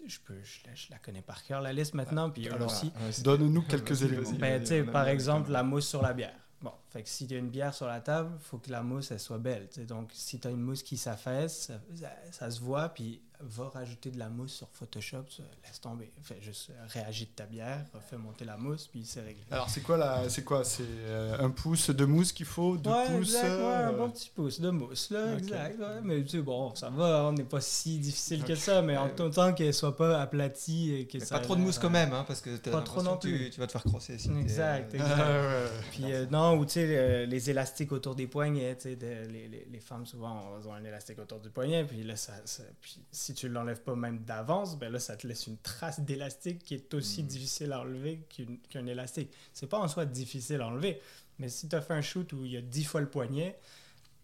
je, 0.06 0.18
peux, 0.24 0.38
je, 0.42 0.90
la 0.90 0.98
connais 0.98 1.22
par 1.22 1.44
cœur, 1.44 1.60
la 1.60 1.72
liste 1.72 1.94
maintenant. 1.94 2.30
Puis 2.30 2.48
alors, 2.48 2.70
aussi. 2.70 2.92
Donne-nous 3.22 3.62
quelques 3.68 4.02
éléments. 4.02 4.30
Ben, 4.38 4.90
par 4.90 5.08
exemple, 5.08 5.50
la 5.50 5.62
mousse 5.62 5.88
sur 5.88 6.02
la 6.02 6.12
bière. 6.12 6.34
Bon, 6.60 6.72
fait 6.92 7.02
que 7.02 7.08
si 7.08 7.26
tu 7.26 7.34
as 7.34 7.38
une 7.38 7.48
bière 7.48 7.72
sur 7.72 7.86
la 7.86 8.02
table, 8.02 8.32
il 8.34 8.44
faut 8.44 8.58
que 8.58 8.70
la 8.70 8.82
mousse, 8.82 9.10
elle 9.12 9.20
soit 9.20 9.38
belle. 9.38 9.66
Donc, 9.88 10.10
si 10.12 10.38
tu 10.38 10.46
as 10.46 10.50
une 10.50 10.60
mousse 10.60 10.82
qui 10.82 10.98
s'affaisse, 10.98 11.72
ça, 12.30 12.50
se 12.50 12.60
voit, 12.60 12.90
puis 12.90 13.22
va 13.42 13.68
rajouter 13.68 14.10
de 14.10 14.18
la 14.18 14.28
mousse 14.28 14.52
sur 14.52 14.68
Photoshop, 14.72 15.24
laisse 15.64 15.80
tomber. 15.80 16.10
Fais 16.22 16.40
juste 16.40 16.70
euh, 16.70 16.86
réagir 16.88 17.26
de 17.26 17.32
ta 17.32 17.44
bière, 17.44 17.84
fais 18.08 18.16
monter 18.16 18.44
la 18.44 18.56
mousse, 18.56 18.86
puis 18.86 19.04
c'est 19.04 19.20
réglé. 19.20 19.42
Alors, 19.50 19.68
c'est 19.68 19.80
quoi 19.80 19.96
la, 19.96 20.28
c'est 20.28 20.44
quoi? 20.44 20.64
C'est 20.64 20.84
euh, 20.86 21.36
un 21.40 21.50
pouce 21.50 21.90
de 21.90 22.04
mousse 22.04 22.32
qu'il 22.32 22.46
faut? 22.46 22.76
Deux 22.76 22.90
pouces 23.08 23.34
exact, 23.34 23.46
un 23.46 23.48
euh, 23.48 23.92
bon 23.92 24.10
petit 24.10 24.30
pouce 24.34 24.60
de 24.60 24.70
mousse, 24.70 25.10
là, 25.10 25.36
exact. 25.36 25.78
mais 26.04 26.22
tu 26.22 26.28
sais, 26.28 26.38
bon, 26.38 26.74
ça 26.74 26.90
va, 26.90 27.24
on 27.24 27.32
n'est 27.32 27.44
pas 27.44 27.60
si 27.60 27.98
difficile 27.98 28.44
que 28.44 28.54
ça, 28.54 28.82
mais 28.82 28.96
en 28.96 29.08
temps 29.08 29.52
qu'elle 29.52 29.74
soit 29.74 29.96
pas 29.96 30.20
aplatie. 30.20 30.94
Et 30.94 31.06
que 31.06 31.18
ça, 31.18 31.38
pas 31.38 31.44
trop 31.44 31.56
de 31.56 31.60
mousse 31.60 31.78
quand 31.78 31.90
même, 31.90 32.12
hein, 32.12 32.24
parce 32.26 32.40
que 32.40 32.56
pas 32.70 32.82
trop 32.82 33.02
non 33.02 33.16
plus. 33.16 33.50
Tu, 33.50 33.60
vas 33.60 33.66
te 33.66 33.72
faire 33.72 33.84
crosser. 33.84 34.14
exact, 34.14 34.94
exact. 34.94 35.18
Ah, 35.18 35.68
puis 35.90 36.04
non, 36.30 36.58
ou 36.58 36.64
tu 36.64 36.72
sais, 36.72 36.81
les 36.86 37.50
élastiques 37.50 37.92
autour 37.92 38.14
des 38.14 38.26
poignets, 38.26 38.76
tu 38.76 38.82
sais, 38.82 38.98
les, 39.00 39.48
les, 39.48 39.66
les, 39.70 39.80
femmes 39.80 40.06
souvent 40.06 40.40
ont 40.64 40.72
un 40.72 40.84
élastique 40.84 41.18
autour 41.18 41.40
du 41.40 41.50
poignet, 41.50 41.84
puis 41.84 42.02
là, 42.02 42.16
ça, 42.16 42.34
puis 42.80 42.98
si 43.10 43.34
tu 43.34 43.48
l'enlèves 43.48 43.82
pas 43.82 43.94
même 43.94 44.20
d'avance, 44.20 44.78
ben 44.78 44.92
là, 44.92 44.98
ça 44.98 45.16
te 45.16 45.26
laisse 45.26 45.46
une 45.46 45.58
trace 45.58 46.00
d'élastique 46.00 46.64
qui 46.64 46.74
est 46.74 46.94
aussi 46.94 47.22
hmm. 47.22 47.26
difficile 47.26 47.72
à 47.72 47.80
enlever 47.80 48.26
qu'un 48.68 48.86
élastique. 48.86 49.30
C'est 49.52 49.68
pas 49.68 49.78
en 49.78 49.88
soi 49.88 50.06
difficile 50.06 50.60
à 50.60 50.68
enlever, 50.68 51.00
mais 51.38 51.48
si 51.48 51.68
tu 51.68 51.76
as 51.76 51.80
fait 51.80 51.94
un 51.94 52.02
shoot 52.02 52.32
où 52.32 52.44
il 52.44 52.52
y 52.52 52.56
a 52.56 52.62
10 52.62 52.84
fois 52.84 53.00
le 53.00 53.08
poignet, 53.08 53.58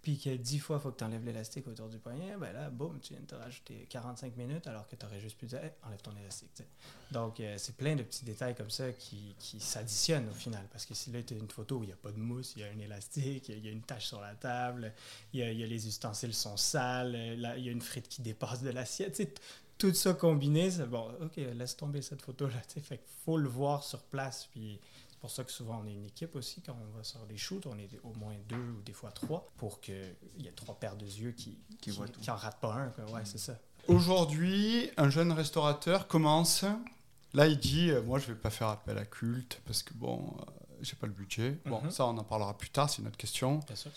puis 0.02 0.18
que 0.18 0.30
10 0.30 0.58
fois, 0.60 0.76
il 0.76 0.82
faut 0.82 0.90
que 0.90 0.98
tu 0.98 1.04
enlèves 1.04 1.24
l'élastique 1.24 1.66
autour 1.66 1.88
du 1.88 1.98
poignet, 1.98 2.36
ben 2.38 2.52
là, 2.52 2.70
boum, 2.70 2.98
tu 3.00 3.14
viens 3.14 3.22
de 3.22 3.26
te 3.26 3.34
rajouter 3.34 3.86
45 3.90 4.36
minutes 4.36 4.66
alors 4.66 4.86
que 4.88 4.96
tu 4.96 5.04
aurais 5.04 5.20
juste 5.20 5.36
pu 5.36 5.46
dire, 5.46 5.60
enlève 5.82 6.00
ton 6.00 6.16
élastique. 6.16 6.62
Donc, 7.10 7.40
euh, 7.40 7.56
c'est 7.58 7.76
plein 7.76 7.96
de 7.96 8.02
petits 8.02 8.24
détails 8.24 8.54
comme 8.54 8.70
ça 8.70 8.92
qui, 8.92 9.34
qui 9.38 9.58
s'additionnent 9.60 10.28
au 10.28 10.34
final. 10.34 10.64
Parce 10.70 10.86
que 10.86 10.94
si 10.94 11.10
là, 11.10 11.22
tu 11.22 11.34
as 11.34 11.36
une 11.36 11.50
photo 11.50 11.78
où 11.78 11.82
il 11.84 11.88
n'y 11.88 11.92
a 11.92 11.96
pas 11.96 12.12
de 12.12 12.18
mousse, 12.18 12.52
il 12.56 12.62
y 12.62 12.64
a 12.64 12.68
un 12.68 12.78
élastique, 12.78 13.48
il 13.48 13.64
y 13.64 13.68
a 13.68 13.72
une 13.72 13.82
tache 13.82 14.06
sur 14.06 14.20
la 14.20 14.34
table, 14.34 14.92
il 15.32 15.40
y 15.40 15.66
les 15.66 15.88
ustensiles 15.88 16.34
sont 16.34 16.56
sales, 16.56 17.14
il 17.56 17.64
y 17.64 17.68
a 17.68 17.72
une 17.72 17.82
frite 17.82 18.08
qui 18.08 18.22
dépasse 18.22 18.62
de 18.62 18.70
l'assiette. 18.70 19.40
Tout 19.78 19.94
ça 19.94 20.14
combiné, 20.14 20.70
c'est 20.70 20.86
bon, 20.86 21.08
ok, 21.20 21.36
laisse 21.36 21.76
tomber 21.76 22.02
cette 22.02 22.22
photo-là. 22.22 22.60
Fait 22.82 23.00
faut 23.24 23.38
le 23.38 23.48
voir 23.48 23.84
sur 23.84 24.02
place. 24.02 24.48
Puis 24.52 24.80
c'est 25.18 25.22
pour 25.22 25.30
ça 25.32 25.42
que 25.42 25.50
souvent 25.50 25.82
on 25.82 25.86
est 25.88 25.94
une 25.94 26.04
équipe 26.04 26.36
aussi. 26.36 26.62
Quand 26.62 26.76
on 26.80 26.96
va 26.96 27.02
sur 27.02 27.26
des 27.26 27.36
shoots, 27.36 27.66
on 27.66 27.76
est 27.76 27.90
au 28.04 28.12
moins 28.14 28.36
deux 28.48 28.54
ou 28.54 28.82
des 28.82 28.92
fois 28.92 29.10
trois 29.10 29.48
pour 29.56 29.80
qu'il 29.80 30.14
y 30.38 30.46
ait 30.46 30.52
trois 30.52 30.76
paires 30.78 30.94
de 30.94 31.06
yeux 31.06 31.32
qui, 31.32 31.58
qui, 31.80 31.90
qui, 32.20 32.30
en 32.30 32.36
ratent 32.36 32.60
pas 32.60 32.72
un. 32.72 33.12
Ouais, 33.12 33.22
c'est 33.24 33.38
ça. 33.38 33.58
Aujourd'hui, 33.88 34.88
un 34.96 35.10
jeune 35.10 35.32
restaurateur 35.32 36.06
commence. 36.06 36.64
Là, 37.34 37.48
il 37.48 37.58
dit 37.58 37.90
euh, 37.90 38.00
Moi, 38.00 38.20
je 38.20 38.28
vais 38.28 38.36
pas 38.36 38.50
faire 38.50 38.68
appel 38.68 38.96
à 38.96 39.04
culte 39.04 39.60
parce 39.66 39.82
que 39.82 39.92
bon, 39.92 40.36
euh, 40.38 40.44
j'ai 40.82 40.94
pas 40.94 41.08
le 41.08 41.12
budget. 41.12 41.58
Bon, 41.66 41.82
mhm. 41.82 41.90
ça, 41.90 42.06
on 42.06 42.16
en 42.16 42.22
parlera 42.22 42.56
plus 42.56 42.70
tard, 42.70 42.88
c'est 42.88 43.02
une 43.02 43.08
autre 43.08 43.16
question. 43.16 43.58
Bien 43.66 43.74
sûr. 43.74 43.90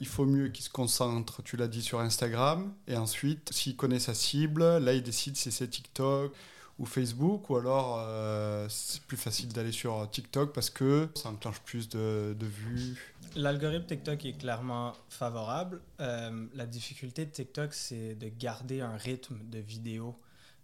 Il 0.00 0.06
faut 0.06 0.24
mieux 0.24 0.48
qu'il 0.48 0.64
se 0.64 0.70
concentre, 0.70 1.42
tu 1.42 1.58
l'as 1.58 1.68
dit, 1.68 1.82
sur 1.82 2.00
Instagram. 2.00 2.72
Et 2.86 2.96
ensuite, 2.96 3.52
s'il 3.52 3.76
connaît 3.76 4.00
sa 4.00 4.14
cible, 4.14 4.78
là, 4.78 4.94
il 4.94 5.02
décide 5.02 5.36
si 5.36 5.52
c'est 5.52 5.68
TikTok 5.68 6.32
ou 6.78 6.84
Facebook, 6.84 7.48
ou 7.48 7.56
alors 7.56 7.96
euh, 7.98 8.68
c'est 8.68 9.02
plus 9.02 9.16
facile 9.16 9.52
d'aller 9.52 9.72
sur 9.72 10.08
TikTok 10.10 10.52
parce 10.52 10.68
que 10.68 11.08
ça 11.14 11.30
enclenche 11.30 11.60
plus 11.60 11.88
de, 11.88 12.36
vues. 12.40 13.14
L'algorithme 13.34 13.86
TikTok 13.86 14.24
est 14.26 14.38
clairement 14.38 14.92
favorable. 15.08 15.80
Euh, 16.00 16.46
la 16.54 16.66
difficulté 16.66 17.24
de 17.24 17.30
TikTok, 17.30 17.72
c'est 17.72 18.14
de 18.14 18.28
garder 18.28 18.82
un 18.82 18.96
rythme 18.96 19.38
de 19.50 19.58
vidéo. 19.58 20.18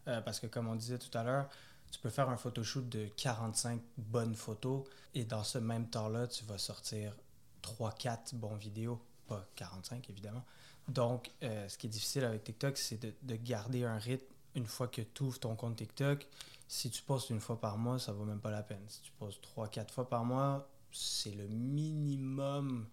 Euh, 0.08 0.20
parce 0.20 0.40
que 0.40 0.46
comme 0.46 0.68
on 0.68 0.74
disait 0.74 0.98
tout 0.98 1.16
à 1.16 1.22
l'heure, 1.22 1.48
tu 1.90 1.98
peux 2.00 2.10
faire 2.10 2.28
un 2.28 2.36
photoshoot 2.36 2.88
de 2.88 3.06
45 3.16 3.80
bonnes 3.96 4.34
photos 4.34 4.84
et 5.14 5.24
dans 5.24 5.44
ce 5.44 5.58
même 5.58 5.88
temps-là, 5.88 6.26
tu 6.26 6.44
vas 6.44 6.58
sortir 6.58 7.14
3-4 7.62 8.34
bons 8.34 8.56
vidéos, 8.56 9.00
pas 9.28 9.46
45 9.54 10.10
évidemment. 10.10 10.44
Donc, 10.88 11.30
ce 11.40 11.78
qui 11.78 11.86
est 11.86 11.90
difficile 11.90 12.24
avec 12.24 12.42
TikTok, 12.42 12.76
c'est 12.76 13.00
de, 13.00 13.12
de 13.22 13.36
garder 13.36 13.84
un 13.84 13.98
rythme 13.98 14.31
une 14.54 14.66
fois 14.66 14.88
que 14.88 15.02
tu 15.02 15.22
ouvres 15.22 15.38
ton 15.38 15.56
compte 15.56 15.76
TikTok, 15.76 16.26
si 16.68 16.90
tu 16.90 17.02
postes 17.02 17.30
une 17.30 17.40
fois 17.40 17.60
par 17.60 17.78
mois, 17.78 17.98
ça 17.98 18.12
vaut 18.12 18.24
même 18.24 18.40
pas 18.40 18.50
la 18.50 18.62
peine. 18.62 18.82
Si 18.88 19.00
tu 19.02 19.12
postes 19.12 19.42
trois, 19.42 19.68
quatre 19.68 19.92
fois 19.92 20.08
par 20.08 20.24
mois, 20.24 20.68
c'est 20.90 21.34
le 21.34 21.46
minimum 21.48 22.86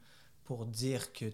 pour 0.45 0.65
dire 0.65 1.13
que 1.13 1.25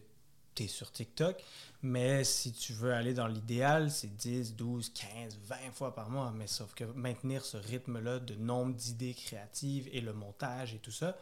tu 0.55 0.63
es 0.63 0.67
sur 0.67 0.91
TikTok. 0.91 1.43
Mais 1.81 2.23
si 2.23 2.53
tu 2.53 2.73
veux 2.73 2.93
aller 2.93 3.13
dans 3.13 3.27
l'idéal, 3.27 3.91
c'est 3.91 4.15
10, 4.15 4.55
12, 4.55 4.89
15, 4.89 5.37
20 5.43 5.55
fois 5.73 5.93
par 5.93 6.09
mois. 6.09 6.31
Mais 6.35 6.47
sauf 6.47 6.73
que 6.73 6.83
maintenir 6.83 7.45
ce 7.45 7.57
rythme-là 7.57 8.19
de 8.19 8.35
nombre 8.35 8.73
d'idées 8.73 9.13
créatives 9.13 9.89
et 9.91 10.01
le 10.01 10.13
montage 10.13 10.73
et 10.73 10.79
tout 10.79 10.91
ça, 10.91 11.17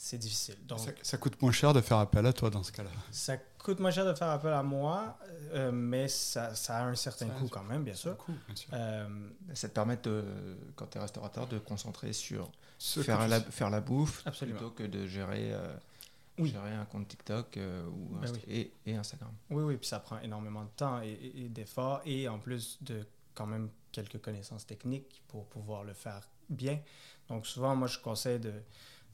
c'est 0.00 0.16
difficile. 0.16 0.56
Donc, 0.64 0.78
ça, 1.02 1.18
coûte 1.18 1.42
moins 1.42 1.50
cher 1.50 1.74
de 1.74 1.80
faire 1.80 1.98
appel 1.98 2.24
à 2.24 2.32
toi 2.32 2.50
dans 2.50 2.62
ce 2.62 2.70
cas-là. 2.70 2.90
Ça 3.10 3.36
coûte 3.36 3.80
moins 3.80 3.90
cher 3.90 4.06
de 4.06 4.14
faire 4.14 4.28
appel 4.28 4.52
à 4.52 4.62
moi, 4.62 5.18
euh, 5.52 5.72
mais 5.72 6.06
ça, 6.06 6.54
ça, 6.54 6.78
a 6.78 6.84
un 6.84 6.94
certain 6.94 7.26
coût 7.26 7.48
quand 7.48 7.64
même, 7.64 7.82
bien 7.82 7.94
sûr. 7.94 8.16
Euh, 8.72 9.08
ça 9.54 9.68
te 9.68 9.74
permet, 9.74 9.96
de, 9.96 10.24
quand 10.76 10.86
tu 10.86 10.98
es 10.98 11.00
restaurateur, 11.00 11.48
de 11.48 11.58
concentrer 11.58 12.12
sur 12.12 12.48
faire 12.78 13.26
la, 13.26 13.40
faire 13.40 13.70
la 13.70 13.80
bouffe 13.80 14.24
plutôt 14.38 14.70
que 14.70 14.84
de 14.84 15.08
gérer, 15.08 15.52
euh, 15.52 15.66
gérer 16.38 16.74
un 16.74 16.84
compte 16.84 17.08
TikTok 17.08 17.58
ou 17.90 18.14
ben 18.20 18.32
et, 18.46 18.70
et, 18.86 18.94
Instagram. 18.94 19.32
Oui, 19.50 19.64
oui, 19.64 19.76
puis 19.78 19.88
ça 19.88 19.98
prend 19.98 20.20
énormément 20.20 20.62
de 20.62 20.70
temps 20.76 21.02
et, 21.02 21.18
et 21.34 21.48
d'efforts 21.48 22.02
et 22.04 22.28
en 22.28 22.38
plus 22.38 22.78
de 22.82 23.04
quand 23.34 23.46
même 23.46 23.68
quelques 23.90 24.20
connaissances 24.20 24.64
techniques 24.64 25.22
pour 25.26 25.46
pouvoir 25.46 25.82
le 25.82 25.92
faire 25.92 26.22
bien. 26.48 26.78
Donc 27.28 27.46
souvent, 27.46 27.74
moi, 27.74 27.88
je 27.88 27.98
conseille 27.98 28.38
de 28.38 28.52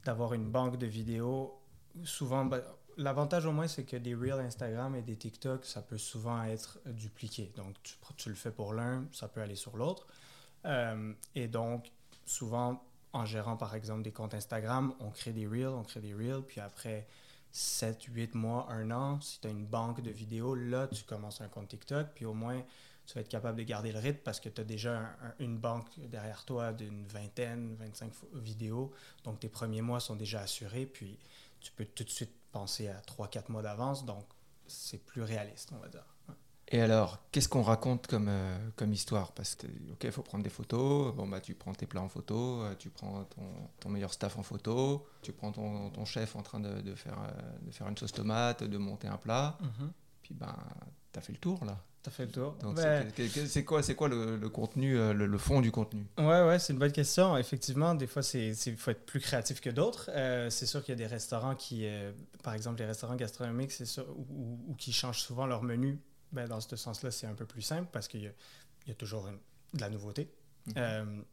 d'avoir 0.05 0.33
une 0.33 0.49
banque 0.49 0.77
de 0.77 0.85
vidéos. 0.85 1.59
Souvent, 2.03 2.45
ben, 2.45 2.61
l'avantage 2.97 3.45
au 3.45 3.51
moins, 3.51 3.67
c'est 3.67 3.83
que 3.83 3.97
des 3.97 4.15
Reels 4.15 4.39
Instagram 4.39 4.95
et 4.95 5.01
des 5.01 5.17
TikTok, 5.17 5.65
ça 5.65 5.81
peut 5.81 5.97
souvent 5.97 6.43
être 6.43 6.79
dupliqué. 6.85 7.51
Donc, 7.57 7.75
tu, 8.15 8.29
le 8.29 8.35
fais 8.35 8.51
pour 8.51 8.73
l'un, 8.73 9.05
ça 9.11 9.27
peut 9.27 9.41
aller 9.41 9.55
sur 9.55 9.75
l'autre. 9.75 10.07
Euh, 10.65 11.13
et 11.33 11.47
donc, 11.47 11.91
souvent, 12.25 12.83
en 13.13 13.25
gérant 13.25 13.57
par 13.57 13.75
exemple 13.75 14.03
des 14.03 14.11
comptes 14.11 14.33
Instagram, 14.33 14.93
on 14.99 15.09
crée 15.09 15.31
des 15.31 15.47
Reels, 15.47 15.67
on 15.67 15.83
crée 15.83 16.01
des 16.01 16.13
Reels, 16.13 16.43
puis 16.47 16.59
après 16.59 17.07
7, 17.51 18.03
8 18.03 18.35
mois, 18.35 18.67
1 18.69 18.91
an, 18.91 19.21
si 19.21 19.39
tu 19.39 19.47
as 19.47 19.51
une 19.51 19.65
banque 19.65 20.01
de 20.01 20.11
vidéos, 20.11 20.55
là, 20.55 20.87
tu 20.87 21.03
commences 21.03 21.41
un 21.41 21.47
compte 21.47 21.69
TikTok, 21.69 22.07
puis 22.13 22.25
au 22.25 22.33
moins, 22.33 22.61
tu 23.05 23.13
vas 23.15 23.21
être 23.21 23.29
capable 23.29 23.57
de 23.57 23.63
garder 23.63 23.91
le 23.91 23.99
rythme 23.99 24.19
parce 24.23 24.39
que 24.39 24.49
tu 24.49 24.61
as 24.61 24.63
déjà 24.63 25.15
une 25.39 25.57
banque 25.57 25.87
derrière 26.09 26.43
toi 26.45 26.73
d'une 26.73 27.05
vingtaine, 27.07 27.75
25 27.75 28.11
vidéos. 28.33 28.91
Donc, 29.23 29.39
tes 29.39 29.49
premiers 29.49 29.81
mois 29.81 29.99
sont 29.99 30.15
déjà 30.15 30.41
assurés. 30.41 30.85
Puis, 30.85 31.19
tu 31.59 31.71
peux 31.71 31.85
tout 31.85 32.03
de 32.03 32.09
suite 32.09 32.33
penser 32.51 32.87
à 32.87 32.99
3-4 33.01 33.51
mois 33.51 33.61
d'avance. 33.61 34.05
Donc, 34.05 34.25
c'est 34.67 35.03
plus 35.03 35.21
réaliste, 35.21 35.71
on 35.73 35.79
va 35.79 35.87
dire. 35.87 36.05
Et 36.69 36.81
alors, 36.81 37.19
qu'est-ce 37.31 37.47
qu'on 37.47 37.61
raconte 37.61 38.07
comme, 38.07 38.27
euh, 38.27 38.57
comme 38.75 38.91
histoire? 38.91 39.33
Parce 39.33 39.53
que, 39.53 39.67
ok, 39.67 40.03
il 40.03 40.11
faut 40.11 40.23
prendre 40.23 40.43
des 40.43 40.49
photos. 40.49 41.13
Bon, 41.13 41.27
bah, 41.27 41.39
tu 41.39 41.53
prends 41.53 41.73
tes 41.75 41.85
plats 41.85 42.01
en 42.01 42.09
photo, 42.09 42.63
euh, 42.63 42.73
tu 42.75 42.89
prends 42.89 43.23
ton, 43.25 43.43
ton, 43.79 43.89
meilleur 43.89 44.11
staff 44.11 44.35
en 44.39 44.41
photo, 44.41 45.05
tu 45.21 45.31
prends 45.31 45.51
ton, 45.51 45.91
ton 45.91 46.05
chef 46.05 46.35
en 46.35 46.41
train 46.41 46.59
de, 46.59 46.81
de 46.81 46.95
faire, 46.95 47.19
euh, 47.19 47.41
de 47.61 47.71
faire 47.71 47.87
une 47.87 47.95
sauce 47.95 48.13
tomate, 48.13 48.63
de 48.63 48.77
monter 48.79 49.07
un 49.07 49.17
plat. 49.17 49.59
Mm-hmm. 49.61 49.89
Puis, 50.23 50.33
ben, 50.33 50.55
tu 51.13 51.19
as 51.19 51.21
fait 51.21 51.33
le 51.33 51.37
tour, 51.37 51.63
là 51.65 51.77
fait 52.11 52.25
le 52.25 52.31
tour. 52.31 52.57
c'est 53.47 53.63
quoi, 53.63 53.81
quoi 53.81 54.07
le, 54.07 54.49
contenu, 54.49 54.97
euh, 54.97 55.13
le, 55.13 55.37
fond 55.37 55.61
du 55.61 55.71
contenu? 55.71 56.05
Ouais, 56.17 56.43
ouais, 56.43 56.59
c'est 56.59 56.73
une 56.73 56.79
bonne 56.79 56.91
question. 56.91 57.37
Effectivement, 57.37 57.95
des 57.95 58.07
fois, 58.07 58.21
il 58.33 58.77
faut 58.77 58.91
être 58.91 59.05
plus 59.05 59.19
créatif 59.19 59.61
que 59.61 59.69
d'autres. 59.69 60.09
Euh, 60.13 60.49
c'est 60.49 60.65
sûr 60.65 60.83
qu'il 60.83 60.93
y 60.93 60.97
a 60.97 60.97
des 60.97 61.07
restaurants 61.07 61.55
qui, 61.55 61.85
euh, 61.85 62.11
par 62.43 62.53
exemple, 62.53 62.79
les 62.79 62.85
restaurants 62.85 63.15
gastronomiques, 63.15 63.71
c'est 63.71 63.85
sûr, 63.85 64.05
ou, 64.29 64.75
qui 64.77 64.91
changent 64.93 65.21
souvent 65.21 65.45
leur 65.45 65.63
menu. 65.63 65.99
Ben, 66.31 66.47
dans 66.47 66.59
ce 66.59 66.75
sens-là, 66.75 67.11
c'est 67.11 67.27
un 67.27 67.33
peu 67.33 67.45
plus 67.45 67.61
simple 67.61 67.87
parce 67.91 68.07
qu'il 68.07 68.21
y, 68.87 68.91
a 68.91 68.95
toujours 68.95 69.29
de 69.73 69.81
la 69.81 69.89
nouveauté. 69.89 70.29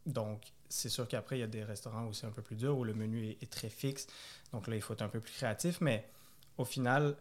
Donc, 0.06 0.42
c'est 0.68 0.88
sûr 0.88 1.08
qu'après, 1.08 1.38
il 1.38 1.40
y 1.40 1.44
a 1.44 1.48
des 1.48 1.64
restaurants 1.64 2.06
où 2.06 2.12
c'est 2.12 2.26
un 2.26 2.30
peu 2.30 2.42
plus 2.42 2.56
dur, 2.56 2.76
où 2.78 2.84
le 2.84 2.94
menu 2.94 3.26
est, 3.26 3.42
est, 3.42 3.50
très 3.50 3.68
fixe. 3.68 4.06
Donc 4.52 4.68
là, 4.68 4.76
il 4.76 4.82
faut 4.82 4.92
être 4.92 5.02
un 5.02 5.08
peu 5.08 5.20
plus 5.20 5.32
créatif. 5.32 5.80
Mais 5.80 6.08
au 6.56 6.64
final, 6.64 7.16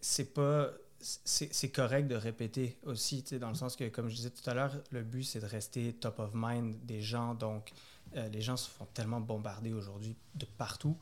c'est 0.00 0.32
pas 0.32 0.70
c'est 1.00 1.70
correct 1.70 2.08
de 2.08 2.14
répéter 2.14 2.78
aussi, 2.84 3.22
dans 3.40 3.48
le 3.48 3.54
sens 3.54 3.76
que, 3.76 3.88
comme 3.88 4.08
je 4.08 4.16
disais 4.16 4.30
tout 4.30 4.48
à 4.48 4.54
l'heure, 4.54 4.76
le 4.90 5.02
but, 5.02 5.24
c'est 5.24 5.40
de 5.40 5.46
rester 5.46 5.94
top 5.94 6.18
of 6.18 6.30
mind 6.34 6.76
des 6.84 7.00
gens. 7.00 7.34
Donc, 7.34 7.72
euh, 8.16 8.28
les 8.28 8.42
gens 8.42 8.56
se 8.56 8.68
font 8.68 8.86
tellement 8.92 9.20
bombarder 9.20 9.72
aujourd'hui 9.72 10.16
de 10.34 10.44
partout 10.44 10.98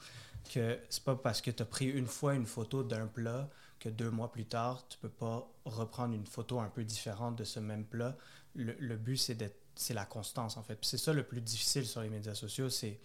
que 0.52 0.78
c'est 0.88 1.02
pas 1.02 1.16
parce 1.16 1.40
que 1.40 1.50
tu 1.50 1.62
as 1.62 1.66
pris 1.66 1.86
une 1.86 2.06
fois 2.06 2.34
une 2.34 2.46
photo 2.46 2.82
d'un 2.82 3.06
plat 3.06 3.48
que 3.80 3.88
deux 3.88 4.10
mois 4.10 4.30
plus 4.30 4.46
tard, 4.46 4.86
tu 4.88 4.98
peux 4.98 5.08
pas 5.08 5.48
reprendre 5.64 6.14
une 6.14 6.26
photo 6.26 6.60
un 6.60 6.68
peu 6.68 6.84
différente 6.84 7.36
de 7.36 7.44
ce 7.44 7.60
même 7.60 7.84
plat. 7.84 8.16
Le, 8.54 8.96
but, 8.96 9.16
c'est 9.16 9.94
la 9.94 10.04
constance, 10.04 10.56
en 10.56 10.62
fait. 10.62 10.78
C'est 10.82 10.98
ça 10.98 11.12
le 11.12 11.22
plus 11.22 11.40
difficile 11.40 11.86
sur 11.86 12.00
les 12.00 12.08
médias 12.08 12.34
sociaux, 12.34 12.70
c'est 12.70 13.00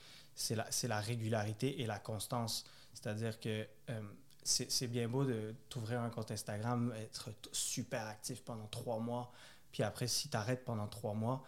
la, 0.51 0.67
la 0.83 0.99
régularité 0.99 1.81
et 1.81 1.85
la 1.85 1.99
constance. 1.99 2.65
C'est-à-dire 2.93 3.39
que... 3.39 3.67
Euh, 3.89 4.01
c'est 4.43 4.87
bien 4.87 5.07
beau 5.07 5.25
de 5.25 5.55
t'ouvrir 5.69 6.01
un 6.01 6.09
compte 6.09 6.31
Instagram, 6.31 6.93
être 6.97 7.29
super 7.51 8.05
actif 8.07 8.43
pendant 8.43 8.67
trois 8.67 8.99
mois, 8.99 9.31
puis 9.71 9.83
après, 9.83 10.07
si 10.07 10.29
tu 10.29 10.37
arrêtes 10.37 10.63
pendant 10.63 10.87
trois 10.87 11.13
mois, 11.13 11.43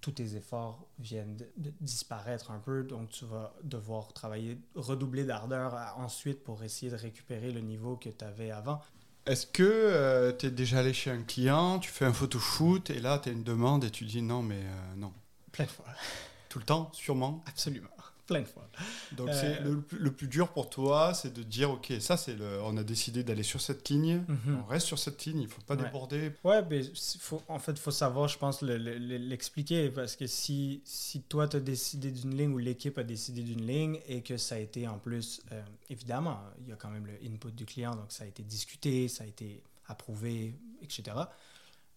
tous 0.00 0.12
tes 0.12 0.36
efforts 0.36 0.86
viennent 0.98 1.36
de, 1.36 1.72
disparaître 1.80 2.50
un 2.50 2.58
peu, 2.58 2.82
donc 2.82 3.10
tu 3.10 3.24
vas 3.24 3.54
devoir 3.62 4.12
travailler, 4.12 4.58
redoubler 4.74 5.24
d'ardeur 5.24 5.74
ensuite 5.98 6.42
pour 6.42 6.62
essayer 6.64 6.90
de 6.90 6.96
récupérer 6.96 7.52
le 7.52 7.60
niveau 7.60 7.96
que 7.96 8.08
tu 8.08 8.24
avais 8.24 8.50
avant. 8.50 8.80
Est-ce 9.26 9.46
que 9.46 9.62
euh, 9.64 10.32
tu 10.32 10.46
es 10.46 10.50
déjà 10.50 10.78
allé 10.78 10.92
chez 10.92 11.10
un 11.10 11.22
client, 11.22 11.78
tu 11.80 11.90
fais 11.90 12.04
un 12.04 12.12
photoshoot 12.12 12.88
et 12.90 13.00
là 13.00 13.18
tu 13.18 13.28
as 13.28 13.32
une 13.32 13.42
demande 13.42 13.84
et 13.84 13.90
tu 13.90 14.04
dis 14.04 14.22
non, 14.22 14.42
mais 14.42 14.62
euh, 14.62 14.94
non? 14.96 15.12
Plein 15.52 15.64
de 15.64 15.70
fois. 15.70 15.86
Tout 16.48 16.60
le 16.60 16.64
temps, 16.64 16.90
sûrement? 16.92 17.42
Absolument 17.46 17.95
plein 18.26 18.40
de 18.40 18.46
fois. 18.46 18.68
Donc 19.12 19.28
c'est 19.32 19.60
euh, 19.62 19.80
le, 19.98 20.12
plus 20.12 20.26
dur 20.26 20.48
pour 20.48 20.68
toi, 20.68 21.14
c'est 21.14 21.32
de 21.32 21.42
dire 21.42 21.70
ok, 21.70 21.92
ça 22.00 22.16
c'est 22.16 22.34
le, 22.34 22.60
on 22.62 22.76
a 22.76 22.82
décidé 22.82 23.22
d'aller 23.22 23.42
sur 23.42 23.60
cette 23.60 23.88
ligne, 23.88 24.24
mhm. 24.28 24.62
on 24.64 24.66
reste 24.66 24.86
sur 24.86 24.98
cette 24.98 25.24
ligne, 25.24 25.40
il 25.42 25.48
faut 25.48 25.62
pas 25.62 25.76
déborder. 25.76 26.32
Ouais, 26.44 26.62
mais 26.68 26.82
faut, 27.20 27.42
en 27.48 27.58
fait, 27.58 27.72
il 27.72 27.78
faut 27.78 27.90
savoir, 27.90 28.28
je 28.28 28.38
pense, 28.38 28.62
l'expliquer 28.62 29.90
parce 29.90 30.16
que 30.16 30.26
si, 30.26 30.82
si 30.84 31.22
toi 31.22 31.48
tu 31.48 31.56
as 31.56 31.60
décidé 31.60 32.10
d'une 32.10 32.36
ligne 32.36 32.52
ou 32.52 32.58
l'équipe 32.58 32.98
a 32.98 33.04
décidé 33.04 33.42
d'une 33.42 33.66
ligne 33.66 34.00
et 34.08 34.22
que 34.22 34.36
ça 34.36 34.56
a 34.56 34.58
été 34.58 34.88
en 34.88 34.98
plus, 34.98 35.42
euh, 35.52 35.62
évidemment, 35.88 36.40
il 36.60 36.68
y 36.68 36.72
a 36.72 36.76
quand 36.76 36.90
même 36.90 37.06
le 37.06 37.14
input 37.24 37.52
du 37.52 37.64
client, 37.64 37.94
donc 37.94 38.10
ça 38.10 38.24
a 38.24 38.26
été 38.26 38.42
discuté, 38.42 39.08
ça 39.08 39.24
a 39.24 39.26
été 39.26 39.62
approuvé, 39.88 40.54
etc. 40.82 41.16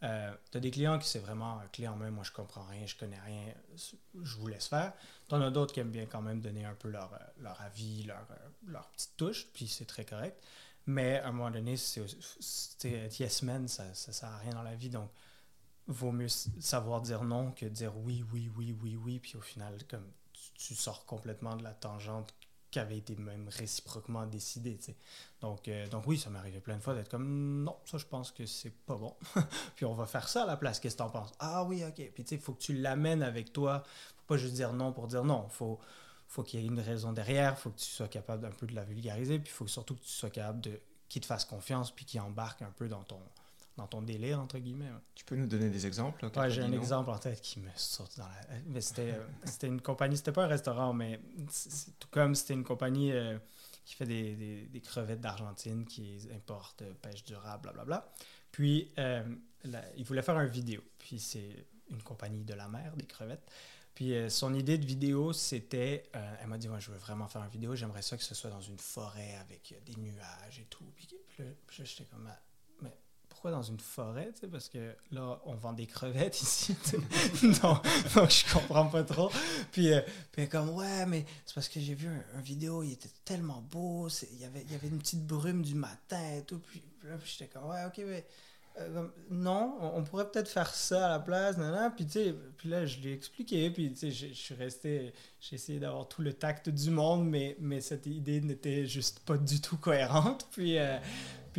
Euh, 0.04 0.34
tu 0.52 0.58
as 0.58 0.62
des 0.62 0.72
clients 0.72 0.98
qui 0.98 1.08
c'est 1.08 1.20
vraiment 1.20 1.62
clé 1.74 1.88
en 1.88 1.96
main, 1.96 2.10
moi 2.10 2.24
je 2.24 2.32
comprends 2.32 2.64
rien, 2.64 2.86
je 2.86 2.96
connais 2.96 3.20
rien, 3.20 3.54
je 3.76 4.36
vous 4.38 4.48
laisse 4.48 4.68
faire. 4.68 4.94
Tu 5.28 5.36
en 5.36 5.42
as 5.42 5.52
d'autres 5.52 5.74
qui 5.74 5.82
aiment 5.82 5.92
bien 5.92 6.06
quand 6.06 6.22
même 6.22 6.40
donner 6.40 6.66
un 6.66 6.74
peu 6.74 6.90
leur, 6.90 7.14
euh, 7.14 7.18
leur 7.40 7.60
avis, 7.62 8.04
leur, 8.04 8.26
euh, 8.32 8.50
leur 8.68 8.88
petite 8.90 9.18
touche, 9.18 9.48
puis 9.54 9.68
c'est 9.68 9.86
très 9.86 10.06
correct. 10.06 10.42
Mais 10.86 11.20
à 11.20 11.28
un 11.28 11.32
moment 11.34 11.52
donné, 11.52 11.76
c'est 11.78 12.02
yes 13.20 13.44
man, 13.44 13.68
ça 13.68 13.86
ne 13.90 13.94
sert 13.94 14.30
à 14.30 14.38
rien 14.38 14.54
dans 14.54 14.64
la 14.64 14.76
vie, 14.76 14.90
donc 14.90 15.12
vaut 15.88 16.12
mieux 16.12 16.30
savoir 16.30 17.02
dire 17.02 17.24
non 17.24 17.52
que 17.52 17.66
dire 17.66 17.98
oui, 17.98 18.24
oui, 18.32 18.50
oui, 18.56 18.76
oui, 18.82 18.96
oui, 18.96 19.20
puis 19.20 19.36
au 19.36 19.42
final, 19.42 19.78
comme 19.90 20.10
tu 20.56 20.76
sors 20.76 21.06
complètement 21.06 21.56
de 21.56 21.64
la 21.64 21.74
tangente 21.74 22.34
qui 22.72 22.80
avait 22.80 22.98
été 22.98 23.16
même 23.16 23.48
réciproquement 23.50 24.26
décidé. 24.26 24.80
Donc, 25.42 25.68
euh, 25.68 25.88
donc 25.88 26.06
oui, 26.08 26.18
ça 26.18 26.30
m'est 26.30 26.40
arrivé 26.40 26.60
plein 26.60 26.78
de 26.78 26.82
fois 26.82 26.94
d'être 26.94 27.10
comme 27.10 27.64
non, 27.64 27.78
ça 27.86 27.98
je 27.98 28.06
pense 28.06 28.32
que 28.32 28.46
c'est 28.46 28.74
pas 28.86 28.96
bon. 28.96 29.16
puis 29.76 29.86
on 29.86 29.94
va 29.94 30.06
faire 30.06 30.28
ça 30.28 30.44
à 30.44 30.46
la 30.46 30.58
place, 30.58 30.80
qu'est-ce 30.80 30.96
que 30.96 31.00
t'en 31.00 31.10
penses? 31.10 31.32
Ah 31.40 31.64
oui, 31.64 31.84
ok. 31.84 31.96
Puis 32.14 32.24
tu 32.24 32.30
sais, 32.30 32.36
il 32.36 32.42
faut 32.42 32.54
que 32.54 32.62
tu 32.62 32.74
l'amènes 32.74 33.24
avec 33.24 33.52
toi. 33.52 33.84
Faut 34.18 34.36
pas 34.36 34.38
juste 34.38 34.54
dire 34.54 34.74
non 34.74 34.94
pour 34.94 35.08
dire 35.08 35.24
non. 35.24 35.48
Faut, 35.50 35.80
faut 36.28 36.44
qu'il 36.44 36.60
y 36.60 36.64
ait 36.64 36.68
une 36.68 36.80
raison 36.80 37.12
derrière, 37.12 37.58
faut 37.58 37.72
que 37.72 37.80
tu 37.80 37.86
sois 37.86 38.08
capable 38.08 38.44
d'un 38.44 38.52
peu 38.52 38.68
de 38.68 38.76
la 38.76 38.84
vulgariser, 38.84 39.40
puis 39.40 39.52
il 39.52 39.56
faut 39.56 39.68
surtout 39.68 39.96
que 39.96 40.02
tu 40.02 40.10
sois 40.10 40.30
capable 40.30 40.62
de 40.62 40.80
qu'il 41.10 41.22
te 41.22 41.26
fasse 41.26 41.44
confiance, 41.44 41.90
puis 41.90 42.06
qu'il 42.06 42.22
embarque 42.22 42.62
un 42.62 42.70
peu 42.70 42.88
dans 42.88 43.04
ton, 43.04 43.20
dans 43.80 43.88
ton 43.88 44.02
délire, 44.02 44.40
entre 44.40 44.60
guillemets. 44.60 44.92
Tu 45.16 45.24
peux 45.26 45.36
nous 45.36 45.48
donner 45.48 45.70
des 45.70 45.88
exemples 45.88 46.30
Ouais, 46.36 46.50
j'ai 46.52 46.62
un 46.62 46.72
exemple 46.74 47.10
en 47.10 47.18
tête 47.18 47.42
qui 47.42 47.60
me 47.60 47.70
sort 47.76 48.10
dans 48.18 48.28
la. 48.28 48.58
Mais 48.68 48.82
c'était, 48.82 49.14
euh, 49.14 49.26
c'était 49.46 49.68
une 49.68 49.82
compagnie, 49.82 50.18
c'était 50.18 50.32
pas 50.32 50.44
un 50.44 50.48
restaurant, 50.48 50.94
mais 50.94 51.20
tout 52.00 52.08
comme 52.12 52.36
c'était 52.36 52.54
une 52.54 52.64
compagnie 52.64 53.12
euh, 53.12 53.38
qui 53.86 53.96
fait 53.96 54.06
des, 54.06 54.36
des, 54.36 54.62
des 54.68 54.82
crevettes 54.82 55.22
d'Argentine, 55.22 55.86
qui 55.86 56.20
importe 56.36 56.82
euh, 56.82 56.94
pêche 57.02 57.24
durable, 57.24 57.64
blablabla. 57.64 58.12
Puis, 58.52 58.92
il 58.98 60.04
voulait 60.04 60.22
faire 60.22 60.40
une 60.40 60.48
vidéo. 60.48 60.82
Puis, 60.98 61.20
c'est 61.20 61.66
une 61.90 62.02
compagnie 62.04 62.44
de 62.44 62.54
la 62.54 62.68
mer, 62.68 62.96
des 62.98 63.06
crevettes. 63.06 63.50
Puis 63.96 64.14
son 64.30 64.54
idée 64.54 64.78
de 64.78 64.86
vidéo, 64.86 65.34
c'était, 65.34 66.10
elle 66.14 66.48
m'a 66.48 66.58
dit, 66.58 66.70
moi, 66.70 66.80
je 66.80 66.90
veux 66.90 66.98
vraiment 66.98 67.28
faire 67.28 67.44
une 67.44 67.50
vidéo, 67.50 67.76
j'aimerais 67.76 68.02
ça 68.02 68.16
que 68.16 68.24
ce 68.24 68.34
soit 68.34 68.50
dans 68.50 68.62
une 68.62 68.78
forêt 68.78 69.36
avec 69.42 69.76
des 69.86 69.96
nuages 69.96 70.60
et 70.60 70.66
tout. 70.70 70.86
Puis, 70.96 71.10
puis 71.68 71.84
j'étais 71.86 72.06
comme, 72.06 72.30
ah, 72.32 72.40
dans 73.48 73.62
une 73.62 73.80
forêt, 73.80 74.32
tu 74.34 74.42
sais, 74.42 74.48
parce 74.48 74.68
que 74.68 74.94
là, 75.12 75.40
on 75.46 75.56
vend 75.56 75.74
des 75.74 75.86
crevettes 75.86 76.42
ici, 76.42 76.76
donc, 77.62 77.82
je 78.30 78.54
comprends 78.54 78.88
pas 78.88 79.04
trop. 79.04 79.32
Puis, 79.72 79.94
euh, 79.94 80.02
puis 80.32 80.50
comme, 80.50 80.70
ouais, 80.72 81.06
mais 81.06 81.26
c'est 81.46 81.56
parce 81.56 81.70
que 81.70 81.80
j'ai 81.80 81.96
vu 81.96 82.10
un, 82.36 82.42
vidéo, 82.42 82.84
il 82.84 82.94
était 82.94 83.10
tellement 83.24 83.62
beau, 83.72 84.10
il 84.32 84.40
y, 84.40 84.46
avait, 84.46 84.64
il 84.64 84.72
y 84.72 84.76
avait 84.76 84.88
une 84.88 85.00
petite 85.00 85.26
brume 85.26 85.62
du 85.62 85.76
matin 85.76 86.22
et 86.38 86.44
tout, 86.44 86.60
puis, 86.60 86.82
là, 87.04 87.16
j'étais 87.24 87.48
comme, 87.48 87.70
ouais, 87.70 87.86
ok, 87.86 88.02
mais... 88.06 88.26
Euh, 88.78 89.08
non, 89.30 89.78
on, 89.82 90.04
pourrait 90.04 90.30
peut-être 90.30 90.48
faire 90.48 90.74
ça 90.74 91.08
à 91.08 91.10
la 91.10 91.20
place, 91.20 91.58
Puis, 91.98 92.06
puis 92.58 92.70
là, 92.70 92.86
je 92.86 93.00
l'ai 93.00 93.14
expliqué, 93.14 93.70
puis, 93.72 93.94
je 94.02 94.34
suis 94.34 94.56
resté, 94.56 95.14
j'ai 95.42 95.56
essayé 95.56 95.80
d'avoir 95.80 96.08
tout 96.08 96.22
le 96.22 96.34
tact 96.34 96.70
du 96.70 96.90
monde, 96.90 97.28
mais, 97.28 97.58
mais 97.60 97.82
cette 97.82 98.06
idée 98.06 98.42
n'était 98.42 98.86
juste 98.86 99.20
pas 99.22 99.38
du 99.38 99.60
tout 99.60 99.78
cohérente. 99.78 100.48
Puis, 100.52 100.78
euh, 100.78 100.98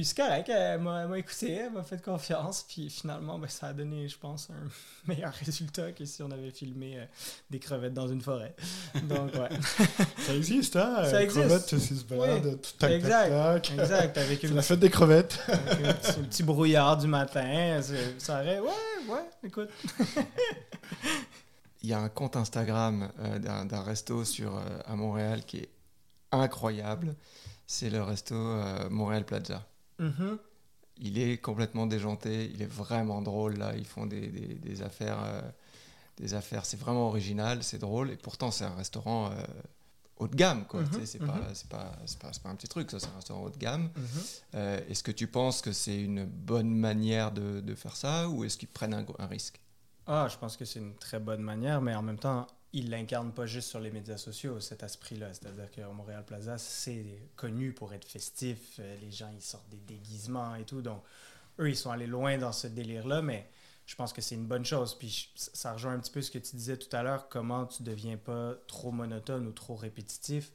Puis 0.01 0.07
c'est 0.07 0.17
correct, 0.17 0.49
elle 0.49 0.81
m'a 0.81 1.19
écouté, 1.19 1.57
elle 1.57 1.73
m'a 1.73 1.83
fait 1.83 2.03
confiance. 2.03 2.65
Puis 2.67 2.89
finalement, 2.89 3.39
ben, 3.39 3.51
ça 3.51 3.67
a 3.67 3.73
donné, 3.75 4.09
je 4.09 4.17
pense, 4.17 4.49
un 4.49 4.67
meilleur 5.07 5.31
résultat 5.35 5.93
que 5.93 6.07
si 6.07 6.23
on 6.23 6.31
avait 6.31 6.53
filmé 6.53 6.99
euh, 6.99 7.05
des 7.51 7.59
crevettes 7.59 7.93
dans 7.93 8.09
une 8.09 8.23
forêt. 8.23 8.55
Donc, 9.03 9.35
ouais. 9.35 9.51
ça 10.17 10.35
existe, 10.35 10.77
hein? 10.77 11.05
Ça 11.05 11.23
existe. 11.23 11.47
Crevettes, 11.47 11.79
se 11.79 12.05
balade, 12.05 12.63
tout 12.63 12.71
tac, 12.79 12.93
exact, 12.93 13.29
tac, 13.29 13.63
tac. 13.63 13.79
Exact. 13.79 14.17
Avec 14.25 14.43
une... 14.43 14.55
la 14.55 14.63
fête 14.63 14.81
des 14.81 14.89
crevettes. 14.89 15.39
Avec 15.49 15.87
un, 15.87 15.93
petit, 15.93 16.21
un 16.21 16.23
petit 16.23 16.43
brouillard 16.45 16.97
du 16.97 17.07
matin. 17.07 17.83
Ça 18.17 18.41
aurait, 18.41 18.59
ouais, 18.59 19.07
ouais, 19.07 19.29
écoute. 19.45 19.69
Il 21.83 21.91
y 21.91 21.93
a 21.93 21.99
un 21.99 22.09
compte 22.09 22.37
Instagram 22.37 23.13
euh, 23.19 23.39
d'un 23.39 23.83
resto 23.83 24.25
sur, 24.25 24.57
euh, 24.57 24.63
à 24.87 24.97
Montréal 24.97 25.45
qui 25.45 25.59
est 25.59 25.71
incroyable. 26.33 27.15
C'est 27.67 27.91
le 27.91 28.03
resto 28.03 28.35
Montréal 28.89 29.27
Plaza. 29.27 29.63
Mm-hmm. 30.01 30.39
Il 31.03 31.19
est 31.19 31.39
complètement 31.39 31.87
déjanté, 31.87 32.51
il 32.53 32.63
est 32.63 32.71
vraiment 32.71 33.23
drôle 33.23 33.57
là. 33.57 33.75
Ils 33.77 33.87
font 33.87 34.07
des, 34.07 34.29
des, 34.29 34.83
affaires, 34.83 35.23
euh, 35.25 35.41
des 36.17 36.35
affaires. 36.35 36.67
C'est 36.67 36.79
vraiment 36.79 37.09
original, 37.09 37.63
c'est 37.63 37.79
drôle. 37.79 38.11
Et 38.11 38.17
pourtant, 38.17 38.51
c'est 38.51 38.65
un 38.65 38.75
restaurant 38.75 39.31
euh, 39.31 39.43
haut 40.17 40.29
de 40.29 40.37
gamme, 40.37 40.67
quoi. 40.67 40.83
Mm-hmm. 40.83 41.07
C'est 41.07 41.19
pas, 41.19 41.27
mm-hmm. 41.27 41.69
pas, 41.69 41.97
pas, 42.21 42.31
pas, 42.43 42.49
un 42.51 42.55
petit 42.55 42.69
truc, 42.69 42.91
ça. 42.91 42.99
C'est 42.99 43.09
un 43.09 43.17
restaurant 43.17 43.45
haut 43.45 43.51
de 43.51 43.57
gamme. 43.57 43.91
Euh, 44.55 44.81
est-ce 44.89 45.03
que 45.03 45.13
tu 45.13 45.27
penses 45.27 45.63
que 45.63 45.73
c'est 45.73 46.01
une 46.03 46.25
bonne 46.25 46.75
manière 46.75 47.33
de, 47.33 47.61
de 47.61 47.75
faire 47.75 47.97
ça, 47.97 48.29
ou 48.29 48.45
est-ce 48.45 48.59
qu'ils 48.59 48.69
prennent 48.69 48.95
un, 48.95 49.07
un 49.19 49.27
risque? 49.27 49.61
Ah, 50.07 50.29
je 50.31 50.37
pense 50.37 50.57
que 50.57 50.65
c'est 50.65 50.81
une 50.81 50.97
très 50.97 51.21
bonne 51.21 51.43
manière, 51.43 51.81
mais 51.81 51.95
en 51.95 52.03
même 52.03 52.19
temps, 52.19 52.47
il 52.73 52.91
l'incarne 52.91 53.33
pas 53.33 53.47
juste 53.47 53.69
sur 53.69 53.81
les 53.81 53.91
médias 53.91 54.17
sociaux, 54.17 54.61
cet 54.61 54.83
esprit-là. 54.83 55.33
C'est-à-dire 55.35 55.71
que 55.71 55.81
Montréal 55.93 56.25
Plaza, 56.25 56.57
c'est 56.59 57.31
connu 57.37 57.73
pour 57.73 57.93
être 57.93 58.05
festif. 58.05 58.77
Euh, 58.79 58.97
les 59.01 59.11
gens, 59.11 59.31
ils 59.35 59.43
sortent 59.43 59.69
des 59.71 59.81
déguisements 59.81 60.55
et 60.55 60.65
tout. 60.65 60.81
Donc, 60.81 61.03
eux, 61.59 61.69
ils 61.69 61.77
sont 61.77 61.91
allés 61.91 62.07
loin 62.07 62.39
dans 62.39 62.53
ce 62.53 62.69
délire-là, 62.69 63.23
mais 63.23 63.51
je 63.87 63.97
pense 63.97 64.13
que 64.13 64.21
c'est 64.21 64.37
une 64.37 64.47
bonne 64.47 64.65
chose. 64.65 64.97
Puis 64.97 65.33
ça 65.37 65.73
rejoint 65.73 65.95
un 65.95 65.99
petit 65.99 66.13
peu 66.13 66.23
ce 66.23 66.31
que 66.31 66.39
tu 66.39 66.55
disais 66.55 66.77
tout 66.77 66.95
à 66.95 67.03
l'heure, 67.03 67.29
comment 67.29 67.67
tu 67.67 67.83
deviens 67.83 68.17
pas 68.17 68.55
trop 68.69 68.93
monotone 68.93 69.49
ou 69.49 69.53
trop 69.53 69.75
répétitif. 69.75 70.53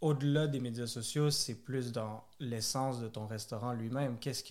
Au-delà 0.00 0.46
des 0.46 0.60
médias 0.60 0.86
sociaux, 0.86 1.30
c'est 1.30 1.54
plus 1.54 1.92
dans 1.92 2.24
l'essence 2.40 3.00
de 3.00 3.08
ton 3.08 3.26
restaurant 3.26 3.72
lui-même. 3.72 4.18
Qu'est-ce 4.18 4.42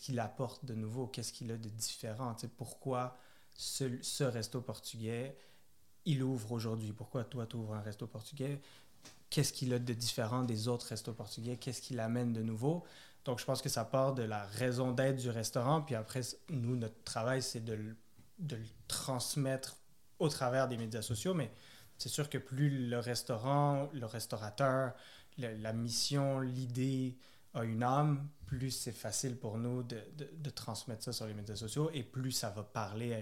qu'il 0.00 0.20
apporte 0.20 0.64
de 0.64 0.74
nouveau? 0.74 1.06
Qu'est-ce 1.06 1.32
qu'il 1.32 1.50
a 1.52 1.56
de 1.56 1.68
différent? 1.68 2.34
Pourquoi 2.56 3.18
ce 3.54 4.24
resto 4.24 4.60
portugais 4.60 5.36
il 6.10 6.22
ouvre 6.24 6.52
aujourd'hui? 6.52 6.92
Pourquoi 6.92 7.24
toi, 7.24 7.46
tu 7.46 7.56
ouvres 7.56 7.74
un 7.74 7.80
resto 7.80 8.06
portugais? 8.06 8.60
Qu'est-ce 9.30 9.52
qu'il 9.52 9.72
a 9.72 9.78
de 9.78 9.94
différent 9.94 10.42
des 10.42 10.66
autres 10.66 10.86
restos 10.86 11.12
portugais? 11.12 11.56
Qu'est-ce 11.56 11.80
qu'il 11.80 12.00
amène 12.00 12.32
de 12.32 12.42
nouveau? 12.42 12.84
Donc, 13.24 13.38
je 13.38 13.44
pense 13.44 13.62
que 13.62 13.68
ça 13.68 13.84
part 13.84 14.14
de 14.14 14.22
la 14.24 14.44
raison 14.44 14.90
d'être 14.90 15.16
du 15.16 15.30
restaurant. 15.30 15.82
Puis 15.82 15.94
après, 15.94 16.22
nous, 16.48 16.74
notre 16.74 17.00
travail, 17.04 17.42
c'est 17.42 17.64
de, 17.64 17.78
de, 18.38 18.56
le 18.56 18.66
transmettre 18.88 19.76
au 20.18 20.28
travers 20.28 20.66
des 20.66 20.76
médias 20.76 21.02
sociaux. 21.02 21.32
Mais 21.32 21.52
c'est 21.96 22.08
sûr 22.08 22.28
que 22.28 22.38
plus 22.38 22.88
le 22.88 22.98
restaurant, 22.98 23.88
le 23.92 24.06
restaurateur, 24.06 24.94
la 25.38 25.72
mission, 25.72 26.40
l'idée 26.40 27.16
a 27.54 27.62
une 27.64 27.84
âme, 27.84 28.28
plus 28.46 28.72
c'est 28.72 28.92
facile 28.92 29.36
pour 29.36 29.58
nous 29.58 29.84
de, 29.84 30.02
de, 30.16 30.50
transmettre 30.50 31.04
ça 31.04 31.12
sur 31.12 31.26
les 31.26 31.34
médias 31.34 31.56
sociaux 31.56 31.90
et 31.92 32.02
plus 32.02 32.32
ça 32.32 32.50
va 32.50 32.62
parler 32.62 33.16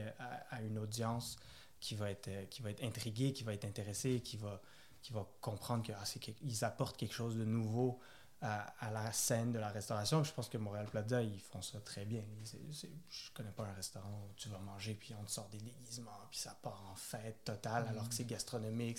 à 0.51 0.63
une 0.63 0.79
audience 0.79 1.37
qui 1.81 1.95
va 1.95 2.11
être, 2.11 2.29
euh, 2.29 2.45
qui 2.47 2.63
va 2.63 2.71
être 2.71 2.83
intrigué, 2.85 3.33
qui 3.33 3.45
va 3.45 3.53
être 3.55 3.65
intéressé, 3.65 4.21
qui 4.21 4.37
va, 4.37 4.61
qui 5.03 5.13
va 5.13 5.27
comprendre 5.41 5.83
qu'ils 5.83 5.95
ah, 5.95 6.67
apportent 6.67 6.97
quelque 6.97 7.15
chose 7.15 7.37
de 7.37 7.45
nouveau 7.45 8.01
à, 8.41 8.75
à, 8.85 8.91
la 8.91 9.13
scène 9.13 9.53
de 9.53 9.59
la 9.59 9.69
restauration. 9.69 10.23
Je 10.23 10.33
pense 10.33 10.49
que 10.49 10.59
Montréal 10.59 10.87
Plaza, 10.87 11.23
ils 11.23 11.41
font 11.41 11.63
ça 11.63 11.81
très 11.81 12.05
bien. 12.05 12.23
je 12.45 12.87
ne 12.87 13.35
connais 13.35 13.51
pas 13.51 13.65
un 13.65 13.75
restaurant 13.75 14.27
où 14.29 14.35
tu 14.37 14.49
vas 14.49 14.59
manger, 14.59 14.95
puis 14.95 15.15
on 15.21 15.25
te 15.25 15.31
sort 15.31 15.49
des 15.49 15.59
déguisements, 15.59 16.11
puis 16.31 16.39
ça 16.39 16.57
part 16.63 16.83
en 16.91 16.95
fête 16.95 17.45
totale, 17.45 17.87
alors 17.89 18.05
que 18.05 18.15
mm. 18.15 18.17
c'est 18.17 18.27
gastronomique. 18.27 18.99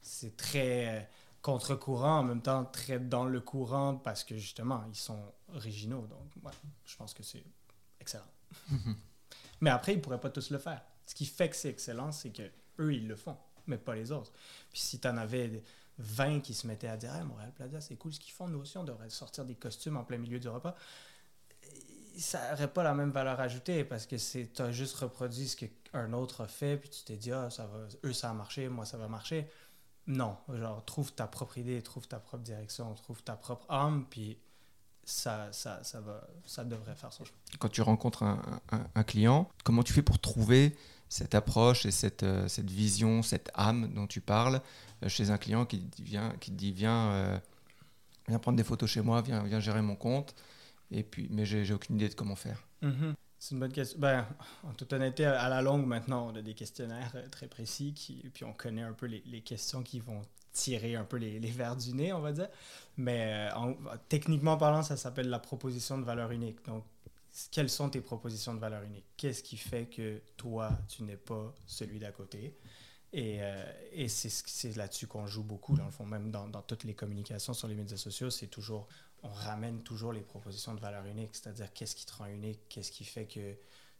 C'est 0.00 0.36
très 0.36 0.98
euh, 0.98 1.02
contre-courant, 1.42 2.20
en 2.20 2.22
même 2.22 2.42
temps 2.42 2.64
très 2.64 2.98
dans 2.98 3.24
le 3.24 3.40
courant, 3.40 3.96
parce 3.96 4.24
que 4.24 4.36
justement, 4.36 4.84
ils 4.88 4.96
sont 4.96 5.32
originaux. 5.54 6.06
Donc, 6.06 6.52
je 6.84 6.96
pense 6.96 7.14
que 7.14 7.22
c'est 7.22 7.44
excellent. 8.00 8.24
Mais 9.60 9.70
après, 9.70 9.92
ils 9.92 9.96
ne 9.96 10.02
pourraient 10.02 10.20
pas 10.20 10.30
tous 10.30 10.50
le 10.50 10.58
faire. 10.58 10.82
Ce 11.08 11.14
qui 11.14 11.24
fait 11.24 11.48
que 11.48 11.56
c'est 11.56 11.70
excellent, 11.70 12.12
c'est 12.12 12.28
que 12.28 12.42
eux 12.80 12.92
ils 12.92 13.08
le 13.08 13.16
font, 13.16 13.38
mais 13.66 13.78
pas 13.78 13.94
les 13.94 14.12
autres. 14.12 14.30
Puis 14.70 14.80
si 14.80 15.00
tu 15.00 15.08
en 15.08 15.16
avais 15.16 15.62
20 15.96 16.40
qui 16.40 16.52
se 16.52 16.66
mettaient 16.66 16.86
à 16.86 16.98
dire 16.98 17.14
hey, 17.14 17.24
Montréal 17.24 17.50
Plaza, 17.54 17.80
c'est 17.80 17.96
cool 17.96 18.12
ce 18.12 18.20
qu'ils 18.20 18.34
font, 18.34 18.46
nous 18.46 18.58
aussi, 18.58 18.76
on 18.76 18.84
devrait 18.84 19.08
sortir 19.08 19.46
des 19.46 19.54
costumes 19.54 19.96
en 19.96 20.04
plein 20.04 20.18
milieu 20.18 20.38
du 20.38 20.50
repas. 20.50 20.76
Ça 22.18 22.50
n'aurait 22.50 22.70
pas 22.70 22.82
la 22.82 22.92
même 22.92 23.10
valeur 23.10 23.40
ajoutée 23.40 23.84
parce 23.84 24.04
que 24.04 24.16
tu 24.16 24.62
as 24.62 24.70
juste 24.70 24.96
reproduit 24.96 25.48
ce 25.48 25.56
qu'un 25.56 26.12
autre 26.12 26.42
a 26.42 26.46
fait, 26.46 26.76
puis 26.76 26.90
tu 26.90 27.04
t'es 27.04 27.16
dit, 27.16 27.32
ah, 27.32 27.48
ça 27.48 27.64
va, 27.66 27.88
eux, 28.04 28.12
ça 28.12 28.28
a 28.28 28.34
marché, 28.34 28.68
moi, 28.68 28.84
ça 28.84 28.98
va 28.98 29.08
marcher. 29.08 29.48
Non, 30.08 30.36
genre, 30.52 30.84
trouve 30.84 31.14
ta 31.14 31.26
propre 31.26 31.56
idée, 31.56 31.80
trouve 31.80 32.06
ta 32.06 32.18
propre 32.18 32.42
direction, 32.42 32.92
trouve 32.96 33.22
ta 33.22 33.34
propre 33.34 33.64
âme, 33.70 34.04
puis 34.10 34.38
ça, 35.08 35.48
ça, 35.52 35.80
ça, 35.82 36.00
va, 36.00 36.20
ça 36.44 36.64
devrait 36.64 36.94
faire 36.94 37.12
son 37.12 37.24
chemin. 37.24 37.38
Quand 37.58 37.68
tu 37.68 37.80
rencontres 37.80 38.22
un, 38.24 38.40
un 38.94 39.02
client, 39.02 39.48
comment 39.64 39.82
tu 39.82 39.92
fais 39.92 40.02
pour 40.02 40.18
trouver 40.18 40.76
cette 41.08 41.34
approche 41.34 41.86
et 41.86 41.90
cette, 41.90 42.22
euh, 42.22 42.46
cette 42.48 42.70
vision, 42.70 43.22
cette 43.22 43.50
âme 43.54 43.92
dont 43.94 44.06
tu 44.06 44.20
parles 44.20 44.60
euh, 45.02 45.08
chez 45.08 45.30
un 45.30 45.38
client 45.38 45.64
qui, 45.64 45.88
vient, 46.00 46.34
qui 46.40 46.50
dit 46.50 46.72
viens, 46.72 47.10
euh, 47.12 47.38
viens 48.28 48.38
prendre 48.38 48.58
des 48.58 48.64
photos 48.64 48.90
chez 48.90 49.00
moi, 49.00 49.22
viens, 49.22 49.42
viens 49.44 49.60
gérer 49.60 49.80
mon 49.80 49.96
compte, 49.96 50.34
et 50.90 51.02
puis, 51.02 51.28
mais 51.30 51.46
j'ai 51.46 51.72
aucune 51.72 51.96
idée 51.96 52.10
de 52.10 52.14
comment 52.14 52.36
faire. 52.36 52.62
Mm-hmm. 52.82 53.14
C'est 53.38 53.54
une 53.54 53.60
bonne 53.60 53.72
question. 53.72 53.98
Ben, 53.98 54.26
en 54.64 54.74
toute 54.74 54.92
honnêteté, 54.92 55.24
à 55.24 55.48
la 55.48 55.62
longue, 55.62 55.86
maintenant, 55.86 56.28
on 56.30 56.36
a 56.36 56.42
des 56.42 56.54
questionnaires 56.54 57.12
très 57.30 57.46
précis, 57.46 57.94
qui, 57.94 58.28
puis 58.34 58.44
on 58.44 58.52
connaît 58.52 58.82
un 58.82 58.92
peu 58.92 59.06
les, 59.06 59.22
les 59.26 59.40
questions 59.40 59.82
qui 59.82 60.00
vont 60.00 60.22
tirer 60.52 60.96
un 60.96 61.04
peu 61.04 61.16
les, 61.16 61.38
les, 61.38 61.50
verres 61.50 61.76
du 61.76 61.92
nez, 61.94 62.12
on 62.12 62.20
va 62.20 62.32
dire. 62.32 62.48
Mais 62.96 63.48
techniquement 64.08 64.56
parlant, 64.56 64.82
ça 64.82 64.96
s'appelle 64.96 65.28
la 65.28 65.38
proposition 65.38 65.98
de 65.98 66.04
valeur 66.04 66.30
unique. 66.32 66.64
Donc, 66.66 66.84
quelles 67.50 67.70
sont 67.70 67.90
tes 67.90 68.00
propositions 68.00 68.54
de 68.54 68.58
valeur 68.58 68.82
unique? 68.82 69.04
Qu'est-ce 69.16 69.42
qui 69.42 69.56
fait 69.56 69.86
que 69.86 70.20
toi, 70.36 70.70
tu 70.88 71.04
n'es 71.04 71.16
pas 71.16 71.54
celui 71.66 71.98
d'à 71.98 72.10
côté? 72.10 72.56
Et, 73.12 73.38
euh, 73.40 73.72
et 73.92 74.08
c'est 74.08 74.76
là-dessus 74.76 75.06
qu'on 75.06 75.26
joue 75.26 75.42
beaucoup, 75.42 75.76
dans 75.76 75.86
le 75.86 75.90
fond, 75.90 76.04
même 76.04 76.30
dans, 76.30 76.48
dans, 76.48 76.60
toutes 76.60 76.84
les 76.84 76.94
communications 76.94 77.54
sur 77.54 77.68
les 77.68 77.74
médias 77.74 77.96
sociaux, 77.96 78.30
c'est 78.30 78.48
toujours, 78.48 78.86
on 79.22 79.28
ramène 79.28 79.82
toujours 79.82 80.12
les 80.12 80.20
propositions 80.20 80.74
de 80.74 80.80
valeur 80.80 81.06
unique, 81.06 81.30
c'est-à-dire 81.32 81.72
qu'est-ce 81.72 81.96
qui 81.96 82.04
te 82.04 82.12
rend 82.14 82.26
unique, 82.26 82.60
qu'est-ce 82.68 82.92
qui 82.92 83.04
fait 83.04 83.26
que 83.26 83.56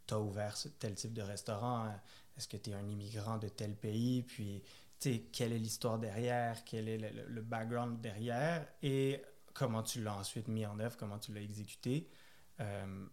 tu 0.06 0.14
as 0.14 0.20
ouvert 0.20 0.56
tel 0.78 0.94
type 0.94 1.14
de 1.14 1.22
restaurant, 1.22 1.90
est-ce 2.36 2.48
que 2.48 2.58
tu 2.58 2.70
es 2.70 2.74
un 2.74 2.86
immigrant 2.86 3.38
de 3.38 3.48
tel 3.48 3.74
pays, 3.74 4.22
puis 4.22 4.62
quelle 5.32 5.52
est 5.52 5.58
l'histoire 5.58 5.98
derrière, 5.98 6.64
quel 6.64 6.88
est 6.88 6.98
le, 6.98 7.42
background 7.42 8.00
derrière, 8.00 8.66
et 8.82 9.22
comment 9.54 9.82
tu 9.82 10.02
l'as 10.02 10.16
ensuite 10.16 10.48
mis 10.48 10.66
en 10.66 10.78
œuvre, 10.80 10.96
comment 10.96 11.18
tu 11.18 11.32
l'as 11.32 11.40
exécuté. 11.40 12.08
Euh, 12.60 13.06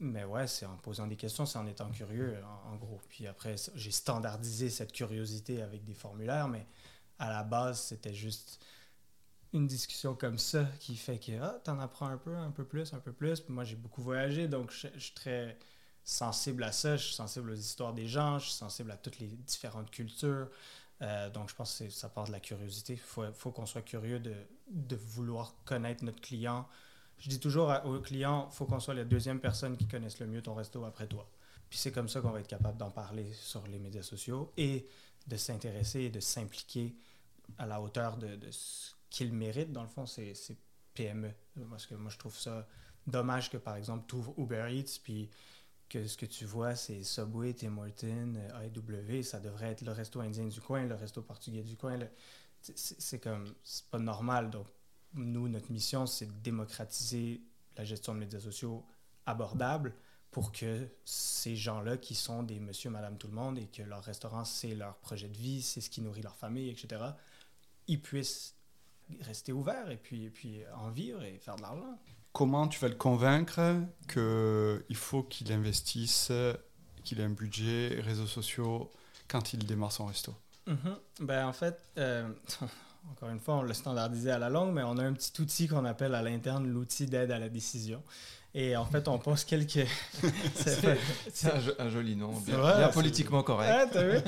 mais 0.00 0.24
ouais, 0.24 0.46
c'est 0.46 0.66
en 0.66 0.76
posant 0.76 1.06
des 1.06 1.16
questions, 1.16 1.46
c'est 1.46 1.58
en 1.58 1.66
étant 1.66 1.90
curieux, 1.90 2.36
en, 2.66 2.76
gros. 2.76 3.00
Puis 3.08 3.26
après, 3.26 3.56
j'ai 3.74 3.90
standardisé 3.90 4.70
cette 4.70 4.92
curiosité 4.92 5.62
avec 5.62 5.84
des 5.84 5.94
formulaires, 5.94 6.48
mais 6.48 6.66
à 7.18 7.30
la 7.30 7.42
base, 7.42 7.80
c'était 7.80 8.14
juste 8.14 8.64
une 9.52 9.66
discussion 9.68 10.14
comme 10.14 10.38
ça 10.38 10.64
qui 10.80 10.96
fait 10.96 11.18
que 11.18 11.32
ah, 11.40 11.60
tu 11.64 11.70
en 11.70 11.78
apprends 11.78 12.08
un 12.08 12.18
peu, 12.18 12.34
un 12.36 12.50
peu 12.50 12.64
plus, 12.64 12.92
un 12.92 12.98
peu 12.98 13.12
plus. 13.12 13.40
Puis 13.40 13.52
moi, 13.52 13.64
j'ai 13.64 13.76
beaucoup 13.76 14.02
voyagé, 14.02 14.48
donc 14.48 14.72
je, 14.72 14.88
suis 14.98 15.14
très 15.14 15.58
sensible 16.02 16.64
à 16.64 16.72
ça. 16.72 16.96
Je 16.96 17.04
suis 17.06 17.14
sensible 17.14 17.50
aux 17.50 17.54
histoires 17.54 17.94
des 17.94 18.08
gens, 18.08 18.38
je 18.38 18.46
suis 18.46 18.54
sensible 18.54 18.90
à 18.90 18.96
toutes 18.96 19.20
les 19.20 19.28
différentes 19.28 19.90
cultures. 19.90 20.48
Euh, 21.02 21.28
donc, 21.30 21.50
je 21.50 21.54
pense 21.54 21.78
que 21.78 21.90
ça 21.90 22.08
part 22.08 22.26
de 22.26 22.32
la 22.32 22.40
curiosité. 22.40 22.94
Il 22.94 22.98
faut, 22.98 23.24
faut 23.32 23.50
qu'on 23.50 23.66
soit 23.66 23.82
curieux 23.82 24.20
de, 24.20 24.34
de 24.70 24.96
vouloir 24.96 25.54
connaître 25.64 26.04
notre 26.04 26.20
client, 26.20 26.66
je 27.18 27.28
dis 27.28 27.40
toujours 27.40 27.72
aux 27.84 28.00
clients, 28.00 28.48
il 28.50 28.54
faut 28.54 28.66
qu'on 28.66 28.80
soit 28.80 28.94
la 28.94 29.04
deuxième 29.04 29.40
personne 29.40 29.76
qui 29.76 29.86
connaisse 29.86 30.18
le 30.18 30.26
mieux 30.26 30.42
ton 30.42 30.54
resto 30.54 30.84
après 30.84 31.06
toi. 31.06 31.28
Puis 31.70 31.78
c'est 31.78 31.92
comme 31.92 32.08
ça 32.08 32.20
qu'on 32.20 32.30
va 32.30 32.40
être 32.40 32.48
capable 32.48 32.76
d'en 32.76 32.90
parler 32.90 33.32
sur 33.32 33.66
les 33.66 33.78
médias 33.78 34.02
sociaux 34.02 34.52
et 34.56 34.86
de 35.26 35.36
s'intéresser 35.36 36.02
et 36.02 36.10
de 36.10 36.20
s'impliquer 36.20 36.94
à 37.58 37.66
la 37.66 37.80
hauteur 37.80 38.16
de, 38.16 38.38
ce 38.50 38.92
qu'ils 39.10 39.32
méritent. 39.32 39.72
Dans 39.72 39.82
le 39.82 39.88
fond, 39.88 40.06
c'est 40.06 40.34
PME. 40.94 41.30
Parce 41.70 41.86
que 41.86 41.94
moi, 41.94 42.10
je 42.10 42.18
trouve 42.18 42.36
ça 42.36 42.66
dommage 43.06 43.50
que, 43.50 43.56
par 43.56 43.76
exemple, 43.76 44.04
tu 44.08 44.16
ouvres 44.16 44.34
Uber 44.36 44.68
Eats, 44.70 44.98
puis 45.02 45.30
que 45.94 46.08
ce 46.08 46.16
que 46.16 46.26
tu 46.26 46.44
vois, 46.44 46.74
c'est 46.74 47.04
Subway, 47.04 47.54
Tim 47.54 47.78
Hortons, 47.78 48.34
AEW. 48.34 49.22
Ça 49.22 49.38
devrait 49.38 49.68
être 49.68 49.82
le 49.82 49.92
resto 49.92 50.20
indien 50.20 50.46
du 50.46 50.60
coin, 50.60 50.84
le 50.86 50.96
resto 50.96 51.22
portugais 51.22 51.62
du 51.62 51.76
coin. 51.76 51.96
C'est 52.60 53.20
comme, 53.20 53.54
c'est 53.62 53.86
pas 53.86 54.00
normal. 54.00 54.50
Donc, 54.50 54.66
nous, 55.12 55.48
notre 55.48 55.70
mission, 55.70 56.06
c'est 56.06 56.26
de 56.26 56.42
démocratiser 56.42 57.42
la 57.76 57.84
gestion 57.84 58.12
de 58.14 58.18
médias 58.18 58.40
sociaux 58.40 58.84
abordable 59.24 59.94
pour 60.32 60.50
que 60.50 60.88
ces 61.04 61.54
gens-là 61.54 61.96
qui 61.96 62.16
sont 62.16 62.42
des 62.42 62.58
monsieur, 62.58 62.90
madame, 62.90 63.16
tout 63.16 63.28
le 63.28 63.34
monde 63.34 63.56
et 63.58 63.68
que 63.68 63.82
leur 63.82 64.02
restaurant, 64.02 64.44
c'est 64.44 64.74
leur 64.74 64.96
projet 64.96 65.28
de 65.28 65.36
vie, 65.36 65.62
c'est 65.62 65.80
ce 65.80 65.90
qui 65.90 66.00
nourrit 66.00 66.22
leur 66.22 66.34
famille, 66.34 66.70
etc., 66.70 67.02
ils 67.86 68.02
puissent 68.02 68.56
rester 69.20 69.52
ouverts 69.52 69.92
et 69.92 69.96
puis, 69.96 70.24
et 70.24 70.30
puis 70.30 70.62
en 70.74 70.90
vivre 70.90 71.22
et 71.22 71.38
faire 71.38 71.54
de 71.54 71.62
l'argent. 71.62 72.00
Comment 72.34 72.68
tu 72.68 72.78
vas 72.80 72.88
le 72.88 72.96
convaincre 72.96 73.60
qu'il 74.08 74.96
faut 74.96 75.22
qu'il 75.22 75.50
investisse, 75.52 76.30
qu'il 77.04 77.20
ait 77.20 77.24
un 77.24 77.30
budget, 77.30 78.00
réseaux 78.02 78.26
sociaux, 78.26 78.90
quand 79.28 79.54
il 79.54 79.64
démarre 79.64 79.92
son 79.92 80.06
resto? 80.06 80.34
Mhm. 80.66 80.96
ben, 81.20 81.46
En 81.46 81.52
fait, 81.52 81.78
euh, 81.96 82.28
encore 83.10 83.30
une 83.30 83.38
fois, 83.38 83.54
on 83.56 83.62
l'a 83.62 83.72
standardisé 83.72 84.30
à 84.30 84.38
la 84.38 84.50
longue, 84.50 84.74
mais 84.74 84.82
on 84.82 84.98
a 84.98 85.04
un 85.04 85.12
petit 85.12 85.40
outil 85.40 85.68
qu'on 85.68 85.84
appelle 85.84 86.14
à 86.14 86.22
l'interne 86.22 86.66
l'outil 86.66 87.06
d'aide 87.06 87.30
à 87.30 87.38
la 87.38 87.48
décision. 87.48 88.02
Et 88.56 88.76
en 88.76 88.84
fait, 88.84 89.08
on 89.08 89.18
pose 89.18 89.42
quelques. 89.42 89.84
c'est 90.54 91.50
un, 91.80 91.88
joli 91.88 92.14
nom, 92.14 92.30
bien, 92.38 92.88
politiquement 92.92 93.42
correct. 93.42 93.88
t'as 93.92 94.04
vu? 94.04 94.18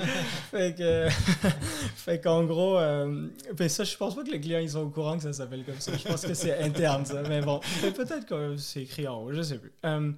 fait 0.51 0.77
que, 0.77 1.09
fait 1.95 2.21
qu'en 2.21 2.43
gros, 2.43 2.77
euh, 2.77 3.29
ben 3.55 3.69
ça, 3.69 3.85
je 3.85 3.97
pense 3.97 4.17
pas 4.17 4.25
que 4.25 4.31
les 4.31 4.41
clients 4.41 4.59
ils 4.59 4.71
sont 4.71 4.81
au 4.81 4.89
courant 4.89 5.17
que 5.17 5.23
ça 5.23 5.33
s'appelle 5.33 5.65
comme 5.65 5.79
ça. 5.79 5.97
Je 5.97 6.09
pense 6.09 6.27
que 6.27 6.35
c'est 6.35 6.59
interne, 6.59 7.07
ça. 7.07 7.23
Mais 7.29 7.41
bon, 7.41 7.61
peut-être 7.95 8.27
que 8.27 8.57
c'est 8.57 8.83
écrit 8.83 9.07
en 9.07 9.23
haut, 9.23 9.33
je 9.33 9.43
sais 9.43 9.59
plus. 9.59 9.73
Euh, 9.85 10.11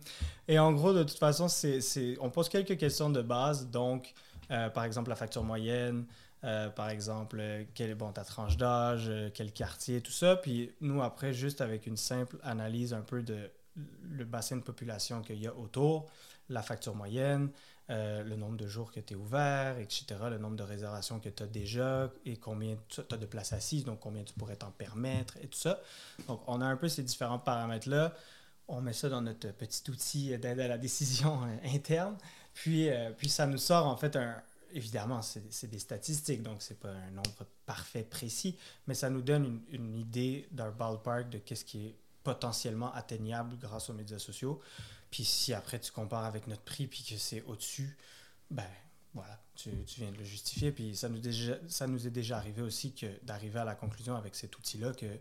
et 0.49 0.59
en 0.59 0.73
gros, 0.73 0.95
de 0.95 1.03
toute 1.03 1.19
façon, 1.19 1.49
c'est, 1.49 2.17
on 2.23 2.31
pose 2.31 2.49
quelques 2.49 2.79
questions 2.79 3.11
de 3.11 3.21
base. 3.21 3.69
Donc, 3.69 4.15
euh, 4.51 4.71
par 4.71 4.85
exemple, 4.85 5.11
la 5.11 5.17
facture 5.17 5.45
moyenne. 5.45 6.07
par 6.41 6.89
exemple, 6.89 7.43
quelle 7.75 7.91
est 7.91 7.95
bon, 7.95 8.11
ta 8.11 8.25
tranche 8.25 8.57
d'âge, 8.57 9.13
quel 9.35 9.53
quartier, 9.53 10.01
tout 10.01 10.13
ça. 10.13 10.37
Puis 10.37 10.71
nous, 10.81 11.03
après, 11.03 11.35
juste 11.35 11.61
avec 11.61 11.87
une 11.87 11.99
simple 11.99 12.39
analyse 12.43 12.95
un 12.95 13.03
peu 13.03 13.21
de 13.23 13.51
le 14.03 14.25
bassin 14.25 14.57
de 14.57 14.63
population 14.63 15.23
qu'il 15.23 15.39
y 15.39 15.47
a 15.47 15.55
autour, 15.55 16.11
la 16.49 16.63
facture 16.63 16.95
moyenne, 16.95 17.51
euh, 17.91 18.23
le 18.23 18.37
nombre 18.37 18.57
de 18.57 18.67
jours 18.67 18.93
que 18.93 19.01
tu 19.01 19.15
es 19.15 19.17
ouvert, 19.17 19.79
etc., 19.79 20.07
le 20.31 20.39
nombre 20.39 20.57
de 20.57 20.63
réservations 20.63 21.21
que 21.21 21.31
tu 21.31 21.43
as 21.43 21.47
déjà 21.47 22.11
et 22.27 22.37
combien 22.37 22.77
tu 22.89 23.01
as 23.11 23.17
de 23.17 23.27
places 23.27 23.53
assises, 23.53 23.85
donc 23.85 24.01
combien 24.01 24.25
tu 24.25 24.35
pourrais 24.35 24.57
t'en 24.57 24.71
permettre 24.71 25.39
et 25.39 25.47
tout 25.47 25.59
ça. 25.59 25.81
Donc, 26.27 26.43
on 26.47 26.61
a 26.61 26.67
un 26.67 26.77
peu 26.77 26.89
ces 26.89 27.03
différents 27.03 27.39
paramètres-là. 27.39 28.15
On 28.69 28.83
met 28.83 28.93
ça 28.93 29.09
dans 29.09 29.23
notre 29.23 29.51
petit 29.53 29.91
outil 29.91 30.37
d'aide 30.37 30.61
à 30.61 30.69
la 30.69 30.77
décision 30.77 31.43
euh, 31.45 31.75
interne. 31.75 32.19
Puis, 32.53 32.91
euh, 32.91 33.11
puis 33.17 33.31
ça 33.31 33.47
nous 33.47 33.57
sort 33.57 33.87
en 33.87 33.97
fait 33.97 34.17
un, 34.17 34.43
évidemment, 34.73 35.23
c'est 35.23 35.71
des 35.71 35.79
statistiques, 35.79 36.43
donc 36.43 36.61
c'est 36.61 36.79
pas 36.79 36.91
un 36.91 37.11
nombre 37.11 37.47
parfait, 37.65 38.03
précis, 38.03 38.59
mais 38.87 38.95
ça 38.95 39.09
nous 39.09 39.23
donne 39.23 39.63
une, 39.71 39.81
une 39.81 39.95
idée 39.97 40.47
d'un 40.51 40.71
ballpark 40.71 41.31
de 41.31 41.39
qu'est-ce 41.39 41.65
qui 41.65 41.87
est 41.87 41.97
potentiellement 42.29 42.93
atteignable 42.93 43.57
grâce 43.57 43.89
aux 43.89 43.95
médias 43.95 44.19
sociaux. 44.19 44.61
Puis 45.11 45.25
si 45.25 45.55
après 45.55 45.81
tu 45.81 45.91
compares 45.93 46.27
avec 46.27 46.47
notre 46.47 46.61
prix 46.61 46.87
puis 46.87 47.03
que 47.03 47.17
c'est 47.17 47.41
au-dessus, 47.45 47.97
ben 48.51 48.69
voilà, 49.15 49.41
tu, 49.55 49.71
viens 49.97 50.13
de 50.13 50.19
le 50.19 50.25
justifier. 50.25 50.71
Puis 50.71 50.95
ça 50.95 51.09
nous, 51.09 51.21
déjà, 51.21 51.55
ça 51.69 51.87
nous 51.87 52.07
est 52.07 52.11
déjà 52.11 52.37
arrivé 52.37 52.61
aussi 52.61 52.93
que 52.93 53.07
d'arriver 53.25 53.61
à 53.61 53.65
la 53.65 53.75
conclusion 53.75 54.15
avec 54.15 54.35
cet 54.35 54.59
outil-là 54.59 54.93
que 54.93 55.07
tu 55.07 55.21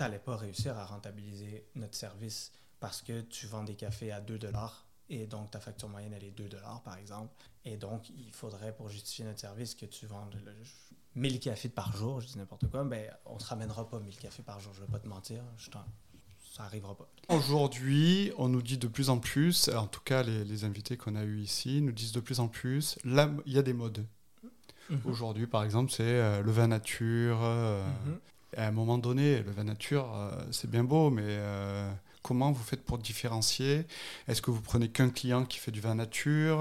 n'allais 0.00 0.18
pas 0.18 0.36
réussir 0.36 0.76
à 0.76 0.84
rentabiliser 0.84 1.66
notre 1.76 1.94
service 1.94 2.52
parce 2.78 3.00
que 3.00 3.22
tu 3.22 3.46
vends 3.46 3.64
des 3.64 3.74
cafés 3.74 4.12
à 4.12 4.20
2 4.20 4.38
dollars 4.38 4.84
et 5.08 5.26
donc 5.26 5.50
ta 5.50 5.60
facture 5.60 5.88
moyenne 5.88 6.12
elle 6.12 6.24
est 6.24 6.30
2 6.30 6.46
dollars 6.46 6.82
par 6.82 6.98
exemple. 6.98 7.32
Et 7.64 7.78
donc 7.78 8.10
il 8.10 8.32
faudrait 8.32 8.76
pour 8.76 8.90
justifier 8.90 9.24
notre 9.24 9.40
service 9.40 9.74
que 9.74 9.86
tu 9.86 10.04
vendes 10.04 10.36
1000 11.16 11.40
cafés 11.40 11.68
par 11.68 11.94
jour, 11.96 12.20
je 12.20 12.26
dis 12.26 12.38
n'importe 12.38 12.68
quoi, 12.70 12.84
ben 12.84 13.10
on 13.26 13.34
ne 13.34 13.38
te 13.38 13.44
ramènera 13.44 13.88
pas 13.88 14.00
1000 14.00 14.16
cafés 14.16 14.42
par 14.42 14.60
jour, 14.60 14.72
je 14.74 14.80
ne 14.80 14.86
vais 14.86 14.92
pas 14.92 14.98
te 14.98 15.08
mentir. 15.08 15.42
Je 15.56 15.70
ça 16.52 16.64
n'arrivera 16.64 16.94
pas. 16.94 17.08
Aujourd'hui, 17.28 18.30
on 18.36 18.48
nous 18.48 18.60
dit 18.60 18.76
de 18.76 18.86
plus 18.86 19.08
en 19.08 19.18
plus, 19.18 19.70
en 19.70 19.86
tout 19.86 20.02
cas 20.04 20.22
les, 20.22 20.64
invités 20.64 20.98
qu'on 20.98 21.16
a 21.16 21.24
eus 21.24 21.40
ici, 21.40 21.80
nous 21.80 21.92
disent 21.92 22.12
de 22.12 22.20
plus 22.20 22.40
en 22.40 22.48
plus, 22.48 22.98
là, 23.04 23.30
il 23.46 23.54
y 23.54 23.58
a 23.58 23.62
des 23.62 23.72
modes. 23.72 24.04
Mhm. 24.90 25.00
Aujourd'hui, 25.06 25.46
par 25.46 25.64
exemple, 25.64 25.90
c'est 25.90 26.02
euh, 26.02 26.42
le 26.42 26.50
vin 26.50 26.66
nature. 26.66 27.38
Euh, 27.42 27.82
mhm. 28.06 28.18
À 28.58 28.66
un 28.66 28.70
moment 28.70 28.98
donné, 28.98 29.42
le 29.42 29.50
vin 29.50 29.64
nature, 29.64 30.14
euh, 30.14 30.30
c'est 30.50 30.70
bien 30.70 30.84
beau, 30.84 31.08
mais 31.08 31.38
comment 32.22 32.52
vous 32.52 32.62
faites 32.62 32.84
pour 32.84 32.98
différencier 32.98 33.86
Est-ce 34.28 34.42
que 34.42 34.50
vous 34.50 34.60
prenez 34.60 34.88
qu'un 34.88 35.10
client 35.10 35.44
qui 35.44 35.58
fait 35.58 35.70
du 35.70 35.80
vin 35.80 35.94
nature 35.94 36.60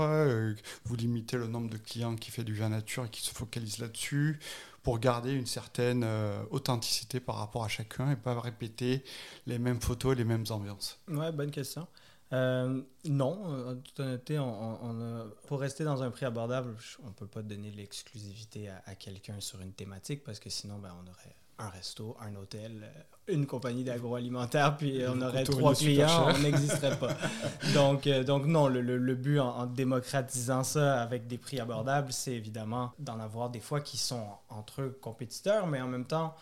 Vous 0.86 0.96
limitez 0.96 1.38
le 1.38 1.48
nombre 1.48 1.70
de 1.70 1.78
clients 1.78 2.16
qui 2.16 2.32
fait 2.32 2.44
du 2.44 2.56
vin 2.56 2.70
nature 2.70 3.06
et 3.06 3.10
qui 3.10 3.22
se 3.22 3.32
focalisent 3.32 3.80
là-dessus 3.80 4.40
pour 4.84 5.00
garder 5.00 5.32
une 5.32 5.46
certaine 5.46 6.04
euh, 6.04 6.44
authenticité 6.50 7.20
par 7.20 7.36
rapport 7.36 7.64
à 7.64 7.68
chacun 7.68 8.12
et 8.12 8.16
pas 8.16 8.40
répéter 8.40 9.04
les 9.46 9.60
mêmes 9.60 9.80
photos, 9.80 10.16
les 10.18 10.24
mêmes 10.24 10.46
ambiances? 10.50 11.00
Ouais, 11.08 11.32
bonne 11.32 11.52
question. 11.52 11.88
Euh, 12.34 12.82
non, 13.06 13.70
en 13.70 13.76
toute 13.76 14.00
honnêteté, 14.00 14.40
on, 14.40 15.30
pour 15.48 15.60
rester 15.60 15.84
dans 15.84 16.02
un 16.02 16.12
prix 16.12 16.26
abordable, 16.26 16.76
on 17.04 17.08
ne 17.08 17.14
peut 17.14 17.28
pas 17.28 17.42
donner 17.42 17.72
l'exclusivité 17.72 18.70
à, 18.70 18.82
à 18.86 18.96
quelqu'un 18.96 19.40
sur 19.42 19.60
une 19.62 19.74
thématique 19.74 20.24
parce 20.24 20.40
que 20.40 20.50
sinon, 20.50 20.80
ben, 20.80 20.96
on 21.04 21.10
aurait 21.10 21.36
un 21.62 21.70
resto, 21.70 22.18
un 22.20 22.36
hôtel, 22.36 22.84
euh, 22.84 23.34
une 23.34 23.46
compagnie 23.46 23.84
d'agroalimentaire, 23.84 24.78
puis 24.78 25.02
on 25.08 25.22
aurait 25.22 25.44
trois 25.44 25.76
clients, 25.76 26.28
on 26.34 26.40
n'existerait 26.40 26.98
pas. 26.98 27.16
donc, 27.74 28.08
euh, 28.08 28.24
donc 28.24 28.46
non, 28.46 28.68
le, 28.68 28.82
le, 28.82 29.16
but 29.16 29.40
en, 29.40 29.66
démocratisant 29.66 30.64
ça 30.64 31.02
avec 31.02 31.28
des 31.28 31.38
prix 31.38 31.60
abordables, 31.60 32.12
c'est 32.12 32.34
évidemment 32.34 32.92
d'en 33.00 33.20
avoir 33.20 33.50
des 33.50 33.60
fois 33.60 33.82
qui 33.82 33.98
sont 33.98 34.28
entre 34.50 34.82
eux 34.82 35.00
compétiteurs, 35.02 35.68
mais 35.68 35.82
en 35.82 35.88
même 35.88 36.06
temps, 36.06 36.36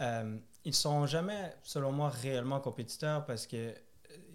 euh, 0.00 0.36
ils 0.64 0.74
sont 0.74 1.06
jamais, 1.06 1.54
selon 1.62 1.92
moi, 1.92 2.08
réellement 2.08 2.60
compétiteurs 2.60 3.24
parce 3.24 3.46
que 3.46 3.72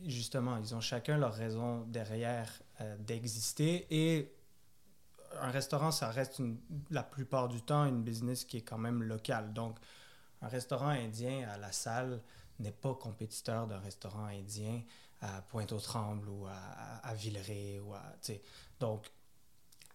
justement, 0.05 0.57
ils 0.57 0.73
ont 0.73 0.81
chacun 0.81 1.17
leur 1.17 1.33
raison 1.33 1.85
derrière 1.87 2.49
d'exister 2.99 3.87
et 3.89 4.31
un 5.41 5.51
restaurant, 5.51 5.91
ça 5.91 6.09
reste 6.09 6.41
la 6.89 7.03
plupart 7.03 7.47
du 7.47 7.61
temps 7.61 7.85
une 7.85 8.03
business 8.03 8.45
qui 8.45 8.57
est 8.57 8.61
quand 8.61 8.77
même 8.77 9.03
locale. 9.03 9.53
Donc, 9.53 9.77
un 10.41 10.47
restaurant 10.47 10.89
indien 10.89 11.47
à 11.49 11.57
la 11.57 11.71
salle 11.71 12.21
n'est 12.59 12.71
pas 12.71 12.93
compétiteur 12.93 13.67
d'un 13.67 13.79
restaurant 13.79 14.25
indien 14.25 14.81
à 15.21 15.41
Pointe-aux-Trembles 15.43 16.29
ou 16.29 16.45
à, 16.47 16.53
à, 17.03 17.13
Villeray. 17.13 17.79
Ou 17.79 17.93
à, 17.93 18.03
Donc, 18.79 19.09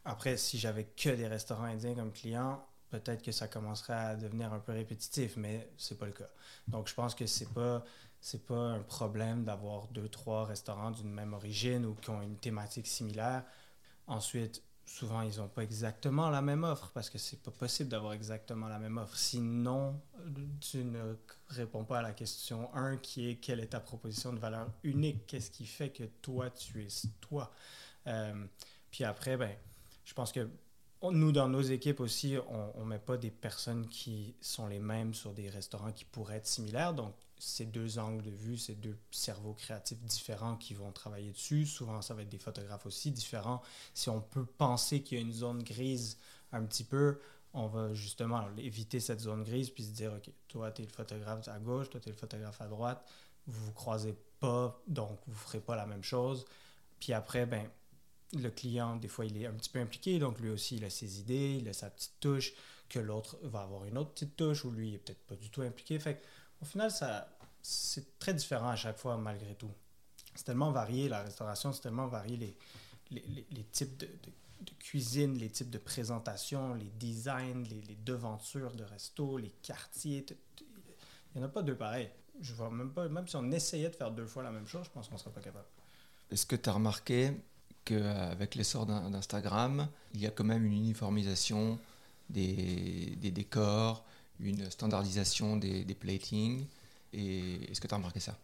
après, 0.04 0.36
si 0.36 0.58
j'avais 0.58 0.84
que 0.84 1.10
des 1.10 1.26
restaurants 1.26 1.64
indiens 1.64 1.94
comme 1.94 2.12
clients, 2.12 2.64
peut-être 2.90 3.22
que 3.22 3.32
ça 3.32 3.48
commencerait 3.48 3.94
à 3.94 4.16
devenir 4.16 4.52
un 4.52 4.60
peu 4.60 4.72
répétitif, 4.72 5.36
mais 5.36 5.70
c'est 5.78 5.98
pas 5.98 6.06
le 6.06 6.12
cas. 6.12 6.28
Donc, 6.68 6.88
je 6.88 6.94
pense 6.94 7.14
que 7.14 7.26
c'est 7.26 7.52
pas 7.52 7.84
c'est 8.20 8.46
pas 8.46 8.54
un 8.54 8.80
problème 8.80 9.44
d'avoir 9.44 9.86
deux, 9.88 10.08
trois 10.08 10.46
restaurants 10.46 10.90
d'une 10.90 11.10
même 11.10 11.34
origine 11.34 11.84
ou 11.84 11.94
qui 11.94 12.08
ont 12.08 12.22
une 12.22 12.38
thématique 12.38 12.86
similaire. 12.86 13.44
Ensuite, 14.06 14.62
souvent, 14.86 15.22
ils 15.22 15.38
n'ont 15.38 15.48
pas 15.48 15.62
exactement 15.62 16.30
la 16.30 16.42
même 16.42 16.64
offre 16.64 16.90
parce 16.92 17.10
que 17.10 17.18
c'est 17.18 17.42
pas 17.42 17.50
possible 17.50 17.88
d'avoir 17.88 18.12
exactement 18.12 18.68
la 18.68 18.78
même 18.78 18.98
offre. 18.98 19.16
Sinon, 19.16 20.00
tu 20.60 20.84
ne 20.84 21.16
réponds 21.48 21.84
pas 21.84 21.98
à 21.98 22.02
la 22.02 22.12
question 22.12 22.72
1 22.74 22.98
qui 22.98 23.30
est 23.30 23.36
quelle 23.36 23.60
est 23.60 23.68
ta 23.68 23.80
proposition 23.80 24.32
de 24.32 24.38
valeur 24.38 24.68
unique? 24.82 25.26
Qu'est-ce 25.26 25.50
qui 25.50 25.66
fait 25.66 25.90
que 25.90 26.04
toi, 26.22 26.50
tu 26.50 26.82
es 26.82 26.88
toi? 27.20 27.50
Euh, 28.06 28.46
Puis 28.90 29.04
après, 29.04 29.36
ben, 29.36 29.56
je 30.04 30.12
pense 30.14 30.32
que 30.32 30.48
nous, 31.02 31.32
dans 31.32 31.48
nos 31.48 31.62
équipes 31.62 32.00
aussi, 32.00 32.36
on 32.48 32.80
ne 32.80 32.88
met 32.88 32.98
pas 32.98 33.16
des 33.16 33.30
personnes 33.30 33.86
qui 33.88 34.34
sont 34.40 34.66
les 34.66 34.78
mêmes 34.78 35.12
sur 35.14 35.34
des 35.34 35.50
restaurants 35.50 35.92
qui 35.92 36.04
pourraient 36.04 36.36
être 36.36 36.46
similaires. 36.46 36.94
Donc, 36.94 37.14
ces 37.38 37.66
deux 37.66 37.98
angles 37.98 38.22
de 38.22 38.30
vue, 38.30 38.56
ces 38.56 38.74
deux 38.74 38.96
cerveaux 39.10 39.54
créatifs 39.54 40.00
différents 40.02 40.56
qui 40.56 40.74
vont 40.74 40.92
travailler 40.92 41.32
dessus. 41.32 41.66
Souvent, 41.66 42.02
ça 42.02 42.14
va 42.14 42.22
être 42.22 42.28
des 42.28 42.38
photographes 42.38 42.86
aussi 42.86 43.10
différents. 43.10 43.62
Si 43.92 44.08
on 44.08 44.20
peut 44.20 44.46
penser 44.46 45.02
qu'il 45.02 45.18
y 45.18 45.20
a 45.20 45.24
une 45.24 45.32
zone 45.32 45.62
grise 45.62 46.16
un 46.52 46.64
petit 46.64 46.84
peu, 46.84 47.18
on 47.52 47.68
va 47.68 47.94
justement 47.94 48.44
éviter 48.58 49.00
cette 49.00 49.20
zone 49.20 49.44
grise 49.44 49.70
puis 49.70 49.84
se 49.84 49.92
dire, 49.92 50.12
OK, 50.12 50.32
toi, 50.48 50.72
tu 50.72 50.82
es 50.82 50.84
le 50.84 50.90
photographe 50.90 51.46
à 51.48 51.58
gauche, 51.58 51.90
toi, 51.90 52.00
tu 52.00 52.08
es 52.08 52.12
le 52.12 52.18
photographe 52.18 52.60
à 52.60 52.66
droite. 52.66 53.04
Vous 53.46 53.66
vous 53.66 53.72
croisez 53.72 54.14
pas, 54.40 54.80
donc 54.86 55.20
vous 55.26 55.32
ne 55.32 55.38
ferez 55.38 55.60
pas 55.60 55.76
la 55.76 55.86
même 55.86 56.02
chose. 56.02 56.44
Puis 56.98 57.12
après, 57.12 57.46
ben, 57.46 57.68
le 58.32 58.50
client, 58.50 58.96
des 58.96 59.08
fois, 59.08 59.24
il 59.24 59.36
est 59.40 59.46
un 59.46 59.52
petit 59.52 59.70
peu 59.70 59.78
impliqué, 59.78 60.18
donc 60.18 60.40
lui 60.40 60.50
aussi, 60.50 60.76
il 60.76 60.84
a 60.84 60.90
ses 60.90 61.20
idées, 61.20 61.58
il 61.60 61.68
a 61.68 61.72
sa 61.72 61.90
petite 61.90 62.14
touche, 62.20 62.52
que 62.88 62.98
l'autre 62.98 63.38
va 63.42 63.62
avoir 63.62 63.84
une 63.84 63.98
autre 63.98 64.10
petite 64.10 64.36
touche, 64.36 64.64
ou 64.64 64.70
lui, 64.70 64.88
il 64.88 64.92
n'est 64.92 64.98
peut-être 64.98 65.24
pas 65.26 65.36
du 65.36 65.50
tout 65.50 65.62
impliqué. 65.62 65.98
Fait 65.98 66.20
au 66.64 66.66
final, 66.66 66.90
ça, 66.90 67.28
c'est 67.60 68.18
très 68.18 68.32
différent 68.32 68.70
à 68.70 68.76
chaque 68.76 68.96
fois, 68.96 69.18
malgré 69.18 69.54
tout. 69.54 69.70
C'est 70.34 70.44
tellement 70.44 70.72
varié, 70.72 71.10
la 71.10 71.22
restauration, 71.22 71.72
c'est 71.72 71.82
tellement 71.82 72.06
varié 72.06 72.56
les, 73.10 73.22
les, 73.50 73.64
types 73.64 73.98
de, 73.98 74.08
cuisine, 74.78 75.36
les 75.36 75.50
types 75.50 75.68
de 75.68 75.76
présentation, 75.76 76.72
les 76.74 76.90
designs, 76.98 77.64
les, 77.68 77.82
les 77.82 77.96
devantures 77.96 78.74
de 78.74 78.82
resto, 78.82 79.36
les 79.36 79.50
quartiers. 79.62 80.24
Il 81.34 81.38
n'y 81.38 81.42
en 81.42 81.46
a 81.46 81.50
pas 81.50 81.62
deux 81.62 81.76
pareils. 81.76 82.10
Je 82.40 82.54
vois 82.54 82.70
même 82.70 82.90
pas, 82.90 83.08
même 83.08 83.28
si 83.28 83.36
on 83.36 83.50
essayait 83.52 83.90
de 83.90 83.94
faire 83.94 84.10
deux 84.10 84.26
fois 84.26 84.42
la 84.42 84.50
même 84.50 84.66
chose, 84.66 84.86
je 84.86 84.90
pense 84.90 85.08
qu'on 85.08 85.16
ne 85.16 85.20
serait 85.20 85.32
pas 85.32 85.42
capable. 85.42 85.66
Est-ce 86.30 86.46
que 86.46 86.56
tu 86.56 86.70
as 86.70 86.72
remarqué 86.72 87.32
qu'avec 87.84 88.54
l'essor 88.54 88.86
d'Instagram, 88.86 89.86
il 90.14 90.22
y 90.22 90.26
a 90.26 90.30
quand 90.30 90.44
même 90.44 90.64
une 90.64 90.72
uniformisation 90.72 91.78
des, 92.30 93.16
des 93.20 93.30
décors, 93.30 94.04
une 94.40 94.70
standardisation 94.70 95.56
des, 95.56 95.84
des 95.84 95.94
platings 95.94 96.66
et 97.12 97.70
est-ce 97.70 97.80
que 97.80 97.86
tu 97.86 97.94
as 97.94 97.96
remarqué 97.96 98.20
ça? 98.20 98.36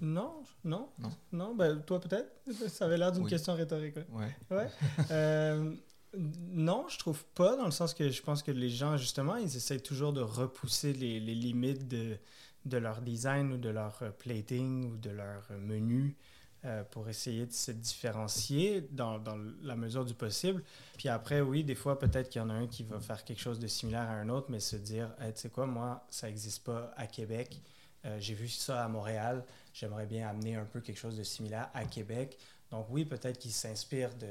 Non, 0.00 0.42
non, 0.64 0.88
non, 0.98 1.10
non 1.32 1.54
ben, 1.54 1.80
toi 1.82 2.00
peut-être. 2.00 2.30
Ça 2.68 2.84
avait 2.84 2.96
l'air 2.96 3.12
d'une 3.12 3.26
question 3.26 3.54
rhétorique. 3.54 3.96
Ouais. 4.12 4.34
ouais. 4.50 4.68
Euh, 5.10 5.74
non, 6.16 6.86
je 6.88 6.98
trouve 6.98 7.22
pas, 7.34 7.56
dans 7.56 7.66
le 7.66 7.70
sens 7.70 7.92
que 7.92 8.10
je 8.10 8.22
pense 8.22 8.42
que 8.42 8.50
les 8.50 8.70
gens, 8.70 8.96
justement, 8.96 9.36
ils 9.36 9.56
essayent 9.56 9.82
toujours 9.82 10.12
de 10.12 10.22
repousser 10.22 10.92
les, 10.94 11.20
les 11.20 11.34
limites 11.34 11.86
de, 11.86 12.16
de 12.64 12.76
leur 12.78 13.02
design 13.02 13.52
ou 13.52 13.56
de 13.58 13.68
leur 13.68 14.02
plating 14.18 14.90
ou 14.90 14.96
de 14.96 15.10
leur 15.10 15.46
menu 15.60 16.16
euh, 16.64 16.82
pour 16.90 17.08
essayer 17.08 17.46
de 17.46 17.52
se 17.52 17.70
différencier 17.70 18.88
dans, 18.90 19.22
la 19.62 19.76
mesure 19.76 20.04
du 20.04 20.14
possible. 20.14 20.62
Puis 20.96 21.08
après, 21.08 21.40
oui, 21.40 21.62
des 21.62 21.74
fois, 21.74 21.98
peut-être 21.98 22.28
qu'il 22.28 22.40
y 22.40 22.44
en 22.44 22.50
a 22.50 22.54
un 22.54 22.66
qui 22.66 22.82
va 22.82 22.98
faire 23.00 23.24
quelque 23.24 23.40
chose 23.40 23.58
de 23.58 23.66
similaire 23.66 24.08
à 24.08 24.14
un 24.14 24.28
autre, 24.28 24.48
mais 24.50 24.60
se 24.60 24.76
dire, 24.76 25.14
tu 25.18 25.32
sais 25.34 25.50
quoi, 25.50 25.66
moi, 25.66 26.04
ça 26.10 26.26
n'existe 26.26 26.64
pas 26.64 26.92
à 26.96 27.06
Québec. 27.06 27.60
Euh, 28.04 28.16
j'ai 28.20 28.34
vu 28.34 28.48
ça 28.48 28.84
à 28.84 28.88
Montréal. 28.88 29.44
J'aimerais 29.72 30.06
bien 30.06 30.28
amener 30.28 30.56
un 30.56 30.64
peu 30.64 30.80
quelque 30.80 30.98
chose 30.98 31.16
de 31.16 31.22
similaire 31.22 31.68
à 31.74 31.84
Québec. 31.84 32.38
Donc 32.70 32.86
oui, 32.90 33.04
peut-être 33.04 33.38
qu'il 33.38 33.52
s'inspire 33.52 34.10
de, 34.14 34.26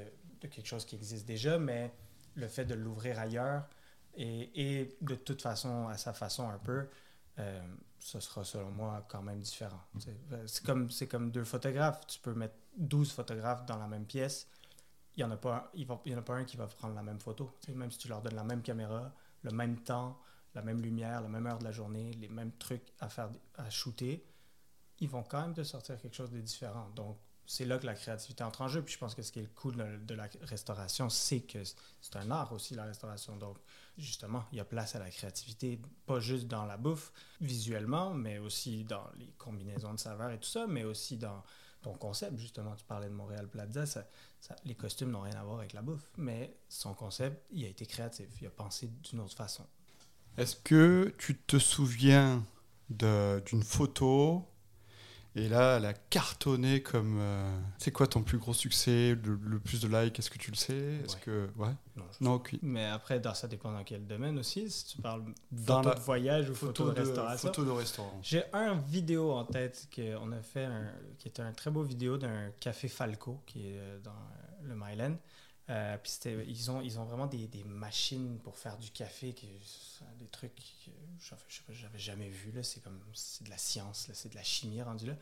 quelque 0.47 0.67
chose 0.67 0.85
qui 0.85 0.95
existe 0.95 1.25
déjà, 1.25 1.57
mais 1.57 1.91
le 2.35 2.47
fait 2.47 2.65
de 2.65 2.75
l'ouvrir 2.75 3.19
ailleurs 3.19 3.63
et, 4.15 4.95
de 5.01 5.15
toute 5.15 5.41
façon, 5.41 5.87
à 5.87 5.97
sa 5.97 6.13
façon 6.13 6.49
un 6.49 6.57
peu, 6.57 6.87
euh, 7.39 7.61
ce 7.99 8.19
sera 8.19 8.43
selon 8.43 8.71
moi 8.71 9.05
quand 9.09 9.21
même 9.21 9.39
différent. 9.39 9.81
Euh, 10.31 10.43
c'est 10.47 10.65
comme, 10.65 10.89
comme 11.09 11.31
deux 11.31 11.43
photographes. 11.43 12.05
Tu 12.07 12.19
peux 12.19 12.33
mettre 12.33 12.55
12 12.77 13.11
photographes 13.11 13.65
dans 13.65 13.77
la 13.77 13.87
même 13.87 14.05
pièce. 14.05 14.47
Il 15.15 15.23
n'y 15.23 15.29
en, 15.29 15.31
a 15.31 15.37
pas, 15.37 15.71
y 15.73 15.85
en 15.85 16.17
a 16.17 16.21
pas 16.21 16.35
un 16.35 16.43
qui 16.43 16.57
va 16.57 16.67
prendre 16.67 16.93
la 16.93 17.01
même 17.01 17.19
photo. 17.19 17.51
même 17.73 17.91
si 17.91 17.97
tu 17.97 18.07
leur 18.07 18.21
donnes 18.21 18.35
la 18.35 18.43
même 18.43 18.61
caméra, 18.61 19.11
le 19.41 19.51
même 19.51 19.79
temps, 19.79 20.19
la 20.53 20.61
même 20.61 20.81
lumière, 20.81 21.21
la 21.21 21.27
même 21.27 21.45
heure 21.47 21.57
de 21.57 21.63
la 21.63 21.71
journée, 21.71 22.11
les 22.13 22.27
mêmes 22.27 22.51
trucs 22.53 22.93
à 22.99 23.09
faire 23.09 23.29
à 23.55 23.69
shooter, 23.69 24.23
ils 24.99 25.09
vont 25.09 25.23
quand 25.23 25.41
même 25.41 25.53
te 25.53 25.63
sortir 25.63 25.99
quelque 25.99 26.15
chose 26.15 26.31
de 26.31 26.39
différent. 26.39 26.89
Donc, 26.95 27.17
c'est 27.47 27.63
là 27.63 27.79
que 27.79 27.85
la 27.85 27.95
créativité 27.95 28.43
entre 28.43 28.61
en 28.61 28.67
jeu. 28.67 28.81
Puis 28.83 28.93
je 28.93 28.99
pense 28.99 29.15
que 29.15 29.21
ce 29.21 29.31
qui 29.31 29.39
est 29.39 29.53
cool 29.55 29.75
de, 30.05 30.13
la 30.13 30.27
restauration, 30.41 31.09
c'est 31.09 31.39
que 31.39 31.63
c'est 31.63 32.15
un 32.17 32.29
art 32.29 32.51
aussi, 32.51 32.75
la 32.75 32.83
restauration. 32.83 33.37
Donc, 33.37 33.57
justement, 33.97 34.43
il 34.51 34.57
y 34.57 34.61
a 34.61 34.65
place 34.65 34.95
à 34.95 34.99
la 34.99 35.09
créativité, 35.09 35.81
pas 36.05 36.19
juste 36.19 36.47
dans 36.47 36.65
la 36.65 36.75
bouffe 36.75 37.11
visuellement, 37.39 38.13
mais 38.13 38.37
aussi 38.37 38.83
dans 38.83 39.09
les 39.17 39.31
combinaisons 39.37 39.93
de 39.93 39.99
saveurs 39.99 40.29
et 40.31 40.37
tout 40.37 40.49
ça, 40.49 40.67
mais 40.67 40.83
aussi 40.83 41.17
dans 41.17 41.41
ton 41.81 41.93
concept. 41.93 42.37
Justement, 42.37 42.75
tu 42.75 42.83
parlais 42.83 43.07
de 43.07 43.13
Montréal 43.13 43.47
Plaza, 43.47 43.85
ça, 43.85 44.05
les 44.65 44.75
costumes 44.75 45.11
n'ont 45.11 45.21
rien 45.21 45.39
à 45.39 45.43
voir 45.43 45.59
avec 45.59 45.71
la 45.71 45.81
bouffe, 45.81 46.09
mais 46.17 46.57
son 46.67 46.93
concept, 46.93 47.45
il 47.51 47.63
a 47.63 47.69
été 47.69 47.85
créatif, 47.85 48.27
il 48.41 48.47
a 48.47 48.51
pensé 48.51 48.87
d'une 49.03 49.21
autre 49.21 49.35
façon. 49.35 49.65
Est-ce 50.35 50.57
que 50.57 51.15
tu 51.17 51.37
te 51.37 51.57
souviens 51.57 52.43
d'une 52.89 53.63
photo 53.63 54.45
et 55.37 55.47
là, 55.49 55.77
elle 55.77 55.85
a 55.85 55.93
cartonné 55.93 56.81
comme. 56.81 57.19
Euh, 57.19 57.59
c'est 57.77 57.91
quoi 57.91 58.07
ton 58.07 58.23
plus 58.23 58.39
gros 58.39 58.55
succès, 58.55 59.15
le, 59.23 59.59
plus 59.59 59.79
de 59.79 59.87
likes 59.87 60.17
Est-ce 60.17 60.31
que 60.31 60.39
tu 60.39 60.49
le 60.49 60.57
sais? 60.57 60.95
Est-ce 61.05 61.15
que 61.17 61.47
ouais? 61.57 61.69
Non, 62.19 62.33
ok. 62.33 62.55
Mais 62.63 62.85
après, 62.85 63.19
dans, 63.19 63.35
ça 63.35 63.47
dépend 63.47 63.71
dans 63.71 63.83
quel 63.83 64.07
domaine 64.07 64.39
aussi. 64.39 64.69
Si 64.71 64.85
tu 64.85 64.97
parles 65.01 65.23
dans 65.51 65.83
photo 65.83 65.95
de 65.95 65.99
voyage 65.99 66.49
ou 66.49 66.55
photo, 66.55 66.91
de, 66.91 66.99
restauration. 66.99 67.49
Photo 67.49 67.65
de 67.65 67.71
restaurant. 67.71 68.19
J'ai 68.23 68.43
un 68.51 68.73
vidéo 68.75 69.31
en 69.31 69.45
tête 69.45 69.87
qu'on 69.95 70.31
a 70.31 70.41
fait, 70.41 70.67
qui 71.19 71.27
était 71.27 71.43
un 71.43 71.53
très 71.53 71.69
beau 71.69 71.83
vidéo 71.83 72.17
d'un 72.17 72.49
café 72.59 72.87
Falco 72.87 73.39
qui 73.45 73.67
est 73.67 73.77
euh, 73.77 73.99
dans 73.99 74.11
le 74.63 74.75
Myland. 74.75 75.17
Euh, 75.69 75.97
ils 76.47 76.71
ont, 76.71 76.81
ils 76.81 76.97
ont 76.97 77.03
vraiment 77.03 77.27
des, 77.27 77.45
des, 77.47 77.65
machines 77.65 78.39
pour 78.39 78.57
faire 78.57 78.77
du 78.77 78.89
café, 78.89 79.33
des 79.33 80.27
trucs 80.27 80.53
que 80.55 81.73
j'avais 81.73 81.99
jamais 81.99 82.29
vu. 82.29 82.53
C'est 82.63 82.81
comme 82.81 82.99
c'est 83.13 83.43
de 83.43 83.49
la 83.49 83.57
science, 83.57 84.09
c'est 84.13 84.29
de 84.29 84.35
la 84.35 84.43
chimie 84.43 84.81
rendu 84.81 85.07
là. 85.07 85.13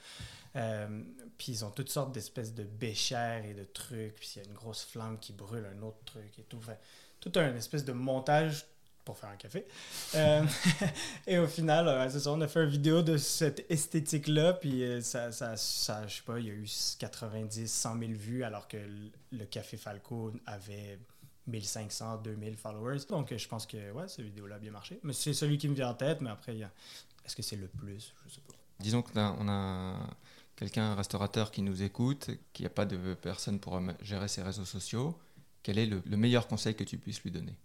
Euh, 0.55 1.03
puis 1.37 1.51
ils 1.51 1.65
ont 1.65 1.71
toutes 1.71 1.89
sortes 1.89 2.11
d'espèces 2.11 2.53
de 2.53 2.63
béchères 2.63 3.43
et 3.43 3.55
de 3.55 3.63
trucs. 3.63 4.15
Puis 4.15 4.33
il 4.35 4.43
y 4.43 4.45
a 4.45 4.47
une 4.47 4.53
grosse 4.53 4.83
flamme 4.83 5.17
qui 5.19 5.33
brûle 5.33 5.65
un 5.65 5.81
autre 5.81 6.03
truc 6.05 6.37
et 6.37 6.43
tout. 6.43 6.59
tout 7.19 7.31
un 7.35 7.55
espèce 7.55 7.83
de 7.83 7.93
montage 7.93 8.67
pour 9.05 9.17
faire 9.17 9.29
un 9.29 9.37
café. 9.37 9.65
Euh, 10.15 10.43
et 11.27 11.37
au 11.37 11.47
final, 11.47 12.09
c'est 12.11 12.19
ça, 12.19 12.31
on 12.31 12.41
a 12.41 12.47
fait 12.47 12.63
une 12.63 12.69
vidéo 12.69 13.01
de 13.03 13.17
cette 13.17 13.65
esthétique-là, 13.69 14.53
puis 14.53 14.83
euh, 14.83 14.99
ça, 15.01 15.31
ça, 15.31 15.55
je 15.55 16.15
sais 16.15 16.23
pas, 16.25 16.39
il 16.39 16.47
y 16.47 16.49
a 16.49 16.53
eu 16.53 16.67
90, 16.99 17.71
100 17.71 17.99
000 17.99 18.11
vues, 18.13 18.43
alors 18.43 18.67
que 18.67 18.77
le 19.31 19.45
Café 19.45 19.77
Falco 19.77 20.33
avait 20.47 20.99
1500, 21.47 22.17
2000 22.23 22.57
followers. 22.57 22.99
Donc, 23.07 23.33
je 23.35 23.47
pense 23.47 23.67
que, 23.67 23.91
ouais, 23.91 24.07
cette 24.07 24.25
vidéo-là 24.25 24.55
a 24.55 24.59
bien 24.59 24.71
marché. 24.71 24.99
Mais 25.03 25.13
c'est 25.13 25.33
celui 25.33 25.57
qui 25.59 25.69
me 25.69 25.75
vient 25.75 25.89
en 25.89 25.93
tête, 25.93 26.21
mais 26.21 26.31
après, 26.31 26.57
est-ce 26.57 27.35
que 27.35 27.43
c'est 27.43 27.55
le 27.55 27.67
plus? 27.67 28.13
Je 28.25 28.33
sais 28.33 28.41
pas. 28.41 28.55
Disons 28.79 29.03
qu'on 29.03 29.19
a, 29.19 29.35
on 29.39 29.47
a 29.47 30.09
quelqu'un, 30.55 30.91
un 30.91 30.95
restaurateur 30.95 31.51
qui 31.51 31.61
nous 31.61 31.83
écoute, 31.83 32.31
qui 32.51 32.63
n'a 32.63 32.69
pas 32.69 32.85
de 32.85 33.13
personne 33.13 33.59
pour 33.59 33.79
gérer 34.01 34.27
ses 34.27 34.41
réseaux 34.41 34.65
sociaux. 34.65 35.17
Quel 35.61 35.77
est 35.77 35.85
le 35.85 36.17
meilleur 36.17 36.47
conseil 36.47 36.75
que 36.75 36.83
tu 36.83 36.97
puisses 36.97 37.23
lui 37.23 37.31
donner? 37.31 37.55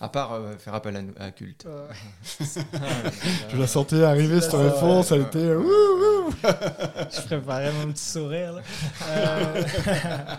À 0.00 0.08
part 0.08 0.32
euh, 0.32 0.56
faire 0.56 0.74
appel 0.74 0.96
à, 1.18 1.24
à 1.24 1.30
culte. 1.30 1.66
je 2.40 3.56
la 3.56 3.66
sentais 3.66 4.02
arriver 4.02 4.40
cette 4.40 4.52
réponse, 4.52 5.12
elle 5.12 5.22
était. 5.22 5.54
je 6.40 7.26
préparais 7.26 7.72
mon 7.72 7.92
petit 7.92 8.04
sourire. 8.04 8.60
Euh, 9.08 9.62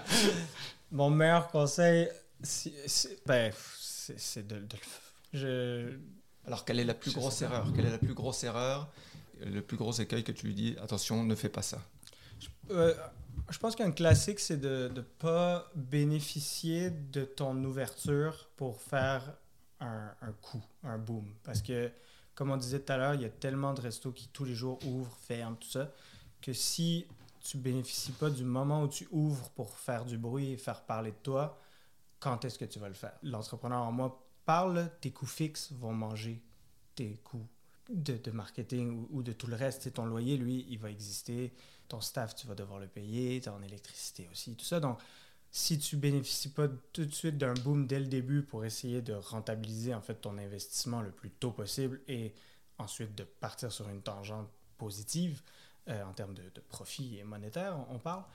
mon 0.92 1.10
meilleur 1.10 1.48
conseil, 1.50 2.10
ben, 3.26 3.52
c'est 4.18 4.48
de, 4.48 4.60
de, 4.60 4.76
je... 5.34 5.98
Alors, 6.46 6.64
quelle 6.64 6.80
est 6.80 6.86
la 6.86 6.94
plus 6.94 7.14
grosse 7.14 7.42
erreur? 7.42 7.68
Quelle 7.76 7.88
est 7.88 7.92
la 7.92 7.98
plus 7.98 8.14
grosse 8.14 8.44
erreur? 8.44 8.90
Le 9.44 9.62
plus 9.62 9.78
gros 9.78 9.92
écueil 9.92 10.24
que 10.24 10.32
tu 10.32 10.48
lui 10.48 10.54
dis 10.54 10.76
attention, 10.82 11.24
ne 11.24 11.36
fais 11.36 11.50
pas 11.50 11.62
ça. 11.62 11.80
Euh, 12.72 12.94
je 13.50 13.58
pense 13.58 13.76
qu'un 13.76 13.92
classique, 13.92 14.40
c'est 14.40 14.58
de 14.58 14.92
ne 14.94 15.02
pas 15.02 15.70
bénéficier 15.76 16.90
de 16.90 17.26
ton 17.26 17.62
ouverture 17.64 18.50
pour 18.56 18.82
faire 18.82 19.34
un, 19.80 20.32
coup, 20.42 20.64
un 20.84 20.98
boom. 20.98 21.26
Parce 21.44 21.62
que, 21.62 21.92
comme 22.34 22.52
on 22.52 22.58
disait 22.58 22.80
tout 22.80 22.94
à 22.94 22.98
l'heure, 22.98 23.14
il 23.14 23.22
y 23.22 23.26
a 23.26 23.30
tellement 23.30 23.74
de 23.74 23.82
restos 23.82 24.12
qui 24.12 24.28
tous 24.30 24.46
les 24.46 24.56
jours 24.56 24.80
ouvrent, 24.86 25.16
ferment, 25.22 25.56
tout 25.56 25.68
ça, 25.68 25.92
que 26.42 26.54
si 26.54 27.08
tu 27.42 27.58
bénéficies 27.58 28.14
pas 28.14 28.30
du 28.30 28.44
moment 28.44 28.84
où 28.84 28.88
tu 28.88 29.08
ouvres 29.12 29.50
pour 29.52 29.78
faire 29.78 30.06
du 30.06 30.18
bruit 30.18 30.52
et 30.52 30.58
faire 30.58 30.82
parler 30.82 31.12
de 31.12 31.18
toi, 31.24 31.60
quand 32.20 32.44
est-ce 32.46 32.58
que 32.58 32.66
tu 32.66 32.80
vas 32.80 32.88
le 32.88 32.96
faire? 32.96 33.14
L'entrepreneur 33.24 33.82
en 33.82 33.92
moi 33.92 34.26
parle, 34.46 34.90
tes 35.02 35.12
coûts 35.12 35.26
fixes 35.26 35.72
vont 35.72 35.94
manger 35.94 36.42
tes 36.96 37.18
coûts 37.24 37.48
de, 37.90 38.32
marketing 38.32 39.06
ou, 39.12 39.22
de 39.22 39.32
tout 39.32 39.48
le 39.48 39.56
reste. 39.56 39.94
ton 39.94 40.06
loyer, 40.06 40.38
lui, 40.38 40.66
il 40.70 40.80
va 40.80 40.90
exister. 40.90 41.54
Ton 41.88 42.02
staff, 42.02 42.36
tu 42.36 42.48
vas 42.48 42.56
devoir 42.56 42.80
le 42.80 42.88
payer. 42.88 43.42
Ton 43.42 43.62
électricité 43.62 44.28
aussi, 44.32 44.56
tout 44.56 44.66
ça. 44.66 44.80
Donc, 44.80 45.00
si 45.56 45.80
tu 45.80 45.96
bénéficies 45.96 46.50
pas 46.50 46.68
tout 46.92 47.06
de 47.06 47.14
suite 47.14 47.38
d'un 47.38 47.54
boom 47.54 47.88
dès 47.88 48.02
le 48.02 48.08
début 48.08 48.42
pour 48.42 48.66
essayer 48.66 49.02
de 49.02 49.14
rentabiliser 49.14 49.94
en 49.94 50.02
fait 50.02 50.16
ton 50.16 50.38
investissement 50.38 51.02
le 51.02 51.12
plus 51.12 51.30
tôt 51.30 51.52
possible 51.52 52.02
et 52.10 52.34
ensuite 52.78 53.16
de 53.16 53.24
partir 53.24 53.72
sur 53.72 53.88
une 53.88 54.02
tangente 54.02 54.50
positive 54.78 55.42
euh, 55.88 56.04
en 56.04 56.12
termes 56.12 56.34
de, 56.34 56.44
profit 56.68 57.20
et 57.20 57.24
monétaire, 57.24 57.78
on, 57.90 58.00
parle, 58.00 58.26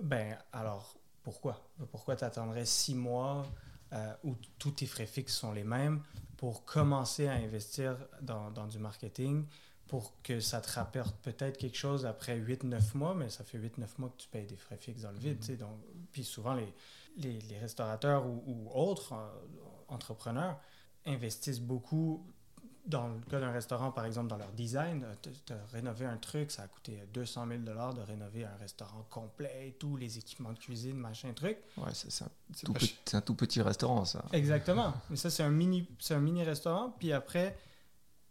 ben 0.00 0.38
alors 0.50 0.96
pourquoi? 1.22 1.62
Pourquoi 1.90 2.16
t'attendrais 2.16 2.64
six 2.64 2.94
mois 2.94 3.46
euh, 3.92 4.14
où 4.24 4.34
tous 4.58 4.70
tes 4.70 4.86
frais 4.86 5.04
fixes 5.04 5.36
sont 5.36 5.52
les 5.52 5.64
mêmes 5.64 6.02
pour 6.38 6.64
commencer 6.64 7.28
à 7.28 7.34
investir 7.34 7.98
dans 8.22 8.66
du 8.66 8.78
marketing 8.78 9.44
pour 9.92 10.14
que 10.22 10.40
ça 10.40 10.62
te 10.62 10.72
rapporte 10.72 11.14
peut-être 11.16 11.58
quelque 11.58 11.76
chose 11.76 12.06
après 12.06 12.40
8-9 12.40 12.96
mois, 12.96 13.14
mais 13.14 13.28
ça 13.28 13.44
fait 13.44 13.58
8-9 13.58 13.86
mois 13.98 14.08
que 14.08 14.22
tu 14.22 14.28
payes 14.28 14.46
des 14.46 14.56
frais 14.56 14.78
fixes 14.78 15.02
dans 15.02 15.10
le 15.10 15.18
vide. 15.18 15.38
Mm-hmm. 15.38 15.58
Donc, 15.58 15.76
puis 16.12 16.24
souvent, 16.24 16.54
les, 16.54 16.72
les, 17.18 17.38
les 17.42 17.58
restaurateurs 17.58 18.24
ou, 18.26 18.70
autres 18.72 19.12
euh, 19.12 19.28
entrepreneurs 19.88 20.58
investissent 21.04 21.60
beaucoup 21.60 22.26
dans 22.86 23.08
le 23.08 23.20
cas 23.30 23.38
d'un 23.38 23.52
restaurant, 23.52 23.92
par 23.92 24.06
exemple, 24.06 24.28
dans 24.28 24.38
leur 24.38 24.52
design, 24.52 25.00
de, 25.24 25.54
rénover 25.74 26.06
un 26.06 26.16
truc, 26.16 26.50
ça 26.50 26.62
a 26.62 26.68
coûté 26.68 26.98
200 27.12 27.46
000 27.46 27.60
de 27.60 28.00
rénover 28.00 28.46
un 28.46 28.56
restaurant 28.56 29.06
complet, 29.10 29.76
tous 29.78 29.98
les 29.98 30.16
équipements 30.16 30.54
de 30.54 30.58
cuisine, 30.58 30.96
machin, 30.96 31.34
truc. 31.34 31.58
Ouais, 31.76 31.92
c'est 31.92 32.24
un, 32.24 33.18
un, 33.18 33.20
tout 33.20 33.34
petit 33.34 33.60
restaurant, 33.60 34.06
ça. 34.06 34.24
Exactement. 34.32 34.94
Mais 35.10 35.16
ça, 35.16 35.28
c'est 35.28 35.42
un 35.42 35.50
mini, 35.50 35.86
un 36.08 36.20
mini 36.20 36.44
restaurant. 36.44 36.94
Puis 36.98 37.12
après, 37.12 37.58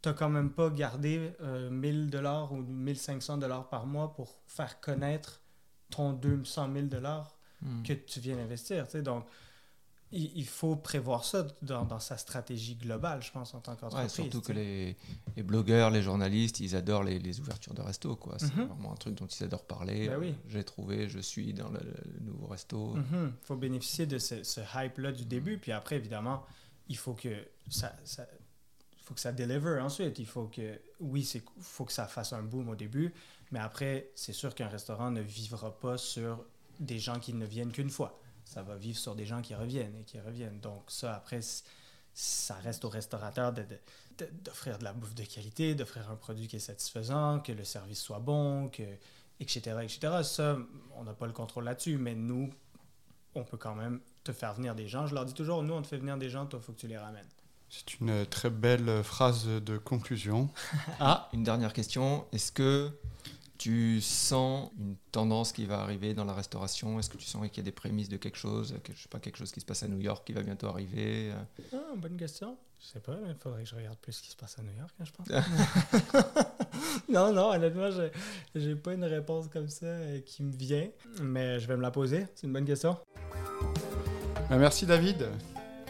tu 0.01 0.09
n'as 0.09 0.13
quand 0.13 0.29
même 0.29 0.51
pas 0.51 0.69
gardé 0.69 1.31
1000 1.39 1.39
euh, 1.41 2.05
dollars 2.07 2.51
ou 2.51 2.57
1500 2.57 3.37
dollars 3.37 3.69
par 3.69 3.85
mois 3.85 4.13
pour 4.13 4.41
faire 4.47 4.79
connaître 4.79 5.41
ton 5.89 6.13
200 6.13 6.69
000 6.73 6.85
dollars 6.87 7.37
hmm. 7.61 7.83
que 7.83 7.93
tu 7.93 8.19
viens 8.19 8.35
d'investir. 8.35 8.87
Donc, 9.03 9.25
il, 10.13 10.45
faut 10.45 10.75
prévoir 10.75 11.23
ça 11.23 11.47
dans, 11.61 11.99
sa 11.99 12.17
stratégie 12.17 12.75
globale, 12.75 13.21
je 13.21 13.31
pense, 13.31 13.53
en 13.53 13.61
tant 13.61 13.75
qu'entreprise. 13.75 14.19
Ouais, 14.19 14.23
surtout 14.23 14.41
que 14.41 14.51
les, 14.51 14.97
les, 15.37 15.43
blogueurs, 15.43 15.89
les 15.89 16.01
journalistes, 16.01 16.59
ils 16.59 16.75
adorent 16.75 17.03
les, 17.03 17.39
ouvertures 17.39 17.73
de 17.73 17.81
resto. 17.81 18.19
C'est 18.37 18.53
mhm. 18.53 18.65
vraiment 18.65 18.91
un 18.91 18.97
truc 18.97 19.15
dont 19.15 19.27
ils 19.27 19.43
adorent 19.43 19.65
parler. 19.65 20.09
Ben 20.09 20.19
oui. 20.19 20.35
J'ai 20.49 20.65
trouvé, 20.65 21.07
je 21.07 21.19
suis 21.19 21.53
dans 21.53 21.69
le, 21.69 21.79
nouveau 22.21 22.47
resto. 22.47 22.95
Il 22.95 23.17
mhm. 23.17 23.33
faut 23.41 23.55
bénéficier 23.55 24.05
de 24.05 24.17
ce, 24.17 24.59
hype-là 24.75 25.13
du 25.13 25.23
début. 25.23 25.57
Puis 25.57 25.71
après, 25.71 25.95
évidemment, 25.95 26.45
il 26.89 26.97
faut 26.97 27.13
que 27.13 27.29
ça 27.69 27.95
faut 29.01 29.13
que 29.13 29.19
ça 29.19 29.31
deliver 29.31 29.79
ensuite. 29.79 30.19
Il 30.19 30.25
faut 30.25 30.45
que, 30.45 30.79
oui, 30.99 31.29
il 31.33 31.41
faut 31.59 31.85
que 31.85 31.93
ça 31.93 32.07
fasse 32.07 32.33
un 32.33 32.43
boom 32.43 32.69
au 32.69 32.75
début, 32.75 33.13
mais 33.51 33.59
après, 33.59 34.09
c'est 34.15 34.33
sûr 34.33 34.55
qu'un 34.55 34.67
restaurant 34.67 35.11
ne 35.11 35.21
vivra 35.21 35.77
pas 35.79 35.97
sur 35.97 36.43
des 36.79 36.99
gens 36.99 37.19
qui 37.19 37.33
ne 37.33 37.45
viennent 37.45 37.71
qu'une 37.71 37.89
fois. 37.89 38.19
Ça 38.45 38.63
va 38.63 38.75
vivre 38.75 38.97
sur 38.97 39.15
des 39.15 39.25
gens 39.25 39.41
qui 39.41 39.55
reviennent 39.55 39.95
et 39.95 40.03
qui 40.03 40.19
reviennent. 40.19 40.59
Donc 40.59 40.83
ça, 40.87 41.15
après, 41.15 41.41
ça 42.13 42.55
reste 42.55 42.85
au 42.85 42.89
restaurateur 42.89 43.53
d'offrir 43.53 44.77
de, 44.77 44.83
la 44.83 44.93
bouffe 44.93 45.15
de 45.15 45.23
qualité, 45.23 45.75
d'offrir 45.75 46.09
un 46.09 46.15
produit 46.15 46.47
qui 46.47 46.57
est 46.57 46.59
satisfaisant, 46.59 47.39
que 47.39 47.51
le 47.51 47.63
service 47.63 48.01
soit 48.01 48.19
bon, 48.19 48.69
que, 48.69 48.83
etc., 49.39 49.77
etc. 49.83 50.23
Ça, 50.23 50.57
on 50.95 51.03
n'a 51.03 51.13
pas 51.13 51.27
le 51.27 51.33
contrôle 51.33 51.63
là-dessus, 51.63 51.97
mais 51.97 52.15
nous, 52.15 52.49
on 53.35 53.43
peut 53.43 53.57
quand 53.57 53.75
même 53.75 54.01
te 54.23 54.31
faire 54.31 54.53
venir 54.53 54.75
des 54.75 54.87
gens. 54.87 55.07
Je 55.07 55.15
leur 55.15 55.25
dis 55.25 55.33
toujours, 55.33 55.63
nous, 55.63 55.73
on 55.73 55.81
te 55.81 55.87
fait 55.87 55.97
venir 55.97 56.17
des 56.17 56.29
gens, 56.29 56.45
toi, 56.45 56.59
il 56.61 56.65
faut 56.65 56.73
que 56.73 56.79
tu 56.79 56.87
les 56.87 56.97
ramènes. 56.97 57.27
C'est 57.73 58.01
une 58.01 58.25
très 58.25 58.49
belle 58.49 59.01
phrase 59.01 59.47
de 59.47 59.77
conclusion. 59.77 60.49
ah, 60.99 61.29
une 61.31 61.43
dernière 61.43 61.71
question. 61.71 62.25
Est-ce 62.33 62.51
que 62.51 62.91
tu 63.57 64.01
sens 64.01 64.69
une 64.77 64.97
tendance 65.13 65.53
qui 65.53 65.65
va 65.65 65.79
arriver 65.79 66.13
dans 66.13 66.25
la 66.25 66.33
restauration? 66.33 66.99
Est-ce 66.99 67.09
que 67.09 67.15
tu 67.15 67.25
sens 67.25 67.47
qu'il 67.47 67.57
y 67.57 67.59
a 67.61 67.63
des 67.63 67.71
prémices 67.71 68.09
de 68.09 68.17
quelque 68.17 68.37
chose 68.37 68.75
Je 68.93 69.01
sais 69.01 69.07
pas, 69.07 69.19
quelque 69.19 69.37
chose 69.37 69.53
qui 69.53 69.61
se 69.61 69.65
passe 69.65 69.83
à 69.83 69.87
New 69.87 70.01
York 70.01 70.27
qui 70.27 70.33
va 70.33 70.43
bientôt 70.43 70.67
arriver? 70.67 71.31
Ah, 71.71 71.77
Bonne 71.95 72.17
question. 72.17 72.57
Je 72.81 72.87
sais 72.87 72.99
pas, 72.99 73.15
il 73.25 73.35
faudrait 73.35 73.63
que 73.63 73.69
je 73.69 73.75
regarde 73.75 73.97
plus 73.99 74.11
ce 74.13 74.21
qui 74.21 74.31
se 74.31 74.35
passe 74.35 74.59
à 74.59 74.63
New 74.63 74.77
York, 74.77 74.93
hein, 74.99 75.05
je 75.05 75.11
pense. 75.11 75.27
non, 77.09 77.31
non, 77.31 77.51
honnêtement, 77.51 77.89
je 77.89 78.59
n'ai 78.59 78.75
pas 78.75 78.95
une 78.95 79.05
réponse 79.05 79.47
comme 79.47 79.69
ça 79.69 79.85
euh, 79.85 80.19
qui 80.19 80.43
me 80.43 80.51
vient, 80.51 80.89
mais 81.21 81.59
je 81.59 81.67
vais 81.67 81.77
me 81.77 81.83
la 81.83 81.91
poser. 81.91 82.25
C'est 82.35 82.47
une 82.47 82.53
bonne 82.53 82.65
question. 82.65 82.97
Ben, 84.49 84.57
merci 84.57 84.85
David. 84.85 85.29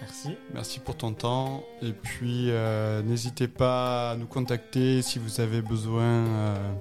Merci. 0.02 0.36
Merci 0.54 0.80
pour 0.80 0.98
ton 0.98 1.14
temps. 1.14 1.64
Et 1.84 1.94
puis, 1.94 2.50
euh, 2.50 3.04
n'hésitez 3.04 3.48
pas 3.48 4.12
à 4.12 4.16
nous 4.16 4.26
contacter 4.26 5.04
si 5.04 5.20
vous 5.20 5.40
avez 5.40 5.62
besoin 5.62 6.02
euh, 6.02 6.74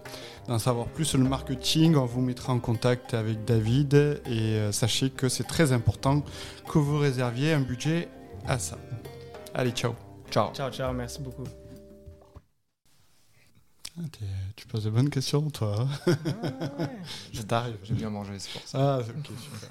d'en 0.49 0.59
savoir 0.59 0.87
plus 0.87 1.05
sur 1.05 1.19
le 1.19 1.25
marketing. 1.25 1.97
On 1.97 2.07
vous 2.07 2.23
mettra 2.23 2.55
en 2.55 2.61
contact 2.61 3.13
avec 3.13 3.45
David. 3.45 4.23
Et 4.25 4.55
euh, 4.55 4.73
sachez 4.73 5.11
que 5.11 5.29
c'est 5.29 5.45
très 5.45 5.73
important 5.73 6.25
que 6.67 6.79
vous 6.79 6.99
réserviez 6.99 7.53
un 7.53 7.61
budget 7.61 8.09
à 8.49 8.59
ça. 8.59 8.79
Allez, 9.55 9.73
ciao. 9.73 9.95
Ciao. 10.31 10.53
Ciao, 10.55 10.71
ciao. 10.71 10.93
Merci 10.95 11.21
beaucoup. 11.21 11.45
Ah, 13.99 14.03
tu 14.57 14.67
poses 14.67 14.85
de 14.85 14.91
bonnes 14.91 15.11
questions, 15.11 15.51
toi. 15.51 15.87
Ah, 16.07 16.11
ouais. 16.79 16.89
Je 17.33 17.43
t'arrive. 17.43 17.77
J'ai 17.83 17.95
bien 17.95 18.09
mangé, 18.09 18.39
c'est 18.39 18.53
pour 18.53 18.63
ça. 18.67 18.97
Ah, 18.97 19.01
ok, 19.01 19.27
super. 19.39 19.69